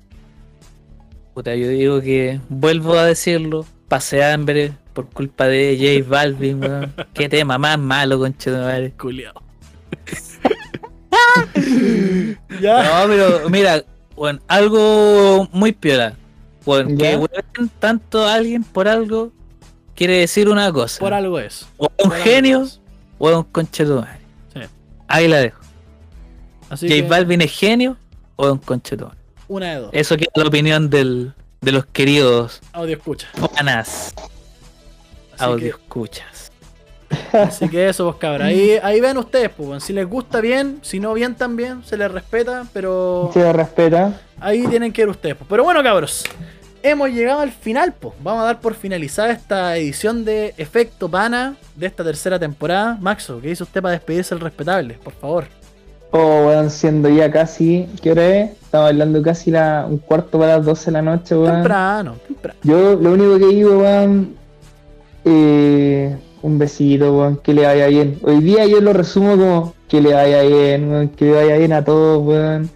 [1.34, 6.94] Puta, yo digo que vuelvo a decirlo, pasé hambre por culpa de J Balvin, weón.
[7.12, 8.92] Qué tema más malo, concha de madre.
[8.98, 9.42] Culeado.
[12.60, 13.02] ya.
[13.04, 13.84] No, pero mira,
[14.14, 16.14] bueno, algo muy piola.
[16.64, 19.32] Bueno, que hueven tanto a alguien por algo
[19.96, 21.00] quiere decir una cosa.
[21.00, 21.66] Por algo es.
[21.78, 22.80] o un por genio es.
[23.18, 23.46] o un
[23.96, 24.18] madre.
[24.54, 24.60] Sí.
[25.08, 25.60] Ahí la dejo.
[26.70, 27.96] Así J que, Balvin es genio
[28.36, 29.18] o un concha de madre.
[29.48, 29.90] una de dos.
[29.92, 33.28] Eso que es la opinión del, de los queridos Audio escucha.
[33.54, 34.14] panas.
[35.38, 36.50] Audio que, escuchas.
[37.32, 38.46] así que eso, pues cabra.
[38.46, 39.84] Ahí, ahí ven ustedes, pues.
[39.84, 44.20] Si les gusta bien, si no bien también, se les respeta, pero Se respeta.
[44.40, 45.36] ahí tienen que ir ustedes.
[45.36, 45.46] pues.
[45.48, 46.24] Pero bueno, cabros.
[46.88, 48.14] Hemos llegado al final, pues.
[48.22, 52.96] Vamos a dar por finalizada esta edición de Efecto Pana de esta tercera temporada.
[53.00, 54.94] Maxo, ¿qué hizo usted para despedirse el respetable?
[54.94, 55.46] Por favor.
[56.12, 57.88] Oh, weón, siendo ya casi.
[58.00, 58.50] ¿Qué hora es?
[58.62, 61.54] Estamos hablando casi la, un cuarto para las 12 de la noche, weón.
[61.54, 62.60] Temprano, temprano.
[62.62, 64.36] Yo lo único que digo, weón,
[65.24, 68.20] eh, un besito, weón, que le vaya bien.
[68.22, 71.72] Hoy día yo lo resumo como que le vaya bien, weón, que le vaya bien
[71.72, 72.75] a todos, weón.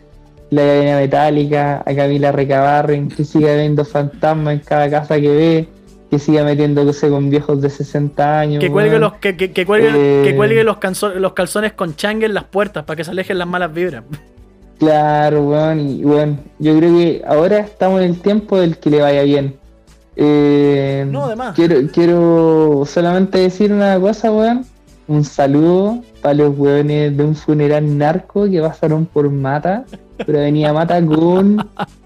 [0.50, 1.54] Le vaya bien
[1.86, 5.68] a Camila Recabarren, que siga viendo fantasmas en cada casa que ve,
[6.10, 8.60] que siga metiéndose con viejos de 60 años.
[8.60, 10.24] Que cuelgue los, que, que, que cuelgue, Eh.
[10.24, 13.38] que cuelgue los, canso- los calzones con changue en las puertas para que se alejen
[13.38, 14.02] las malas vibras.
[14.80, 19.02] Claro, weón, y bueno, yo creo que ahora estamos en el tiempo del que le
[19.02, 19.54] vaya bien.
[20.16, 21.54] Eh, No, de más.
[21.54, 24.64] Quiero, quiero solamente decir una cosa, weón.
[25.10, 29.84] Un saludo para los weones de un funeral narco que pasaron por Mata,
[30.24, 31.56] pero venía Mata con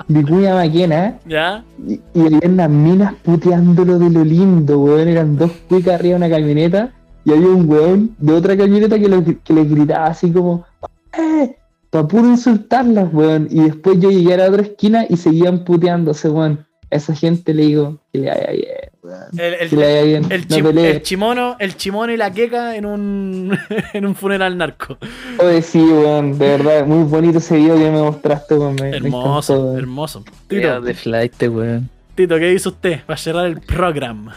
[0.08, 1.62] Vicuña Maquena ¿Ya?
[1.86, 5.08] y, y unas minas puteándolo de lo lindo, weón.
[5.08, 6.92] Eran dos cuicas arriba de una camioneta
[7.26, 10.64] y había un weón de otra camioneta que, lo- que le gritaba así como,
[11.12, 11.56] ¡eh!
[11.90, 13.48] Para puro insultarlas, weón.
[13.50, 16.64] Y después yo llegué a la otra esquina y seguían puteándose, weón.
[16.94, 18.66] A esa gente le digo que le vaya bien,
[19.02, 19.22] weón.
[19.36, 20.26] El, el- Que le vaya bien.
[20.30, 20.90] el no chi- pelee.
[20.92, 23.58] el chimono, el chimono y la queca en un,
[23.92, 24.96] en un funeral narco.
[25.38, 26.38] Oye, sí, weón.
[26.38, 28.76] De verdad, muy bonito ese video que me mostraste, weón.
[28.76, 29.78] Me, me Hermoso, encantó, weón.
[29.78, 30.24] hermoso.
[30.46, 31.90] Tito, de flight, weón.
[32.14, 34.36] Tito, ¿qué hizo usted para cerrar el programa?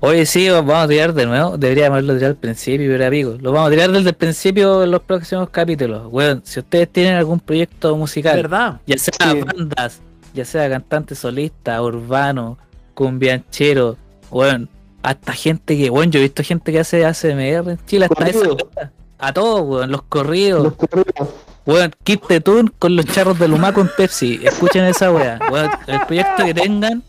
[0.00, 1.56] Oye, sí, vamos a tirar de nuevo.
[1.56, 3.40] Deberíamos haberlo tirado al principio, pero amigos.
[3.40, 6.02] Lo vamos a tirar desde el principio en los próximos capítulos.
[6.10, 8.80] Weón, si ustedes tienen algún proyecto musical, ¿Verdad?
[8.86, 9.40] ya sea Sí.
[9.42, 10.00] bandas,
[10.34, 12.58] ya sea cantante solista, urbano,
[12.94, 13.96] cumbianchero,
[14.30, 14.68] weón,
[15.02, 18.38] hasta gente que, weón, yo he visto gente que hace ACMR en Chile, hasta esa
[18.40, 18.56] Corrido.
[18.76, 18.92] weá.
[19.18, 21.28] A todos, weón, los corridos, Los corridos.
[21.66, 24.40] weón, Kid Tetun con los charros de Lumaco en Pepsi.
[24.42, 27.02] Escuchen esa weá, weón, el proyecto que tengan,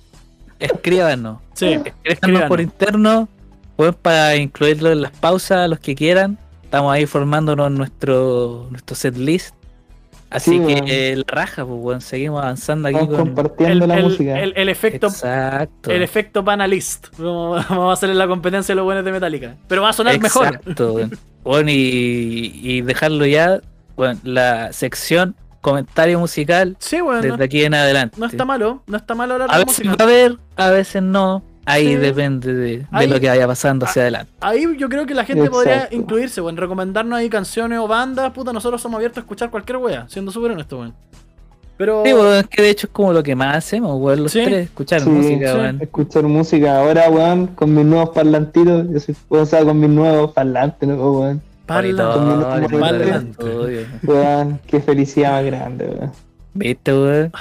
[0.59, 1.39] escríbanos.
[1.53, 1.73] Sí.
[1.73, 2.49] Escríbanos Escríbanos.
[2.49, 3.29] por interno,
[3.77, 6.37] weón, para incluirlo en las pausas, los que quieran.
[6.63, 9.55] Estamos ahí formándonos nuestro, nuestro set list.
[10.35, 13.15] Así Sí, que eh, la raja, pues, weón, seguimos avanzando aquí con.
[13.15, 14.39] compartiendo El, la el- música.
[14.41, 15.91] el- el efecto, Exacto.
[15.91, 17.07] el efecto panelist.
[17.17, 19.55] Vamos, vamos a hacerle la competencia a los buenos de Metallica.
[19.67, 20.47] Pero va a sonar mejor.
[20.47, 21.17] Exacto, weón.
[21.43, 23.59] Bueno, y, y dejarlo ya,
[23.95, 28.17] bueno, la sección comentario musical Sí, bueno, desde no, aquí en adelante.
[28.19, 28.83] no está malo.
[28.87, 30.03] No está malo hablar A de veces música.
[30.05, 31.43] va a haber, a veces no.
[31.65, 31.95] Ahí Sí.
[31.95, 34.31] depende de, de Ahí- lo que vaya pasando hacia adelante.
[34.41, 36.57] Ahí yo creo que la gente podría incluirse, weón.
[36.57, 38.31] Recomendarnos ahí canciones o bandas.
[38.33, 40.05] Puta, nosotros somos abiertos a escuchar cualquier wea.
[40.07, 40.93] Siendo súper honesto, weón.
[41.77, 42.03] Pero.
[42.05, 44.43] Sí, weón, es que de hecho es como lo que más hacemos, weón, los Sí.
[44.45, 45.57] tres, escuchar Sí, música, sí.
[45.57, 45.81] weón.
[45.81, 48.85] Escuchar música ahora, weón, con mis nuevos parlantitos.
[48.91, 51.41] Yo soy, o sea, con mis nuevos parlantes, ¿no, weón?
[51.65, 53.81] Parla- Bonito, Parla- bonito Parla- el estudio.
[54.03, 56.11] Weón, qué felicidad más grande, weón.
[56.53, 57.31] ¿Viste, weón?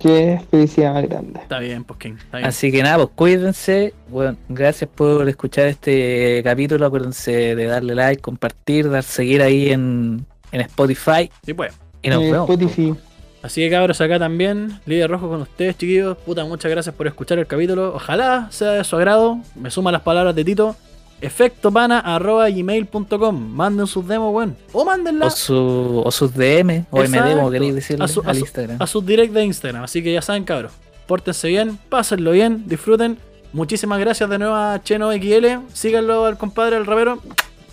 [0.00, 1.40] Qué felicidad más grande.
[1.40, 2.14] Está bien, pues King.
[2.18, 2.48] Está bien.
[2.48, 3.92] Así que nada, pues cuídense.
[4.08, 6.86] Bueno, gracias por escuchar este capítulo.
[6.86, 11.30] Acuérdense de darle like, compartir, dar seguir ahí en, en Spotify.
[11.44, 11.72] Sí, pues.
[12.02, 12.48] Y nos vemos.
[12.48, 12.94] Spotify.
[13.42, 16.16] Así que cabros, acá también, Líder Rojo con ustedes, chiquillos.
[16.18, 17.94] Puta, muchas gracias por escuchar el capítulo.
[17.94, 19.38] Ojalá sea de su agrado.
[19.54, 20.76] Me suma las palabras de Tito.
[21.20, 24.56] efectopana.gmail.com Manden sus demos, weón.
[24.72, 27.36] O mándenla O, su, o sus DM, o MD, Exacto.
[27.36, 28.76] como queréis decirle, A su- a al su- Instagram.
[28.80, 29.84] a sus direct de Instagram.
[29.84, 30.72] Así que ya saben, cabros.
[31.06, 33.18] Pórtense bien, pásenlo bien, disfruten.
[33.52, 35.58] Muchísimas gracias de nuevo a Cheno XL.
[35.72, 37.20] Síganlo al compadre, al rapero.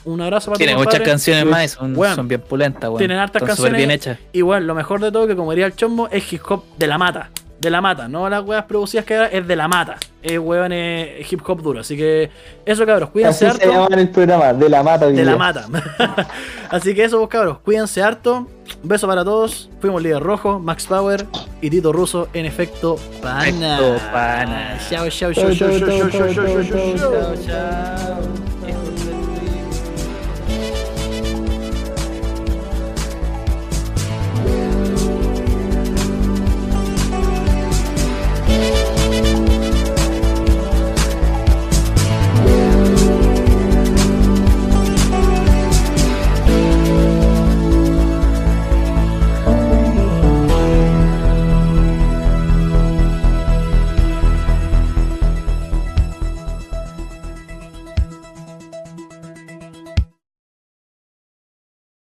[0.06, 1.12] Un abrazo para Tiene muchas compadre.
[1.12, 2.98] canciones más y son, son bien pulentas, weón.
[2.98, 3.88] tienen hartas Están súper canciones.
[3.88, 4.18] bien hechas.
[4.32, 6.88] Y bueno, lo mejor de todo que como diría el chombo, es hip hop de
[6.88, 7.30] la mata.
[7.60, 9.98] De la mata, no las weas producidas que es de la mata.
[10.22, 11.80] Es weón, es hip hop duro.
[11.80, 12.30] Así que
[12.66, 13.74] eso cabros, cuídense Así se harto.
[13.76, 15.08] llama en el programa, de la mata.
[15.08, 15.66] De la mata.
[16.70, 18.48] Así que eso, cabros, cuídense harto.
[18.84, 19.70] Un beso para todos.
[19.82, 21.26] Fuimos Líder Rojo, Max Power
[21.62, 23.80] y Tito Russo en efecto pana.
[23.80, 24.78] Efecto pana.
[24.90, 28.57] Chao, chao, chao, chao, chao, chao, chao, chao, chao, chao, chao.